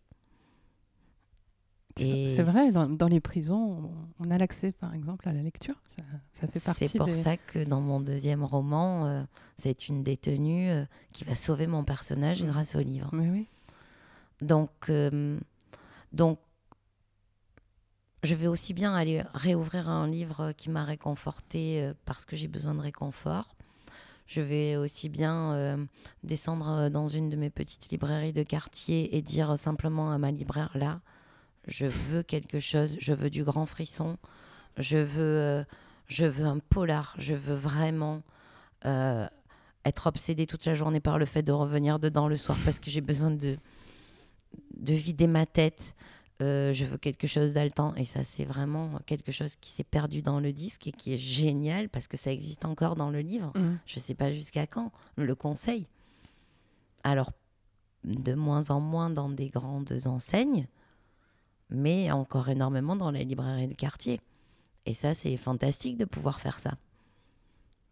C'est 1.95 2.41
vrai, 2.41 2.71
dans, 2.71 2.89
dans 2.89 3.07
les 3.07 3.19
prisons, 3.19 3.91
on, 4.19 4.31
a 4.31 4.37
l'accès, 4.39 4.71
par 4.71 4.95
exemple, 4.95 5.29
à 5.29 5.33
la 5.33 5.43
lecture. 5.43 5.75
Ça, 5.95 6.03
ça 6.31 6.47
fait 6.47 6.63
partie 6.63 6.87
C'est 6.87 6.97
pour 6.97 7.05
des- 7.05 7.13
ça 7.13 7.37
que 7.37 7.63
dans 7.63 7.81
mon 7.81 7.99
deuxième 7.99 8.43
roman, 8.43 9.05
euh, 9.05 9.23
c'est 9.57 9.89
une 9.89 10.01
détenue 10.03 10.69
euh, 10.71 10.85
qui 11.11 11.23
va 11.23 11.35
sauver 11.35 11.67
mon 11.67 11.83
personnage 11.83 12.41
Mm. 12.41 12.47
grâce 12.47 12.75
au 12.75 12.79
livre. 12.79 13.09
Mais 13.13 13.29
oui. 13.29 13.47
Donc, 14.41 14.71
euh, 14.89 15.39
donc, 16.13 16.39
je 18.23 18.35
vais 18.35 18.47
aussi 18.47 18.73
bien 18.73 18.95
aller 18.95 19.21
réouvrir 19.33 19.89
un 19.89 20.07
livre 20.07 20.53
qui 20.53 20.69
m'a 20.69 20.85
réconforté 20.85 21.81
euh, 21.81 21.93
parce 22.05 22.23
que 22.25 22.35
j'ai 22.35 22.47
besoin 22.47 22.73
de 22.73 22.79
réconfort. 22.79 23.55
Je 24.25 24.39
vais 24.39 24.77
aussi 24.77 25.09
bien 25.09 25.53
euh, 25.53 25.85
descendre 26.23 26.69
euh, 26.69 26.89
dans 26.89 27.09
une 27.09 27.29
de 27.29 27.35
mes 27.35 27.49
petites 27.49 27.89
librairies 27.89 28.31
de 28.31 28.43
quartier 28.43 29.17
et 29.17 29.21
dire 29.21 29.57
simplement 29.57 30.11
à 30.13 30.17
ma 30.17 30.31
libraire 30.31 30.71
là, 30.75 31.01
je 31.67 31.85
veux 31.85 32.23
quelque 32.23 32.59
chose, 32.59 32.95
je 32.97 33.13
veux 33.13 33.29
du 33.29 33.43
grand 33.43 33.65
frisson, 33.65 34.17
je 34.77 34.97
veux, 34.97 35.65
un 36.45 36.59
polar, 36.59 37.15
je 37.17 37.35
veux 37.35 37.55
vraiment 37.55 38.21
être 39.85 40.07
obsédée 40.07 40.45
toute 40.45 40.65
la 40.65 40.73
journée 40.73 40.99
par 40.99 41.17
le 41.17 41.25
fait 41.25 41.41
de 41.41 41.53
revenir 41.53 41.99
dedans 41.99 42.27
le 42.27 42.35
soir 42.35 42.57
parce 42.65 42.79
que 42.81 42.89
j'ai 42.89 42.99
besoin 42.99 43.31
de 43.31 43.57
vider 44.81 45.27
ma 45.27 45.45
tête. 45.45 45.95
Euh, 46.41 46.73
je 46.73 46.83
veux 46.85 46.97
quelque 46.97 47.27
chose 47.27 47.53
d'altant 47.53 47.93
et 47.95 48.05
ça 48.05 48.23
c'est 48.23 48.43
vraiment 48.43 48.99
quelque 49.05 49.31
chose 49.31 49.55
qui 49.55 49.71
s'est 49.71 49.83
perdu 49.83 50.23
dans 50.23 50.39
le 50.39 50.51
disque 50.51 50.87
et 50.87 50.91
qui 50.91 51.13
est 51.13 51.17
génial 51.17 51.89
parce 51.89 52.07
que 52.07 52.17
ça 52.17 52.31
existe 52.31 52.65
encore 52.65 52.95
dans 52.95 53.11
le 53.11 53.19
livre. 53.19 53.53
Mm. 53.55 53.77
Je 53.85 53.99
sais 53.99 54.15
pas 54.15 54.33
jusqu'à 54.33 54.65
quand, 54.65 54.91
le 55.15 55.35
conseil. 55.35 55.87
Alors, 57.03 57.31
de 58.03 58.33
moins 58.33 58.71
en 58.71 58.79
moins 58.79 59.09
dans 59.09 59.29
des 59.29 59.49
grandes 59.49 59.93
enseignes, 60.05 60.67
mais 61.69 62.11
encore 62.11 62.49
énormément 62.49 62.95
dans 62.95 63.11
les 63.11 63.25
librairies 63.25 63.67
de 63.67 63.75
quartier. 63.75 64.19
Et 64.85 64.93
ça, 64.93 65.13
c'est 65.13 65.37
fantastique 65.37 65.97
de 65.97 66.05
pouvoir 66.05 66.41
faire 66.41 66.59
ça. 66.59 66.73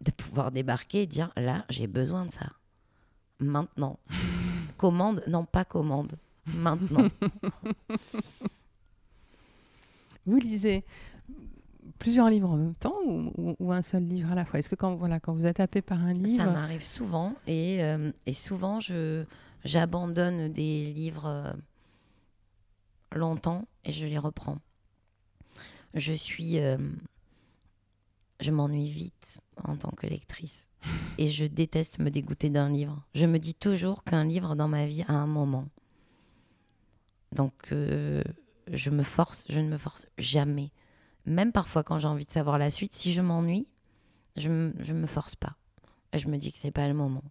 De 0.01 0.11
pouvoir 0.11 0.51
débarquer 0.51 1.03
et 1.03 1.07
dire, 1.07 1.31
là, 1.37 1.65
j'ai 1.69 1.87
besoin 1.87 2.25
de 2.25 2.31
ça. 2.31 2.47
Maintenant. 3.39 3.99
commande, 4.77 5.23
non 5.27 5.45
pas 5.45 5.63
commande. 5.63 6.13
Maintenant. 6.45 7.07
Vous 10.25 10.37
lisez 10.37 10.85
plusieurs 11.99 12.29
livres 12.29 12.51
en 12.51 12.57
même 12.57 12.75
temps 12.75 12.95
ou, 13.05 13.31
ou- 13.37 13.55
ou 13.59 13.71
un 13.71 13.81
seul 13.81 14.03
livre 14.07 14.31
à 14.31 14.35
la 14.35 14.45
fois? 14.45 14.59
Est-ce 14.59 14.69
que 14.69 14.75
quand, 14.75 14.95
voilà, 14.95 15.19
quand 15.19 15.33
vous 15.33 15.45
êtes 15.45 15.59
happé 15.59 15.81
par 15.81 15.99
un 16.03 16.13
livre, 16.13 16.43
Ça 16.43 16.49
m'arrive 16.51 16.83
souvent 16.83 17.33
et, 17.47 17.83
euh, 17.83 18.11
et 18.25 18.33
souvent 18.33 18.79
je 18.79 19.25
j'abandonne 19.63 20.51
des 20.53 20.91
livres 20.93 21.25
euh, 21.27 21.51
longtemps 23.15 23.65
et 23.83 23.91
je 23.93 24.05
les 24.05 24.17
reprends. 24.17 24.57
Je 25.93 26.13
suis 26.13 26.59
euh, 26.59 26.77
je 28.39 28.51
m'ennuie 28.51 28.89
vite 28.89 29.39
en 29.63 29.75
tant 29.75 29.91
que 29.91 30.07
lectrice 30.07 30.67
et 31.17 31.27
je 31.27 31.45
déteste 31.45 31.99
me 31.99 32.09
dégoûter 32.09 32.49
d'un 32.49 32.69
livre. 32.69 33.03
Je 33.13 33.25
me 33.25 33.37
dis 33.39 33.53
toujours 33.53 34.03
qu'un 34.03 34.23
livre 34.23 34.55
dans 34.55 34.67
ma 34.67 34.85
vie 34.85 35.03
a 35.07 35.13
un 35.13 35.27
moment. 35.27 35.65
Donc 37.31 37.53
euh, 37.71 38.23
je 38.71 38.89
me 38.89 39.03
force, 39.03 39.45
je 39.49 39.59
ne 39.59 39.69
me 39.69 39.77
force 39.77 40.07
jamais. 40.17 40.71
Même 41.25 41.51
parfois 41.51 41.83
quand 41.83 41.99
j'ai 41.99 42.07
envie 42.07 42.25
de 42.25 42.31
savoir 42.31 42.57
la 42.57 42.69
suite, 42.69 42.93
si 42.93 43.13
je 43.13 43.21
m'ennuie, 43.21 43.71
je 44.35 44.49
ne 44.49 44.93
me 44.93 45.07
force 45.07 45.35
pas. 45.35 45.55
Je 46.13 46.27
me 46.27 46.37
dis 46.37 46.51
que 46.51 46.57
c'est 46.57 46.71
pas 46.71 46.87
le 46.87 46.93
moment. 46.93 47.23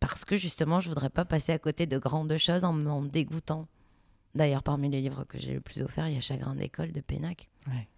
Parce 0.00 0.24
que 0.24 0.36
justement, 0.36 0.80
je 0.80 0.88
voudrais 0.88 1.10
pas 1.10 1.24
passer 1.24 1.52
à 1.52 1.58
côté 1.58 1.86
de 1.86 1.98
grandes 1.98 2.36
choses 2.36 2.64
en 2.64 2.72
m'en 2.72 3.02
dégoûtant. 3.02 3.68
D'ailleurs, 4.34 4.62
parmi 4.62 4.88
les 4.88 5.00
livres 5.00 5.24
que 5.24 5.38
j'ai 5.38 5.54
le 5.54 5.60
plus 5.60 5.82
offert, 5.82 6.08
il 6.08 6.14
y 6.14 6.16
a 6.16 6.20
Chagrin 6.20 6.54
d'école 6.54 6.92
de 6.92 7.00
Pénac. 7.00 7.48
Ouais. 7.68 7.88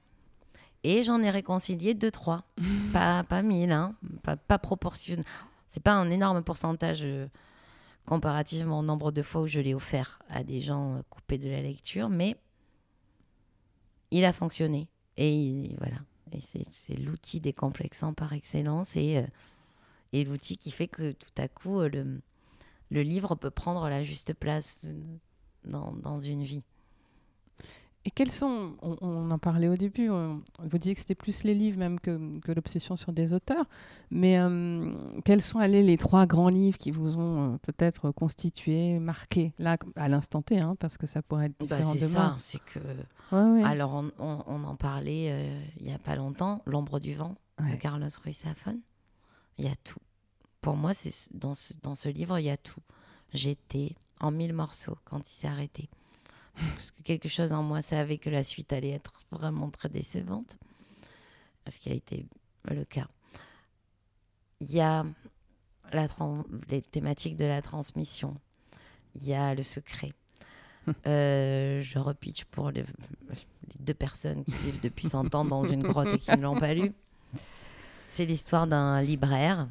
Et 0.82 1.02
j'en 1.02 1.22
ai 1.22 1.30
réconcilié 1.30 1.94
deux, 1.94 2.10
trois. 2.10 2.44
pas, 2.92 3.24
pas 3.24 3.42
mille, 3.42 3.72
hein. 3.72 3.94
pas, 4.22 4.36
pas 4.36 4.58
proportionnel. 4.58 5.24
C'est 5.66 5.82
pas 5.82 5.94
un 5.94 6.10
énorme 6.10 6.42
pourcentage 6.42 7.00
euh, 7.02 7.26
comparativement 8.06 8.80
au 8.80 8.82
nombre 8.82 9.12
de 9.12 9.22
fois 9.22 9.42
où 9.42 9.46
je 9.46 9.60
l'ai 9.60 9.74
offert 9.74 10.20
à 10.28 10.44
des 10.44 10.60
gens 10.60 10.96
euh, 10.96 11.02
coupés 11.08 11.38
de 11.38 11.48
la 11.48 11.62
lecture, 11.62 12.08
mais 12.08 12.36
il 14.10 14.24
a 14.24 14.32
fonctionné. 14.32 14.88
Et 15.16 15.34
il- 15.34 15.76
voilà. 15.78 15.96
Et 16.32 16.40
c'est 16.40 16.96
l'outil 16.96 17.40
décomplexant 17.40 18.12
par 18.12 18.32
excellence 18.32 18.96
et, 18.96 19.18
euh, 19.18 19.26
et 20.12 20.24
l'outil 20.24 20.56
qui 20.56 20.70
fait 20.72 20.88
que 20.88 21.12
tout 21.12 21.30
à 21.36 21.48
coup, 21.48 21.80
euh, 21.80 21.88
le, 22.90 23.02
livre 23.02 23.36
peut 23.36 23.50
prendre 23.50 23.88
la 23.88 24.02
juste 24.02 24.34
place 24.34 24.82
dans 25.64 26.20
une 26.20 26.42
vie. 26.42 26.64
Et 28.06 28.10
quels 28.10 28.30
sont, 28.30 28.76
on, 28.82 28.96
on 29.00 29.30
en 29.30 29.38
parlait 29.38 29.68
au 29.68 29.76
début, 29.78 30.10
on- 30.10 30.42
vous 30.58 30.76
disiez 30.78 30.94
que 30.94 31.00
c'était 31.00 31.14
plus 31.14 31.42
les 31.42 31.54
livres 31.54 31.78
même 31.78 31.98
que, 31.98 32.38
que 32.40 32.52
l'obsession 32.52 32.96
sur 32.98 33.12
des 33.14 33.32
auteurs, 33.32 33.64
mais 34.10 34.38
euh, 34.38 34.92
quels 35.24 35.40
sont 35.40 35.58
allés 35.58 35.82
les 35.82 35.96
trois 35.96 36.26
grands 36.26 36.50
livres 36.50 36.76
qui 36.76 36.90
vous 36.90 37.16
ont 37.16 37.54
euh, 37.54 37.56
peut-être 37.62 38.10
constitué, 38.10 38.98
marqué, 38.98 39.54
là, 39.58 39.78
à 39.96 40.08
l'instant 40.10 40.42
T, 40.42 40.58
hein, 40.60 40.76
parce 40.78 40.98
que 40.98 41.06
ça 41.06 41.22
pourrait 41.22 41.46
être 41.46 41.58
Bah, 41.60 41.76
différent 41.78 41.92
c'est 41.94 42.00
demain. 42.00 42.10
ça, 42.12 42.36
c'est 42.38 42.62
que. 42.62 42.78
Ouais, 43.32 43.52
ouais. 43.52 43.64
Alors, 43.64 44.04
on, 44.18 44.64
en 44.64 44.76
parlait 44.76 45.28
euh, 45.30 45.62
il 45.80 45.86
n'y 45.86 45.94
a 45.94 45.98
pas 45.98 46.14
longtemps, 46.14 46.60
L'ombre 46.66 47.00
du 47.00 47.14
vent 47.14 47.34
de. 47.58 47.76
Carlos 47.76 48.08
Ruiz 48.22 48.36
Zafón. 48.44 48.80
Il 49.56 49.64
y 49.64 49.68
a 49.68 49.74
tout. 49.82 50.00
Pour 50.60 50.76
moi, 50.76 50.92
c'est 50.92 51.10
ce- 51.10 51.28
dans 51.32 51.54
ce, 51.54 51.72
dans 51.82 51.94
ce 51.94 52.10
livre, 52.10 52.38
il 52.38 52.44
y 52.44 52.50
a 52.50 52.56
tout. 52.58 52.80
J'étais 53.32 53.94
en 54.20 54.30
mille 54.30 54.52
morceaux 54.52 54.98
quand 55.06 55.20
il 55.20 55.32
s'est 55.34 55.48
arrêté. 55.48 55.88
Parce 56.56 56.90
que 56.90 57.02
quelque 57.02 57.28
chose 57.28 57.52
en 57.52 57.62
moi 57.62 57.82
savait 57.82 58.18
que 58.18 58.30
la 58.30 58.44
suite 58.44 58.72
allait 58.72 58.90
être 58.90 59.24
vraiment 59.30 59.70
très 59.70 59.88
décevante. 59.88 60.58
Ce 61.68 61.78
qui 61.78 61.90
a 61.90 61.94
été 61.94 62.26
le 62.64 62.84
cas. 62.84 63.08
Il 64.60 64.70
y 64.70 64.80
a 64.80 65.04
la 65.92 66.06
les 66.68 66.82
thématiques 66.82 67.36
de 67.36 67.44
la 67.44 67.62
transmission. 67.62 68.36
Il 69.14 69.26
y 69.26 69.34
a 69.34 69.54
le 69.54 69.62
secret. 69.62 70.12
Euh, 71.06 71.80
je 71.80 71.98
repitch 71.98 72.44
pour 72.44 72.70
les, 72.70 72.82
les 72.82 73.78
deux 73.80 73.94
personnes 73.94 74.44
qui 74.44 74.52
vivent 74.64 74.82
depuis 74.82 75.08
100 75.08 75.34
ans 75.34 75.46
dans 75.46 75.64
une 75.64 75.82
grotte 75.82 76.12
et 76.12 76.18
qui 76.18 76.30
ne 76.32 76.42
l'ont 76.42 76.60
pas 76.60 76.74
lu. 76.74 76.92
C'est 78.10 78.26
l'histoire 78.26 78.66
d'un 78.66 79.00
libraire 79.00 79.66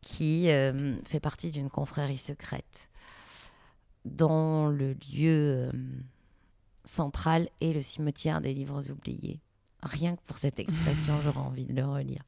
qui 0.00 0.48
euh, 0.48 0.96
fait 1.04 1.18
partie 1.18 1.50
d'une 1.50 1.68
confrérie 1.68 2.18
secrète 2.18 2.88
dont 4.04 4.68
le 4.68 4.94
lieu 4.94 5.70
euh, 5.70 5.72
central 6.84 7.48
est 7.60 7.72
le 7.72 7.82
cimetière 7.82 8.40
des 8.40 8.54
livres 8.54 8.90
oubliés. 8.90 9.40
Rien 9.82 10.16
que 10.16 10.22
pour 10.22 10.38
cette 10.38 10.58
expression, 10.58 11.20
j'aurais 11.22 11.38
envie 11.38 11.64
de 11.64 11.74
le 11.74 11.84
relire. 11.84 12.22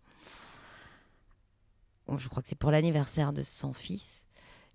Je 2.16 2.28
crois 2.28 2.42
que 2.42 2.48
c'est 2.48 2.58
pour 2.58 2.70
l'anniversaire 2.70 3.32
de 3.32 3.42
son 3.42 3.72
fils. 3.72 4.26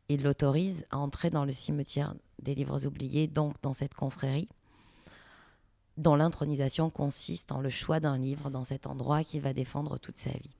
Il 0.08 0.24
l'autorise 0.24 0.86
à 0.90 0.98
entrer 0.98 1.30
dans 1.30 1.46
le 1.46 1.52
cimetière 1.52 2.16
des 2.42 2.56
livres 2.56 2.88
oubliés, 2.88 3.28
donc 3.28 3.56
dans 3.62 3.74
cette 3.74 3.94
confrérie, 3.94 4.50
dont 5.98 6.16
l'intronisation 6.16 6.90
consiste 6.90 7.52
en 7.52 7.62
le 7.62 7.70
choix 7.70 8.00
d'un 8.00 8.18
livre 8.18 8.50
dans 8.50 8.64
cet 8.64 8.88
endroit 8.88 9.24
qu'il 9.24 9.42
va 9.42 9.54
défendre 9.54 10.00
toute 10.00 10.18
sa 10.18 10.32
vie. 10.32 10.56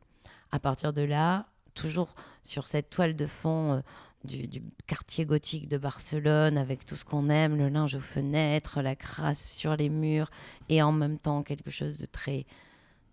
À 0.52 0.60
partir 0.60 0.94
de 0.94 1.02
là, 1.02 1.48
toujours 1.80 2.14
sur 2.44 2.68
cette 2.68 2.90
toile 2.90 3.16
de 3.16 3.26
fond 3.26 3.74
euh, 3.74 3.82
du, 4.26 4.62
quartier 4.86 5.26
gothique 5.26 5.70
de 5.70 5.78
Barcelone, 5.78 6.58
avec 6.58 6.86
tout 6.86 6.96
ce 6.96 7.06
qu'on 7.06 7.30
aime, 7.30 7.58
le 7.58 7.70
linge 7.70 7.96
aux 7.96 8.02
fenêtres, 8.02 8.82
la 8.82 8.96
crasse 8.96 9.52
sur 9.52 9.76
les 9.78 9.90
murs, 9.90 10.30
et 10.68 10.82
en 10.82 10.92
même 10.92 11.18
temps 11.18 11.42
quelque 11.42 11.72
chose 11.72 11.98
de 11.98 12.06
très 12.06 12.46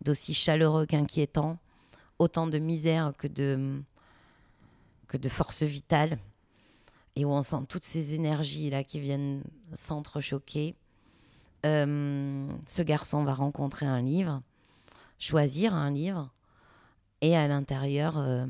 d'aussi 0.02 0.34
chaleureux 0.34 0.84
qu'inquiétant, 0.84 1.58
autant 2.18 2.46
de 2.46 2.58
misère 2.58 3.12
que 3.16 3.28
de 3.28 3.80
que 5.06 5.16
de 5.16 5.28
force 5.28 5.62
vitale, 5.62 6.18
et 7.14 7.24
où 7.24 7.30
on 7.30 7.42
sent 7.42 7.64
toutes 7.68 7.84
ces 7.84 8.14
énergies 8.14 8.70
là 8.70 8.82
qui 8.82 8.98
viennent 8.98 9.42
s'entrechoquer. 9.74 10.74
Euh, 11.64 12.48
ce 12.66 12.82
garçon 12.82 13.24
va 13.24 13.32
rencontrer 13.32 13.86
un 13.86 14.02
livre, 14.02 14.42
choisir 15.18 15.72
un 15.72 15.90
livre, 15.90 16.30
et 17.20 17.36
à 17.36 17.48
l'intérieur 17.48 18.18
euh, 18.18 18.46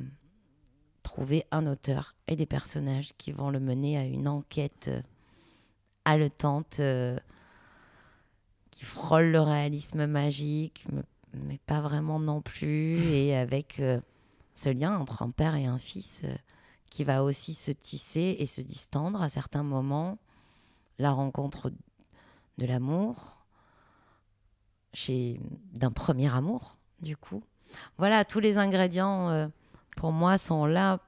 trouver 1.06 1.46
un 1.52 1.66
auteur 1.66 2.16
et 2.26 2.34
des 2.34 2.46
personnages 2.46 3.12
qui 3.16 3.30
vont 3.30 3.50
le 3.50 3.60
mener 3.60 3.96
à 3.96 4.04
une 4.04 4.26
enquête 4.26 4.88
euh, 4.88 5.00
haletante 6.04 6.80
euh, 6.80 7.16
qui 8.72 8.84
frôle 8.84 9.26
le 9.26 9.40
réalisme 9.40 10.06
magique, 10.06 10.84
mais, 11.32 11.58
pas 11.64 11.80
vraiment 11.80 12.18
non 12.18 12.42
plus, 12.42 12.98
et 13.14 13.36
avec 13.36 13.78
euh, 13.78 14.00
ce 14.56 14.68
lien 14.68 14.98
entre 14.98 15.22
un 15.22 15.30
père 15.30 15.54
et 15.54 15.64
un 15.64 15.78
fils 15.78 16.24
qui 16.90 17.04
va 17.04 17.22
aussi 17.22 17.54
se 17.54 17.70
tisser 17.70 18.36
et 18.40 18.46
se 18.46 18.60
distendre 18.60 19.22
à 19.22 19.28
certains 19.28 19.62
moments, 19.62 20.18
la 20.98 21.12
rencontre 21.12 21.70
de 22.58 22.66
l'amour, 22.66 23.46
d'un 25.72 25.92
premier 25.92 26.34
amour, 26.34 26.78
du 27.00 27.16
coup. 27.16 27.44
Voilà, 27.98 28.24
tous 28.24 28.40
les 28.40 28.58
ingrédients 28.58 29.30
euh, 29.30 29.46
pour 29.96 30.12
moi 30.12 30.38
sont 30.38 30.66
là. 30.66 30.98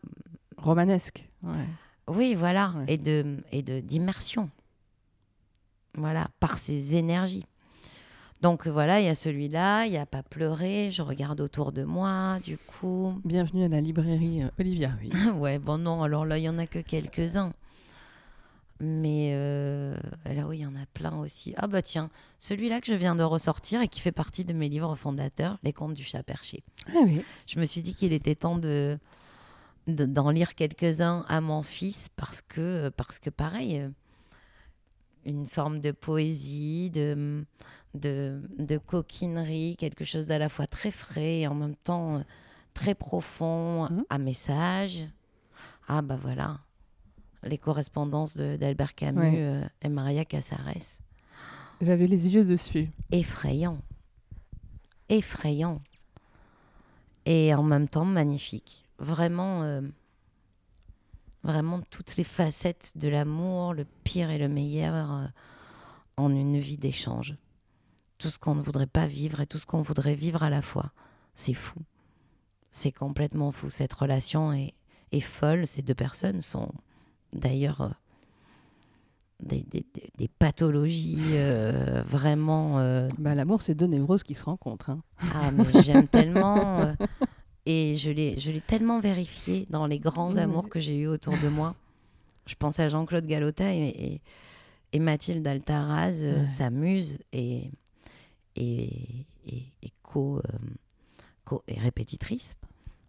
Romanesque. 0.56 1.28
ouais. 1.42 1.66
Oui, 2.08 2.34
voilà, 2.34 2.72
Ouais. 2.76 2.84
et 2.88 2.96
de 2.98 3.36
et 3.52 3.62
de 3.62 3.80
d'immersion. 3.80 4.48
Voilà, 5.94 6.28
par 6.40 6.58
ces 6.58 6.96
énergies. 6.96 7.44
Donc 8.40 8.66
voilà, 8.68 9.00
il 9.00 9.06
y 9.06 9.08
a 9.08 9.14
celui-là, 9.16 9.84
il 9.86 9.92
y 9.92 9.96
a 9.96 10.06
pas 10.06 10.22
pleurer, 10.22 10.90
je 10.92 11.02
regarde 11.02 11.40
autour 11.40 11.72
de 11.72 11.82
moi, 11.82 12.38
du 12.44 12.56
coup. 12.56 13.20
Bienvenue 13.24 13.64
à 13.64 13.68
la 13.68 13.80
librairie 13.80 14.42
euh, 14.44 14.48
Olivia 14.60 14.90
Ruiz. 14.90 15.12
ouais, 15.36 15.58
bon 15.58 15.76
non, 15.78 16.02
alors 16.04 16.24
là, 16.24 16.38
il 16.38 16.44
y 16.44 16.48
en 16.48 16.58
a 16.58 16.66
que 16.66 16.78
quelques-uns. 16.78 17.52
Mais 18.80 19.32
euh, 19.34 19.96
là, 20.24 20.46
oui, 20.46 20.58
il 20.58 20.62
y 20.62 20.66
en 20.66 20.76
a 20.76 20.86
plein 20.94 21.16
aussi. 21.18 21.52
Ah 21.56 21.66
bah 21.66 21.82
tiens, 21.82 22.10
celui-là 22.38 22.80
que 22.80 22.86
je 22.86 22.94
viens 22.94 23.16
de 23.16 23.24
ressortir 23.24 23.80
et 23.82 23.88
qui 23.88 24.00
fait 24.00 24.12
partie 24.12 24.44
de 24.44 24.52
mes 24.52 24.68
livres 24.68 24.94
fondateurs, 24.94 25.58
Les 25.64 25.72
Contes 25.72 25.94
du 25.94 26.04
chat 26.04 26.22
perché. 26.22 26.62
Ah 26.88 27.00
oui. 27.04 27.22
Je 27.48 27.58
me 27.58 27.64
suis 27.66 27.82
dit 27.82 27.94
qu'il 27.94 28.12
était 28.12 28.34
temps 28.36 28.56
de 28.58 28.98
de- 29.88 30.04
d'en 30.04 30.30
lire 30.30 30.54
quelques-uns 30.54 31.24
à 31.28 31.40
mon 31.40 31.62
fils 31.62 32.08
parce 32.14 32.42
que 32.42 32.90
parce 32.90 33.18
que 33.18 33.30
pareil 33.30 33.78
euh, 33.80 33.88
une 35.24 35.46
forme 35.46 35.80
de 35.80 35.90
poésie 35.92 36.90
de 36.90 37.44
de, 37.94 38.40
de 38.58 38.76
coquinerie 38.78 39.76
quelque 39.78 40.04
chose 40.04 40.26
d'à 40.26 40.38
la 40.38 40.48
fois 40.50 40.66
très 40.66 40.90
frais 40.90 41.40
et 41.40 41.48
en 41.48 41.54
même 41.54 41.74
temps 41.74 42.18
euh, 42.18 42.22
très 42.74 42.94
profond 42.94 43.88
Mhm. 43.90 44.04
à 44.10 44.18
message 44.18 45.04
ah 45.88 46.02
bah 46.02 46.18
voilà 46.20 46.58
les 47.42 47.58
correspondances 47.58 48.36
d'Albert 48.36 48.94
Camus 48.94 49.20
Ouais. 49.20 49.34
euh, 49.38 49.64
et 49.82 49.88
Maria 49.88 50.24
Casares 50.24 50.74
J'avais 51.80 52.06
les 52.06 52.28
yeux 52.28 52.44
dessus. 52.44 52.90
effrayant. 53.12 53.78
Effrayant. 55.08 55.80
Et 57.26 57.54
en 57.54 57.62
même 57.62 57.88
temps 57.88 58.04
magnifique. 58.04 58.84
Vraiment, 58.98 59.62
euh, 59.62 59.80
vraiment 61.44 61.80
toutes 61.90 62.16
les 62.16 62.24
facettes 62.24 62.92
de 62.96 63.08
l'amour, 63.08 63.74
le 63.74 63.84
pire 64.04 64.30
et 64.30 64.38
le 64.38 64.48
meilleur, 64.48 65.12
euh, 65.12 65.26
en 66.16 66.30
une 66.30 66.58
vie 66.58 66.76
d'échange. 66.78 67.36
Tout 68.18 68.30
ce 68.30 68.38
qu'on 68.38 68.54
ne 68.56 68.60
voudrait 68.62 68.86
pas 68.88 69.06
vivre 69.06 69.40
et 69.40 69.46
tout 69.46 69.58
ce 69.58 69.66
qu'on 69.66 69.82
voudrait 69.82 70.16
vivre 70.16 70.42
à 70.42 70.50
la 70.50 70.62
fois. 70.62 70.90
C'est 71.34 71.54
fou. 71.54 71.78
C'est 72.72 72.92
complètement 72.92 73.52
fou. 73.52 73.68
Cette 73.68 73.92
relation 73.92 74.52
est, 74.52 74.74
est 75.12 75.20
folle. 75.20 75.66
Ces 75.66 75.82
deux 75.82 75.94
personnes 75.94 76.42
sont 76.42 76.72
d'ailleurs 77.32 77.80
euh, 77.80 77.88
des, 79.40 79.62
des- 79.70 79.86
des- 79.94 80.10
des 80.16 80.28
pathologies 80.28 81.16
euh, 81.34 82.02
vraiment 82.04 82.78
euh, 82.80 83.08
Bah, 83.18 83.34
L'amour, 83.34 83.62
c'est 83.62 83.74
deux 83.74 83.86
névroses 83.86 84.22
qui 84.22 84.34
se 84.34 84.44
rencontrent. 84.44 84.90
hein. 84.90 85.00
ah, 85.34 85.50
mais 85.52 85.72
j'aime 85.82 86.08
tellement. 86.08 86.80
euh, 86.80 86.92
et 87.66 87.96
je 87.96 88.10
l'ai, 88.10 88.34
tellement 88.66 88.98
vérifié 88.98 89.66
dans 89.70 89.86
les 89.86 89.98
grands 89.98 90.36
amours 90.36 90.68
que 90.68 90.80
j'ai 90.80 90.98
eus 90.98 91.06
autour 91.06 91.34
de 91.38 91.48
moi. 91.48 91.74
Je 92.46 92.54
pense 92.54 92.80
à 92.80 92.88
Jean-Claude 92.88 93.26
Galota 93.26 93.74
et, 93.74 93.88
et, 93.88 94.20
et 94.94 94.98
Mathilde 94.98 95.46
Altaraz, 95.46 96.22
Ouais. 96.22 96.46
sa 96.46 96.70
muse 96.70 97.18
et, 97.32 97.70
et, 98.56 99.26
et, 99.46 99.90
co, 100.02 100.40
co- 101.44 101.62
et 101.68 101.78
répétitrice, 101.78 102.56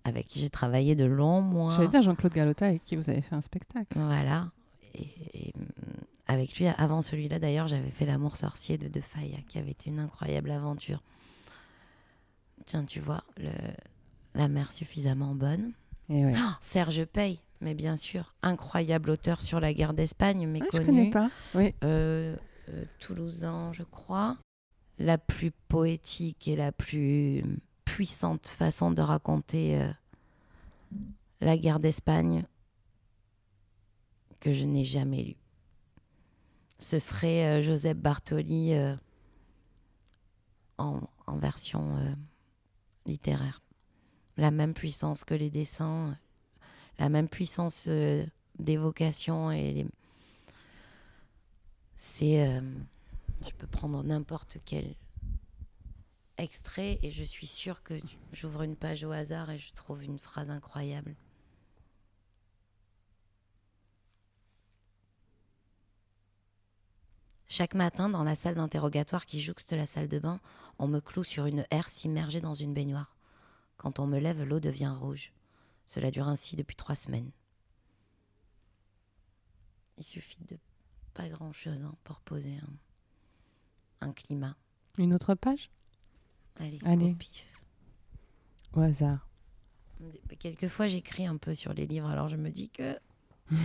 avec 0.04 0.28
qui 0.28 0.40
j'ai 0.40 0.50
travaillé 0.50 0.96
de 0.96 1.06
longs 1.06 1.42
mois. 1.42 1.76
J'allais 1.76 1.88
dire 1.90 2.02
Jean-Claude 2.02 2.34
Galota 2.34 2.68
avec 2.68 2.84
qui 2.86 2.96
vous 2.96 3.10
avez 3.10 3.22
fait 3.22 3.36
un 3.36 3.42
spectacle. 3.42 3.98
Voilà. 4.00 4.52
Et, 4.96 5.08
et, 5.34 5.54
hum, 5.58 5.66
avec 6.28 6.58
lui, 6.58 6.68
avant 6.68 7.02
celui-là, 7.02 7.40
d'ailleurs, 7.40 7.68
j'avais 7.68 7.90
fait 7.90 8.06
L'amour 8.06 8.38
sorcier 8.38 8.78
de 8.78 8.88
De 8.88 9.02
Faya, 9.02 9.38
qui 9.48 9.58
avait 9.60 9.72
été 9.72 9.90
une 9.90 10.00
incroyable 10.00 10.52
aventure. 10.52 11.02
Tiens, 12.66 12.86
tu 12.86 13.00
vois, 13.00 13.24
le, 13.38 13.50
la 14.36 14.48
mère 14.48 14.72
suffisamment 14.72 15.34
bonne. 15.36 15.72
Et 16.10 16.26
ouais. 16.26 16.34
Oh, 16.38 16.52
Serge 16.62 17.06
Pey, 17.06 17.40
mais 17.62 17.74
bien 17.74 17.98
sûr, 17.98 18.34
incroyable 18.42 19.10
auteur 19.12 19.42
sur 19.42 19.60
la 19.60 19.74
guerre 19.74 19.94
d'Espagne, 19.94 20.44
Ah, 20.44 20.48
méconnu. 20.48 20.70
je 20.74 20.82
connais 20.86 21.10
pas. 21.10 21.30
Oui. 21.56 21.74
Euh, 21.84 22.36
euh, 22.70 22.84
Toulousain, 23.00 23.72
je 23.74 23.84
crois. 23.84 24.38
La 24.98 25.18
plus 25.18 25.52
poétique 25.68 26.48
et 26.48 26.56
la 26.56 26.72
plus 26.72 27.44
puissante 27.90 28.48
façon 28.48 28.92
de 28.92 29.02
raconter 29.02 29.82
euh, 29.82 29.92
la 31.42 31.58
guerre 31.58 31.80
d'Espagne 31.80 32.46
que 34.40 34.54
je 34.54 34.64
n'ai 34.64 34.84
jamais 34.84 35.24
lue. 35.24 35.38
Ce 36.78 37.00
serait 37.00 37.46
euh, 37.46 37.64
Joseph 37.64 37.98
Bartoli 37.98 38.74
euh, 38.74 38.96
en, 40.78 41.02
version 41.38 42.16
littéraire. 43.06 43.62
La 44.38 44.52
même 44.52 44.74
puissance 44.74 45.24
que 45.24 45.34
les 45.34 45.50
dessins, 45.50 46.18
la 47.00 47.10
même 47.10 47.28
puissance 47.28 47.88
d'évocation 48.58 49.52
et 49.52 49.86
c'est. 51.96 52.62
je 53.46 53.52
peux 53.58 53.68
prendre 53.68 54.04
n'importe 54.04 54.58
quel 54.66 54.96
extrait 56.40 57.00
et 57.04 57.12
je 57.12 57.24
suis 57.24 57.48
sûre 57.48 57.84
que 57.84 57.94
j'ouvre 58.34 58.64
une 58.64 58.76
page 58.76 59.04
au 59.04 59.12
hasard 59.12 59.50
et 59.50 59.58
je 59.58 59.74
trouve 59.74 60.04
une 60.04 60.20
phrase 60.20 60.50
incroyable. 60.50 61.16
Chaque 67.48 67.74
matin, 67.74 68.10
dans 68.10 68.24
la 68.24 68.36
salle 68.36 68.56
d'interrogatoire 68.56 69.26
qui 69.26 69.42
jouxte 69.42 69.74
la 69.74 69.88
salle 69.88 70.08
de 70.08 70.20
bain, 70.20 70.40
on 70.78 70.88
me 70.88 71.00
cloue 71.00 71.24
sur 71.24 71.48
une 71.48 71.66
herse 71.72 72.04
immergée 72.04 72.42
dans 72.42 72.54
une 72.54 72.76
baignoire. 72.76 73.16
Quand 73.78 74.00
on 74.00 74.06
me 74.06 74.20
lève, 74.20 74.44
l'eau 74.44 74.60
devient 74.60 74.94
rouge. 74.96 75.34
Cela 75.86 76.12
dure 76.12 76.28
ainsi 76.28 76.56
depuis 76.56 76.76
trois 76.76 76.96
semaines. 76.96 77.32
Il 79.98 80.04
suffit 80.04 80.44
de 80.46 80.60
pas 81.14 81.28
grand-chose 81.28 81.84
hein, 81.84 81.96
pour 82.04 82.20
poser 82.22 82.56
un, 84.02 84.08
un 84.08 84.14
climat. 84.14 84.56
Une 84.98 85.14
autre 85.14 85.34
page? 85.34 85.72
Allez, 86.60 86.80
Allez. 86.86 87.12
au 87.12 87.16
pif. 87.16 87.64
Au 88.74 88.82
hasard. 88.82 89.28
Quelquefois, 90.40 90.88
j'écris 90.88 91.26
un 91.26 91.38
peu 91.38 91.54
sur 91.56 91.74
les 91.74 91.86
livres, 91.86 92.08
alors 92.10 92.30
je 92.30 92.36
me 92.38 92.50
dis 92.50 92.70
que... 92.70 92.98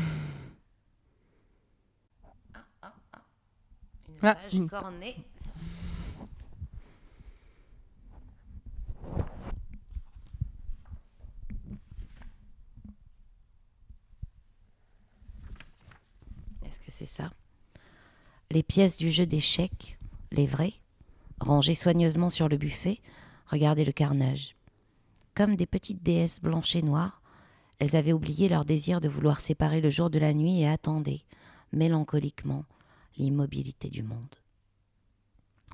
Ah, 2.54 2.64
ah, 2.82 2.94
ah. 3.12 3.22
Une 4.52 4.68
page 4.68 4.80
cornée. 4.82 5.16
Est-ce 16.66 16.78
que 16.80 16.90
c'est 16.90 17.06
ça? 17.06 17.30
Les 18.50 18.62
pièces 18.62 18.96
du 18.96 19.10
jeu 19.10 19.26
d'échecs, 19.26 19.98
les 20.32 20.46
vraies, 20.46 20.74
rangées 21.44 21.74
soigneusement 21.74 22.30
sur 22.30 22.48
le 22.48 22.56
buffet, 22.56 23.00
regardez 23.46 23.84
le 23.84 23.92
carnage. 23.92 24.56
Comme 25.34 25.56
des 25.56 25.66
petites 25.66 26.02
déesses 26.02 26.40
blanches 26.40 26.76
et 26.76 26.82
noires, 26.82 27.20
elles 27.78 27.96
avaient 27.96 28.12
oublié 28.12 28.48
leur 28.48 28.64
désir 28.64 29.00
de 29.00 29.08
vouloir 29.08 29.40
séparer 29.40 29.80
le 29.80 29.90
jour 29.90 30.08
de 30.10 30.18
la 30.18 30.32
nuit 30.32 30.60
et 30.60 30.68
attendaient, 30.68 31.22
mélancoliquement, 31.72 32.64
l'immobilité 33.16 33.88
du 33.90 34.02
monde. 34.02 34.34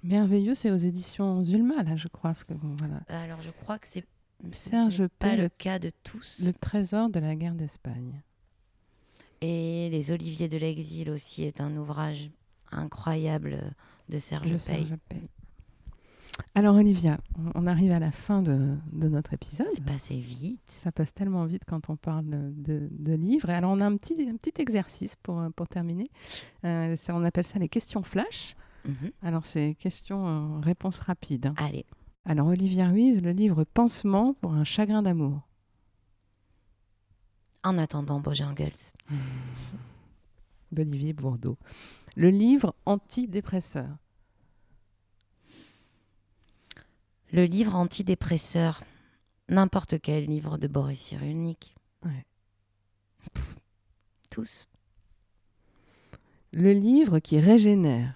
Merveilleux, 0.02 0.54
c'est 0.54 0.70
aux 0.70 0.76
éditions 0.76 1.44
Zulma, 1.44 1.82
là, 1.82 1.96
je 1.96 2.08
crois. 2.08 2.32
que, 2.32 2.54
voilà. 2.78 3.00
Alors 3.08 3.40
je 3.42 3.50
crois 3.50 3.78
que 3.78 3.86
c'est 3.86 4.04
Serge 4.52 5.06
pas 5.18 5.36
le 5.36 5.42
le- 5.44 5.48
cas 5.50 5.78
de 5.78 5.90
tous. 6.02 6.40
Le 6.42 6.54
trésor 6.54 7.10
de 7.10 7.18
la 7.20 7.36
guerre 7.36 7.54
d'Espagne. 7.54 8.22
Et 9.42 9.90
Les 9.90 10.10
Oliviers 10.10 10.48
de 10.48 10.56
l'exil 10.56 11.10
aussi 11.10 11.42
est 11.42 11.60
un 11.60 11.76
ouvrage 11.76 12.30
incroyable 12.72 13.74
de 14.08 14.18
Serge. 14.18 14.56
Serge 14.56 14.96
Pey. 15.10 15.20
Alors, 16.54 16.76
Olivia, 16.76 17.18
on- 17.54 17.66
arrive 17.66 17.92
à 17.92 17.98
la 18.00 18.10
fin 18.12 18.42
de, 18.42 18.76
de 18.92 19.08
notre 19.08 19.32
épisode. 19.34 19.66
C'est 19.72 19.84
passé 19.84 20.18
vite. 20.18 20.60
Ça 20.68 20.90
passe 20.92 21.12
tellement 21.14 21.44
vite 21.46 21.62
quand 21.66 21.88
on 21.90 21.96
parle 21.96 22.26
de, 22.54 22.88
livres. 23.14 23.50
Alors, 23.50 23.70
on 23.72 23.80
a 23.80 23.86
un 23.86 23.96
petit, 23.96 24.28
un 24.28 24.36
petit 24.36 24.60
exercice 24.60 25.16
pour, 25.16 25.42
pour 25.56 25.68
terminer. 25.68 26.10
Euh, 26.64 26.96
ça, 26.96 27.14
on 27.14 27.22
appelle 27.24 27.44
ça 27.44 27.58
les 27.58 27.68
questions 27.68 28.02
flash. 28.02 28.56
Mhm. 28.86 29.10
Alors, 29.22 29.46
c'est 29.46 29.74
questions-réponses 29.78 30.98
rapides. 31.00 31.46
hein. 31.46 31.54
Allez, 31.58 31.84
Alors, 32.24 32.46
Olivia 32.48 32.88
Ruiz, 32.88 33.20
le 33.22 33.30
livre 33.32 33.64
Pansement 33.64 34.34
pour 34.34 34.52
un 34.54 34.64
chagrin 34.64 35.02
d'amour. 35.02 35.40
en 37.62 37.76
attendant 37.78 38.20
Bojangles. 38.20 38.72
d'Olivier 40.72 41.12
Bourdeau. 41.12 41.58
Le 42.16 42.30
livre 42.30 42.74
antidépresseur. 42.86 43.88
Le 47.32 47.44
livre 47.44 47.76
antidépresseur. 47.76 48.82
N'importe 49.48 50.00
quel 50.00 50.26
livre 50.26 50.58
de 50.58 50.68
Boris 50.68 51.00
Cyrulnik. 51.00 51.74
Ouais. 52.04 52.24
Pff, 53.34 53.56
tous. 54.30 54.68
Le 56.52 56.72
livre 56.72 57.18
qui 57.18 57.40
régénère. 57.40 58.14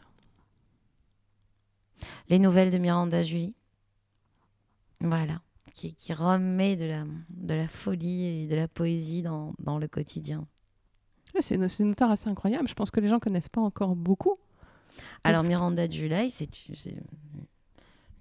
Les 2.29 2.39
nouvelles 2.39 2.71
de 2.71 2.79
Miranda 2.79 3.23
Julie. 3.23 3.55
Voilà. 5.01 5.41
Qui, 5.75 5.95
qui 5.95 6.13
remet 6.13 6.77
de 6.77 6.85
la, 6.85 7.05
de 7.31 7.55
la 7.55 7.69
folie 7.69 8.25
et 8.27 8.47
de 8.47 8.55
la 8.55 8.69
poésie 8.69 9.23
dans, 9.23 9.55
dans 9.59 9.79
le 9.79 9.89
quotidien. 9.89 10.47
C'est 11.41 11.57
une, 11.57 11.69
une 11.81 11.91
auteure 11.91 12.13
assez 12.13 12.29
incroyable. 12.29 12.69
Je 12.69 12.75
pense 12.75 12.93
que 12.93 13.01
les 13.01 13.09
gens 13.09 13.19
connaissent 13.19 13.49
pas 13.49 13.61
encore 13.61 13.97
beaucoup. 13.97 14.39
Alors 15.25 15.43
Miranda 15.43 15.91
July, 15.91 16.31
c'est 16.31 16.49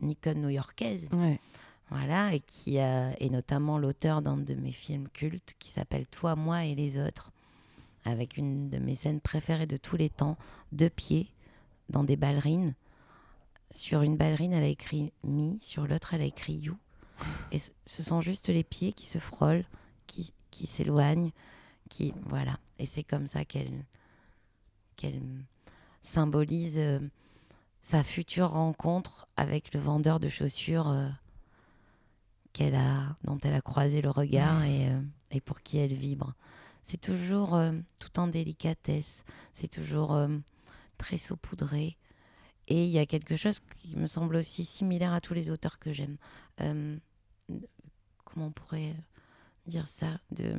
une 0.03 0.11
icône 0.11 0.41
new-yorkaise. 0.41 1.09
Ouais. 1.13 1.39
Voilà, 1.89 2.33
et 2.33 2.39
qui 2.39 2.79
a- 2.79 3.11
est 3.21 3.29
notamment 3.29 3.77
l'auteur 3.77 4.21
d'un 4.21 4.37
de 4.37 4.53
mes 4.55 4.71
films 4.71 5.07
cultes 5.09 5.55
qui 5.59 5.69
s'appelle 5.69 6.07
Toi, 6.07 6.35
moi 6.35 6.65
et 6.65 6.75
les 6.75 6.97
autres, 6.99 7.31
avec 8.05 8.37
une 8.37 8.69
de 8.69 8.77
mes 8.79 8.95
scènes 8.95 9.21
préférées 9.21 9.67
de 9.67 9.77
tous 9.77 9.95
les 9.97 10.09
temps, 10.09 10.37
deux 10.71 10.89
pieds 10.89 11.27
dans 11.89 12.03
des 12.03 12.15
ballerines. 12.17 12.73
Sur 13.71 14.01
une 14.01 14.17
ballerine, 14.17 14.53
elle 14.53 14.63
a 14.63 14.67
écrit 14.67 15.11
me, 15.23 15.57
sur 15.59 15.87
l'autre, 15.87 16.13
elle 16.13 16.21
a 16.21 16.25
écrit 16.25 16.53
you. 16.53 16.77
Et 17.51 17.59
ce- 17.59 18.03
sont 18.03 18.21
juste 18.21 18.49
les 18.49 18.63
pieds 18.63 18.91
qui 18.93 19.05
se 19.05 19.19
frôlent, 19.19 19.65
qui, 20.07 20.33
qui 20.51 20.67
s'éloignent, 20.67 21.31
qui 21.89 22.13
voilà. 22.25 22.59
Et 22.79 22.85
c'est 22.85 23.03
comme 23.03 23.27
ça 23.27 23.45
qu'elle 23.45 23.85
qu'elle 24.95 25.21
symbolise 26.01 26.77
euh, 26.77 26.99
sa 27.83 28.01
future 28.01 28.51
rencontre 28.51 29.27
avec 29.35 29.73
le 29.73 29.79
vendeur 29.79 30.21
de 30.21 30.29
chaussures 30.29 30.87
euh, 30.87 31.09
qu'elle 32.53 32.75
a, 32.75 33.17
dont 33.25 33.37
elle 33.43 33.53
a 33.53 33.61
croisé 33.61 34.01
le 34.01 34.09
regard 34.09 34.63
et, 34.63 34.87
euh, 34.87 35.01
et 35.31 35.41
pour 35.41 35.61
qui 35.61 35.77
elle 35.77 35.93
vibre. 35.93 36.33
C'est 36.81 36.99
toujours 36.99 37.55
euh, 37.55 37.73
tout 37.99 38.19
en 38.19 38.27
délicatesse, 38.27 39.25
c'est 39.51 39.67
toujours 39.67 40.17
très 40.97 41.17
saupoudré. 41.17 41.97
Et 42.69 42.85
il 42.85 42.89
y 42.89 42.99
a 42.99 43.05
quelque 43.05 43.35
chose 43.35 43.59
qui 43.59 43.97
me 43.97 44.07
semble 44.07 44.37
aussi 44.37 44.63
similaire 44.63 45.11
à 45.11 45.19
tous 45.19 45.33
les 45.33 45.51
auteurs 45.51 45.77
que 45.77 45.91
j'aime. 45.91 46.17
Comment 46.57 48.47
on 48.47 48.51
pourrait 48.51 48.95
dire 49.67 49.87
ça? 49.89 50.19
De... 50.31 50.55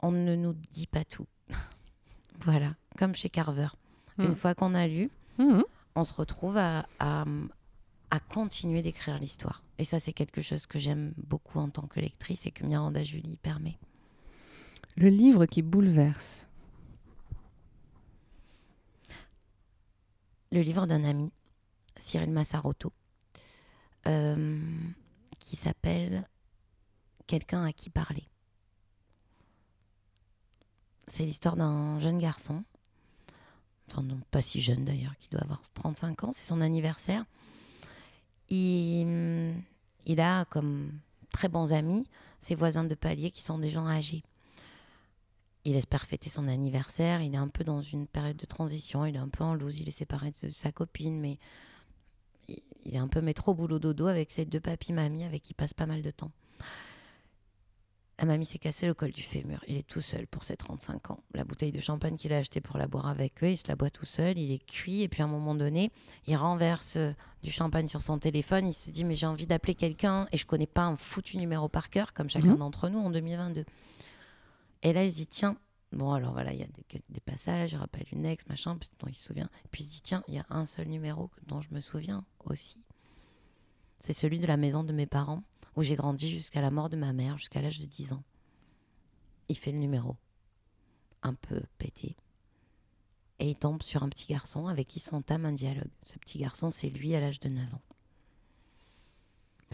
On 0.00 0.12
ne 0.12 0.36
nous 0.36 0.54
dit 0.70 0.86
pas 0.86 1.04
tout. 1.04 1.26
voilà, 2.44 2.76
comme 2.96 3.16
chez 3.16 3.28
Carver. 3.28 3.68
Une 4.18 4.30
Mm. 4.30 4.34
fois 4.34 4.54
qu'on 4.54 4.74
a 4.74 4.86
lu, 4.86 5.10
Mhm. 5.38 5.64
on 5.96 6.04
se 6.04 6.12
retrouve 6.14 6.56
à, 6.56 6.86
à, 7.00 7.24
à 8.10 8.20
continuer 8.20 8.82
d'écrire 8.82 9.18
l'histoire. 9.18 9.62
Et 9.78 9.84
ça, 9.84 9.98
c'est 9.98 10.12
quelque 10.12 10.40
chose 10.42 10.66
que 10.66 10.78
j'aime 10.78 11.12
beaucoup 11.16 11.58
en 11.58 11.68
tant 11.68 11.86
que 11.88 11.98
lectrice 12.00 12.46
et 12.46 12.50
que 12.52 12.64
Miranda 12.64 13.02
Julie 13.02 13.36
permet. 13.36 13.76
Le 14.96 15.08
livre 15.08 15.46
qui 15.46 15.62
bouleverse. 15.62 16.46
Le 20.52 20.60
livre 20.62 20.86
d'un 20.86 21.02
ami, 21.04 21.32
Cyril 21.96 22.30
Massarotto, 22.30 22.92
euh, 24.06 24.60
qui 25.40 25.56
s'appelle 25.56 26.28
Quelqu'un 27.26 27.64
à 27.64 27.72
qui 27.72 27.88
parler. 27.90 28.28
C'est 31.08 31.24
l'histoire 31.24 31.56
d'un 31.56 31.98
jeune 32.00 32.18
garçon, 32.18 32.62
enfin 33.90 34.04
pas 34.30 34.42
si 34.42 34.60
jeune 34.60 34.84
d'ailleurs, 34.84 35.16
qui 35.18 35.28
doit 35.28 35.42
avoir 35.42 35.60
35 35.74 36.24
ans, 36.24 36.32
c'est 36.32 36.46
son 36.46 36.60
anniversaire. 36.60 37.24
Il, 38.48 39.54
il 40.06 40.20
a 40.20 40.44
comme 40.46 40.92
très 41.30 41.48
bons 41.48 41.72
amis 41.72 42.06
ses 42.40 42.54
voisins 42.54 42.84
de 42.84 42.94
palier 42.94 43.30
qui 43.30 43.42
sont 43.42 43.58
des 43.58 43.70
gens 43.70 43.86
âgés. 43.86 44.22
Il 45.64 45.76
espère 45.76 46.04
fêter 46.04 46.28
son 46.28 46.46
anniversaire, 46.46 47.22
il 47.22 47.34
est 47.34 47.38
un 47.38 47.48
peu 47.48 47.64
dans 47.64 47.80
une 47.80 48.06
période 48.06 48.36
de 48.36 48.44
transition, 48.44 49.06
il 49.06 49.16
est 49.16 49.20
un 49.20 49.28
peu 49.28 49.42
en 49.42 49.54
loose, 49.54 49.80
il 49.80 49.88
est 49.88 49.98
séparé 49.98 50.30
de 50.30 50.50
sa 50.50 50.72
copine, 50.72 51.18
mais 51.18 51.38
il 52.48 52.94
est 52.94 52.98
un 52.98 53.08
peu 53.08 53.22
métro 53.22 53.54
boulot 53.54 53.78
dodo 53.78 54.06
avec 54.06 54.30
ses 54.30 54.44
deux 54.44 54.60
papis 54.60 54.92
mamies 54.92 55.24
avec 55.24 55.42
qui 55.42 55.52
il 55.52 55.54
passe 55.54 55.72
pas 55.72 55.86
mal 55.86 56.02
de 56.02 56.10
temps. 56.10 56.30
La 58.20 58.26
mamie 58.26 58.46
s'est 58.46 58.58
cassé 58.58 58.86
le 58.86 58.94
col 58.94 59.10
du 59.10 59.22
fémur. 59.22 59.64
Il 59.66 59.76
est 59.76 59.86
tout 59.86 60.00
seul 60.00 60.28
pour 60.28 60.44
ses 60.44 60.56
35 60.56 61.10
ans. 61.10 61.18
La 61.34 61.42
bouteille 61.42 61.72
de 61.72 61.80
champagne 61.80 62.16
qu'il 62.16 62.32
a 62.32 62.38
achetée 62.38 62.60
pour 62.60 62.78
la 62.78 62.86
boire 62.86 63.06
avec 63.08 63.42
eux, 63.42 63.50
il 63.50 63.56
se 63.56 63.66
la 63.66 63.74
boit 63.74 63.90
tout 63.90 64.04
seul, 64.04 64.38
il 64.38 64.52
est 64.52 64.64
cuit. 64.64 65.02
Et 65.02 65.08
puis 65.08 65.22
à 65.22 65.24
un 65.24 65.28
moment 65.28 65.54
donné, 65.56 65.90
il 66.28 66.36
renverse 66.36 66.94
euh, 66.96 67.12
du 67.42 67.50
champagne 67.50 67.88
sur 67.88 68.02
son 68.02 68.18
téléphone. 68.20 68.68
Il 68.68 68.72
se 68.72 68.90
dit 68.90 69.02
Mais 69.04 69.16
j'ai 69.16 69.26
envie 69.26 69.46
d'appeler 69.48 69.74
quelqu'un 69.74 70.28
et 70.30 70.36
je 70.38 70.46
connais 70.46 70.68
pas 70.68 70.84
un 70.84 70.96
foutu 70.96 71.38
numéro 71.38 71.68
par 71.68 71.90
cœur, 71.90 72.12
comme 72.12 72.30
chacun 72.30 72.52
Mhm. 72.52 72.58
d'entre 72.58 72.88
nous 72.88 73.00
en 73.00 73.10
2022. 73.10 73.64
Et 74.84 74.92
là, 74.92 75.04
il 75.04 75.10
se 75.10 75.16
dit 75.16 75.26
Tiens, 75.26 75.56
bon, 75.90 76.12
alors 76.12 76.32
voilà, 76.34 76.52
il 76.52 76.60
y 76.60 76.62
a 76.62 76.66
des, 76.66 77.02
des 77.08 77.20
passages, 77.20 77.72
il 77.72 77.76
rappelle 77.78 78.06
une 78.12 78.26
ex, 78.26 78.46
machin, 78.46 78.78
dont 79.00 79.08
il 79.08 79.14
se 79.16 79.24
souvient. 79.24 79.48
Et 79.64 79.68
puis 79.72 79.82
il 79.82 79.86
se 79.86 79.90
dit 79.92 80.02
Tiens, 80.02 80.22
il 80.28 80.34
y 80.34 80.38
a 80.38 80.46
un 80.50 80.66
seul 80.66 80.86
numéro 80.86 81.30
dont 81.48 81.60
je 81.60 81.68
me 81.72 81.80
souviens 81.80 82.24
aussi. 82.44 82.80
C'est 83.98 84.12
celui 84.12 84.38
de 84.38 84.46
la 84.46 84.56
maison 84.58 84.84
de 84.84 84.92
mes 84.92 85.06
parents, 85.06 85.42
où 85.76 85.82
j'ai 85.82 85.96
grandi 85.96 86.30
jusqu'à 86.30 86.60
la 86.60 86.70
mort 86.70 86.88
de 86.88 86.96
ma 86.96 87.12
mère, 87.12 87.38
jusqu'à 87.38 87.60
l'âge 87.60 87.80
de 87.80 87.86
10 87.86 88.12
ans. 88.12 88.22
Il 89.48 89.56
fait 89.56 89.72
le 89.72 89.78
numéro, 89.78 90.16
un 91.22 91.34
peu 91.34 91.60
pété. 91.78 92.16
Et 93.40 93.50
il 93.50 93.56
tombe 93.56 93.82
sur 93.82 94.02
un 94.02 94.08
petit 94.08 94.26
garçon 94.26 94.68
avec 94.68 94.86
qui 94.88 95.00
s'entame 95.00 95.44
un 95.44 95.52
dialogue. 95.52 95.90
Ce 96.04 96.18
petit 96.18 96.38
garçon, 96.38 96.70
c'est 96.70 96.88
lui 96.88 97.14
à 97.14 97.20
l'âge 97.20 97.40
de 97.40 97.48
9 97.48 97.74
ans. 97.74 97.82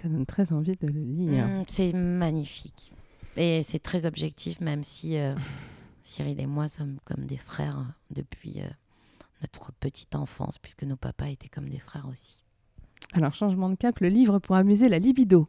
Ça 0.01 0.09
donne 0.09 0.25
très 0.25 0.53
envie 0.53 0.77
de 0.77 0.87
le 0.87 0.99
lire. 0.99 1.47
Mm, 1.47 1.65
c'est 1.69 1.93
magnifique. 1.93 2.93
Et 3.37 3.63
c'est 3.63 3.79
très 3.79 4.07
objectif, 4.07 4.61
même 4.61 4.83
si 4.83 5.19
euh, 5.19 5.35
Cyril 6.03 6.41
et 6.41 6.47
moi 6.47 6.69
sommes 6.69 6.97
comme 7.05 7.27
des 7.27 7.37
frères 7.37 7.79
euh, 7.79 7.93
depuis 8.11 8.63
euh, 8.63 8.69
notre 9.43 9.73
petite 9.73 10.15
enfance, 10.15 10.59
puisque 10.59 10.85
nos 10.85 10.97
papas 10.97 11.29
étaient 11.29 11.49
comme 11.49 11.69
des 11.69 11.79
frères 11.79 12.09
aussi. 12.09 12.43
Alors, 13.13 13.35
changement 13.35 13.69
de 13.69 13.75
cap, 13.75 13.99
le 14.01 14.09
livre 14.09 14.39
pour 14.39 14.57
amuser 14.57 14.89
la 14.89 14.99
libido. 14.99 15.49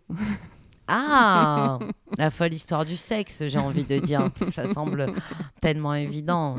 Ah 0.88 1.80
La 2.18 2.32
folle 2.32 2.54
histoire 2.54 2.86
du 2.86 2.98
sexe, 2.98 3.44
j'ai 3.48 3.60
envie 3.60 3.86
de 3.86 4.00
dire. 4.00 4.30
Ça 4.52 4.72
semble 4.74 5.14
tellement 5.62 5.94
évident. 5.94 6.58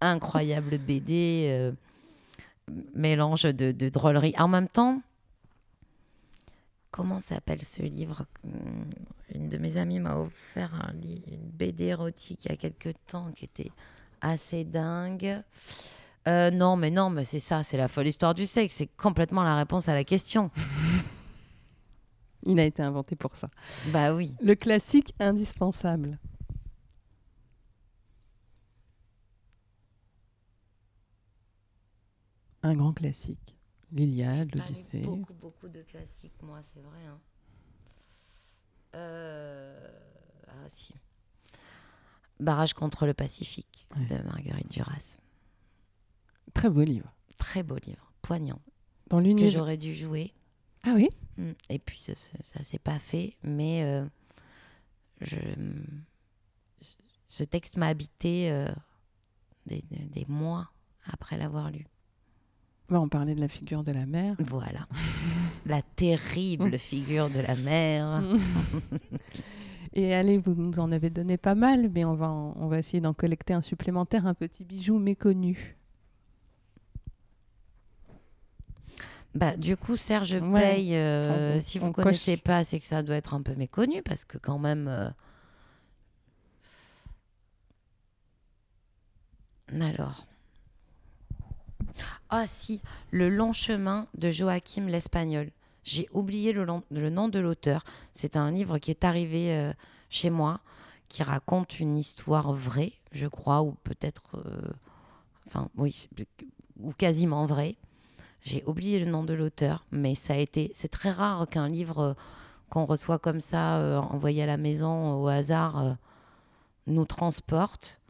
Incroyable 0.00 0.78
BD, 0.78 1.46
euh, 1.48 1.72
mélange 2.94 3.42
de, 3.44 3.72
de 3.72 3.88
drôlerie. 3.88 4.34
En 4.38 4.48
même 4.48 4.68
temps, 4.68 5.00
comment 6.90 7.20
s'appelle 7.20 7.64
ce 7.64 7.82
livre 7.82 8.26
Hum, 8.44 8.84
Une 9.34 9.48
de 9.48 9.56
mes 9.58 9.76
amies 9.76 9.98
m'a 9.98 10.18
offert 10.18 10.92
une 10.92 11.50
BD 11.50 11.84
érotique 11.86 12.44
il 12.44 12.50
y 12.50 12.54
a 12.54 12.56
quelques 12.56 12.94
temps 13.06 13.32
qui 13.34 13.46
était 13.46 13.72
assez 14.20 14.64
dingue. 14.64 15.42
Euh, 16.26 16.50
non, 16.50 16.76
mais 16.76 16.90
non, 16.90 17.10
mais 17.10 17.24
c'est 17.24 17.40
ça, 17.40 17.62
c'est 17.62 17.76
la 17.76 17.88
folle 17.88 18.06
histoire 18.08 18.34
du 18.34 18.46
sexe. 18.46 18.74
C'est 18.74 18.86
complètement 18.96 19.42
la 19.42 19.56
réponse 19.56 19.88
à 19.88 19.94
la 19.94 20.04
question. 20.04 20.50
Il 22.46 22.58
a 22.60 22.64
été 22.64 22.82
inventé 22.82 23.16
pour 23.16 23.36
ça. 23.36 23.48
Bah 23.88 24.14
oui. 24.14 24.34
Le 24.42 24.54
classique 24.54 25.14
indispensable. 25.18 26.18
Un 32.62 32.74
grand 32.74 32.92
classique. 32.92 33.56
L'Iliade, 33.92 34.54
l'Odyssée. 34.54 35.02
Beaucoup, 35.02 35.34
beaucoup 35.34 35.68
de 35.68 35.82
classiques, 35.82 36.40
moi, 36.42 36.60
c'est 36.72 36.80
vrai. 36.80 36.98
hein. 37.06 37.18
Euh, 38.96 39.88
Ah, 40.48 40.68
si. 40.68 40.94
Barrage 42.40 42.74
contre 42.74 43.06
le 43.06 43.14
Pacifique 43.14 43.86
Ouais. 43.96 44.06
de 44.06 44.22
Marguerite 44.22 44.70
Duras. 44.70 45.18
Très 46.54 46.70
beau 46.70 46.82
livre. 46.82 47.12
Très 47.36 47.62
beau 47.62 47.76
livre, 47.86 48.12
poignant, 48.22 48.60
Dans 49.10 49.18
que 49.18 49.24
l'univers. 49.24 49.50
j'aurais 49.52 49.76
dû 49.76 49.94
jouer. 49.94 50.32
Ah 50.84 50.92
oui? 50.94 51.08
Mm. 51.36 51.50
Et 51.70 51.78
puis, 51.78 51.98
ça, 51.98 52.14
ça, 52.14 52.30
ça 52.40 52.62
s'est 52.64 52.78
pas 52.78 52.98
fait, 52.98 53.36
mais 53.42 53.82
euh, 53.84 54.04
je... 55.20 55.36
ce 57.28 57.44
texte 57.44 57.76
m'a 57.76 57.88
habité 57.88 58.50
euh, 58.50 58.68
des, 59.66 59.82
mois 60.28 60.70
après 61.06 61.36
l'avoir 61.36 61.70
lu. 61.70 61.86
On 62.90 63.08
parlait 63.08 63.34
de 63.34 63.40
la 63.40 63.48
figure 63.48 63.82
de 63.82 63.92
la 63.92 64.06
mère. 64.06 64.36
Voilà. 64.38 64.86
La 65.66 65.80
terrible 65.80 66.78
figure 66.78 67.30
de 67.30 67.40
la 67.40 67.56
mère. 67.56 68.22
Et 69.94 70.12
allez, 70.12 70.36
vous 70.36 70.54
nous 70.54 70.78
en 70.78 70.92
avez 70.92 71.08
donné 71.08 71.38
pas 71.38 71.54
mal, 71.54 71.88
mais 71.90 72.04
on 72.04 72.14
va, 72.14 72.28
en- 72.28 72.54
on 72.56 72.68
va 72.68 72.78
essayer 72.80 73.00
d'en 73.00 73.14
collecter 73.14 73.54
un 73.54 73.62
supplémentaire, 73.62 74.26
un 74.26 74.34
petit 74.34 74.64
bijou 74.64 74.98
méconnu. 74.98 75.76
Bah, 79.34 79.56
du 79.56 79.76
coup, 79.76 79.96
Serge 79.96 80.34
Ouais. 80.34 80.60
Paye, 80.60 80.94
euh, 80.94 81.56
On- 81.56 81.60
si 81.60 81.78
vous 81.80 81.90
connaissez 81.92 82.36
coche. 82.36 82.44
pas, 82.44 82.64
c'est 82.64 82.78
que 82.78 82.86
ça 82.86 83.02
doit 83.02 83.16
être 83.16 83.34
un 83.34 83.42
peu 83.42 83.54
méconnu 83.56 84.00
parce 84.02 84.24
que 84.24 84.38
quand 84.38 84.58
même. 84.58 84.86
euh, 84.88 85.10
Alors. 89.80 90.26
Ah 92.30 92.46
si, 92.46 92.80
Le 93.10 93.28
long 93.28 93.52
chemin 93.52 94.06
de 94.16 94.30
Joachim 94.30 94.86
l'Espagnol. 94.86 95.50
J'ai 95.84 96.08
oublié 96.12 96.52
le, 96.52 96.64
long- 96.64 96.82
le 96.90 97.10
nom 97.10 97.28
de 97.28 97.38
l'auteur. 97.38 97.84
C'est 98.12 98.36
un 98.36 98.50
livre 98.50 98.78
qui 98.78 98.90
est 98.90 99.04
arrivé 99.04 99.54
euh, 99.54 99.72
chez 100.10 100.30
moi, 100.30 100.60
qui 101.08 101.22
raconte 101.22 101.78
une 101.78 101.98
histoire 101.98 102.52
vraie, 102.52 102.92
je 103.12 103.26
crois, 103.26 103.62
ou 103.62 103.72
peut-être, 103.84 104.42
enfin 105.46 105.68
oui, 105.76 106.08
ou 106.80 106.92
quasiment 106.92 107.44
vraie. 107.46 107.76
J'ai 108.44 108.62
oublié 108.66 108.98
le 108.98 109.10
nom 109.10 109.24
de 109.24 109.32
l'auteur, 109.32 109.86
mais 109.90 110.14
ça 110.14 110.34
a 110.34 110.36
été. 110.36 110.70
C'est 110.74 110.88
très 110.88 111.10
rare 111.10 111.48
qu'un 111.48 111.68
livre 111.68 111.98
euh, 111.98 112.14
qu'on 112.68 112.84
reçoit 112.84 113.18
comme 113.18 113.40
ça, 113.40 113.78
euh, 113.78 113.96
envoyé 113.96 114.42
à 114.42 114.46
la 114.46 114.58
maison 114.58 115.12
euh, 115.12 115.22
au 115.22 115.28
hasard, 115.28 115.96
nous 116.86 117.06
transporte. 117.06 118.02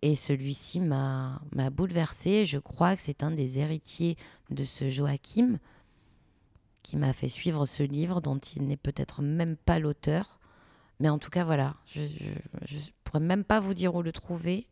Et 0.00 0.16
celui-ci 0.16 0.80
m'a 0.80 1.40
bouleversée. 1.70 2.46
Je 2.46 2.58
crois 2.58 2.96
que 2.96 3.02
c'est 3.02 3.22
un 3.22 3.30
des 3.30 3.58
héritiers 3.58 4.16
de 4.50 4.64
ce 4.64 4.88
Joachim 4.88 5.58
qui 6.82 6.96
m'a 6.96 7.12
fait 7.12 7.28
suivre 7.28 7.66
ce 7.66 7.82
livre 7.82 8.20
dont 8.20 8.38
il 8.38 8.64
n'est 8.64 8.76
peut-être 8.76 9.22
même 9.22 9.56
pas 9.56 9.78
l'auteur, 9.78 10.40
Mais 10.98 11.08
en 11.08 11.18
tout 11.18 11.30
cas, 11.30 11.44
voilà, 11.44 11.76
je, 11.86 12.00
je 12.64 12.78
pourrais 13.04 13.20
même 13.20 13.44
pas 13.44 13.60
vous 13.60 13.74
dire 13.74 13.94
où 13.94 14.02
le 14.02 14.10
trouver 14.10 14.66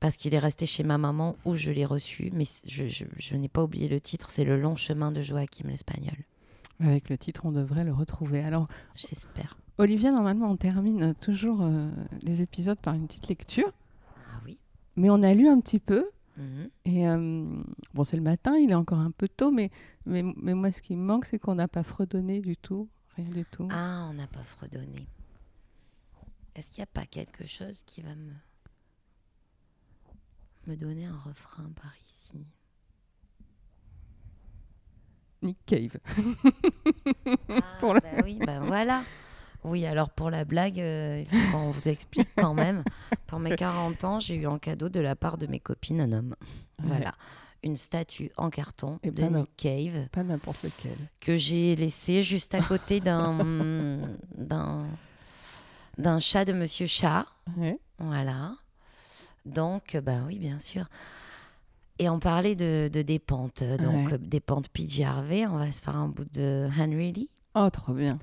parce 0.00 0.16
qu'il 0.16 0.34
est 0.34 0.38
resté 0.38 0.66
chez 0.66 0.82
ma 0.82 0.98
maman 0.98 1.36
où 1.44 1.54
je 1.54 1.70
l'ai 1.72 1.84
reçu. 1.84 2.30
Mais 2.34 2.44
c- 2.44 2.62
je, 2.68 2.86
je- 2.88 3.04
je 3.16 3.34
n'ai 3.36 3.48
pas 3.48 3.62
oublié 3.62 3.88
le 3.88 4.00
titre, 4.00 4.30
c'est 4.30 4.44
Le 4.44 4.60
long 4.60 4.76
chemin 4.76 5.10
de 5.12 5.22
Joachim 5.22 5.68
l'Espagnol. 5.68 6.16
Avec 6.80 7.08
le 7.08 7.16
titre, 7.16 7.42
on 7.46 7.52
devrait 7.52 7.84
le 7.84 7.92
retrouver. 7.94 8.40
Alors, 8.42 8.68
J'espère. 8.94 9.56
Olivia, 9.78 10.10
normalement, 10.10 10.50
on 10.50 10.56
termine 10.56 11.14
toujours 11.14 11.62
euh, 11.62 11.88
les 12.22 12.40
épisodes 12.42 12.78
par 12.78 12.94
une 12.94 13.06
petite 13.06 13.28
lecture. 13.28 13.70
Ah 14.30 14.40
oui. 14.44 14.58
Mais 14.96 15.08
on 15.10 15.22
a 15.22 15.32
lu 15.34 15.48
un 15.48 15.60
petit 15.60 15.78
peu. 15.78 16.04
Mhm. 16.36 16.68
Et 16.84 17.08
euh, 17.08 17.46
bon, 17.94 18.04
c'est 18.04 18.16
le 18.18 18.22
matin, 18.22 18.56
il 18.58 18.70
est 18.70 18.74
encore 18.74 18.98
un 18.98 19.10
peu 19.10 19.26
tôt, 19.28 19.50
mais, 19.50 19.70
mais, 20.04 20.22
mais 20.36 20.52
moi, 20.54 20.70
ce 20.70 20.82
qui 20.82 20.96
me 20.96 21.02
manque, 21.02 21.24
c'est 21.24 21.38
qu'on 21.38 21.54
n'a 21.54 21.68
pas 21.68 21.82
fredonné 21.82 22.40
du 22.40 22.56
tout. 22.58 22.88
Rien 23.16 23.28
du 23.30 23.44
tout. 23.46 23.68
Ah, 23.70 24.06
on 24.10 24.14
n'a 24.14 24.26
pas 24.26 24.42
fredonné. 24.42 25.06
Est-ce 26.54 26.70
qu'il 26.70 26.80
n'y 26.80 26.84
a 26.84 27.00
pas 27.00 27.06
quelque 27.06 27.46
chose 27.46 27.82
qui 27.86 28.02
va 28.02 28.14
me 28.14 28.32
me 30.66 30.76
donner 30.76 31.06
un 31.06 31.16
refrain 31.24 31.70
par 31.80 31.92
ici 32.06 32.46
Nick 35.42 35.58
Cave. 35.66 35.98
Ah, 37.50 37.62
Pour 37.80 37.94
la- 37.94 38.00
bah 38.00 38.08
oui, 38.24 38.38
ben 38.44 38.60
voilà. 38.64 39.02
Oui, 39.64 39.84
alors 39.84 40.10
pour 40.10 40.30
la 40.30 40.44
blague, 40.44 40.78
euh, 40.80 41.20
il 41.22 41.26
faut 41.26 41.52
qu'on 41.52 41.70
vous 41.70 41.88
explique 41.88 42.28
quand 42.36 42.54
même. 42.54 42.84
Pour 43.26 43.40
mes 43.40 43.54
40 43.56 44.04
ans, 44.04 44.20
j'ai 44.20 44.36
eu 44.36 44.46
en 44.46 44.58
cadeau 44.58 44.88
de 44.88 45.00
la 45.00 45.16
part 45.16 45.38
de 45.38 45.46
mes 45.46 45.58
copines 45.60 46.00
un 46.00 46.12
homme. 46.12 46.36
Voilà. 46.82 47.14
Une 47.62 47.76
statue 47.76 48.30
en 48.36 48.48
carton 48.50 49.00
Et 49.02 49.10
de 49.10 49.22
Nick 49.24 49.56
Cave 49.56 50.08
Pas 50.12 50.22
n'importe 50.22 50.62
lequel. 50.62 50.96
que 51.20 51.36
j'ai 51.36 51.74
laissé 51.74 52.22
juste 52.22 52.54
à 52.54 52.60
côté 52.60 53.00
d'un 53.00 53.98
d'un 54.36 54.86
d'un 55.98 56.20
chat 56.20 56.44
de 56.44 56.52
Monsieur 56.52 56.86
Chat. 56.86 57.26
Ouais. 57.56 57.78
Voilà. 57.98 58.54
Donc, 59.46 59.96
ben 60.02 60.24
oui, 60.26 60.38
bien 60.38 60.58
sûr. 60.58 60.84
Et 61.98 62.08
on 62.10 62.18
parlait 62.18 62.54
de, 62.54 62.90
de 62.92 63.00
des 63.02 63.18
pentes. 63.18 63.62
Donc, 63.64 64.08
Ouais. 64.08 64.12
euh, 64.14 64.18
des 64.18 64.40
pentes 64.40 64.68
PJ 64.68 65.00
Harvey. 65.00 65.46
On 65.46 65.56
va 65.56 65.72
se 65.72 65.80
faire 65.82 65.96
un 65.96 66.08
bout 66.08 66.30
de 66.32 66.68
Henry 66.78 67.12
Lee. 67.12 67.30
Oh, 67.54 67.70
trop 67.70 67.92
bien. 67.94 68.18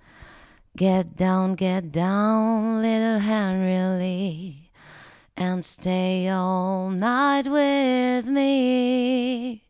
Get 0.78 1.06
down, 1.18 1.56
get 1.58 1.82
down, 1.92 2.82
little 2.82 3.20
Henry 3.20 4.00
Lee, 4.00 4.70
and 5.38 5.62
stay 5.64 6.30
all 6.30 6.90
night 6.90 7.46
with 7.48 8.26
me. 8.28 9.62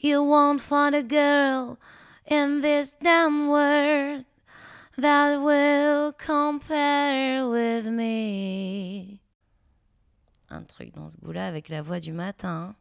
You 0.00 0.22
won't 0.22 0.60
find 0.60 0.94
a 0.94 1.02
girl 1.02 1.78
in 2.30 2.60
this 2.60 2.94
damn 3.00 3.48
world 3.48 4.24
that 4.98 5.40
will 5.42 6.12
compare 6.12 7.48
with 7.48 7.86
me. 7.86 9.20
Un 10.54 10.62
truc 10.62 10.94
dans 10.94 11.08
ce 11.08 11.16
goût-là 11.18 11.48
avec 11.48 11.68
la 11.68 11.82
voix 11.82 11.98
du 11.98 12.12
matin. 12.12 12.76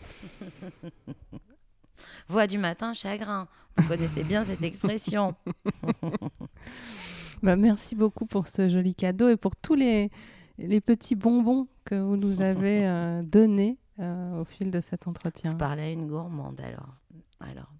voix 2.28 2.48
du 2.48 2.58
matin, 2.58 2.92
chagrin. 2.92 3.46
Vous 3.76 3.86
connaissez 3.86 4.24
bien 4.24 4.44
cette 4.44 4.62
expression. 4.62 5.36
Bah, 7.42 7.56
merci 7.56 7.96
beaucoup 7.96 8.24
pour 8.24 8.46
ce 8.46 8.68
joli 8.68 8.94
cadeau 8.94 9.28
et 9.28 9.36
pour 9.36 9.56
tous 9.56 9.74
les, 9.74 10.12
les 10.58 10.80
petits 10.80 11.16
bonbons 11.16 11.66
que 11.84 11.96
vous 11.96 12.16
nous 12.16 12.40
avez 12.40 12.86
euh, 12.86 13.20
donnés 13.24 13.78
euh, 13.98 14.40
au 14.40 14.44
fil 14.44 14.70
de 14.70 14.80
cet 14.80 15.08
entretien. 15.08 15.50
Je 15.50 15.56
parlais 15.56 15.82
à 15.82 15.90
une 15.90 16.06
gourmande 16.06 16.60
alors. 16.60 16.94
Alors, 17.40 17.72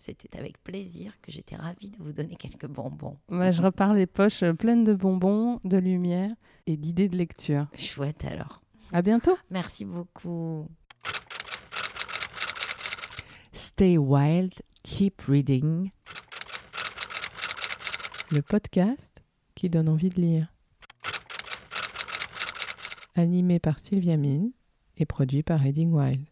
c'était 0.00 0.38
avec 0.38 0.62
plaisir 0.64 1.12
que 1.20 1.30
j'étais 1.30 1.56
ravie 1.56 1.90
de 1.90 1.98
vous 1.98 2.12
donner 2.12 2.34
quelques 2.34 2.66
bonbons. 2.66 3.18
Bah, 3.28 3.52
je 3.52 3.60
repars 3.60 3.92
les 3.92 4.06
poches 4.06 4.44
pleines 4.58 4.82
de 4.82 4.94
bonbons, 4.94 5.60
de 5.64 5.76
lumière 5.76 6.34
et 6.66 6.78
d'idées 6.78 7.08
de 7.08 7.18
lecture. 7.18 7.66
Chouette 7.76 8.24
alors. 8.24 8.62
À 8.92 9.02
bientôt. 9.02 9.36
Merci 9.50 9.84
beaucoup. 9.84 10.66
Stay 13.52 13.98
wild, 13.98 14.54
keep 14.82 15.20
reading. 15.28 15.90
Le 18.30 18.40
podcast 18.40 19.22
qui 19.54 19.68
donne 19.68 19.90
envie 19.90 20.08
de 20.08 20.20
lire. 20.20 20.48
Animé 23.16 23.58
par 23.58 23.78
Sylvia 23.78 24.16
Mine 24.16 24.52
et 24.96 25.04
produit 25.04 25.42
par 25.42 25.60
Reading 25.60 25.92
Wild. 25.92 26.29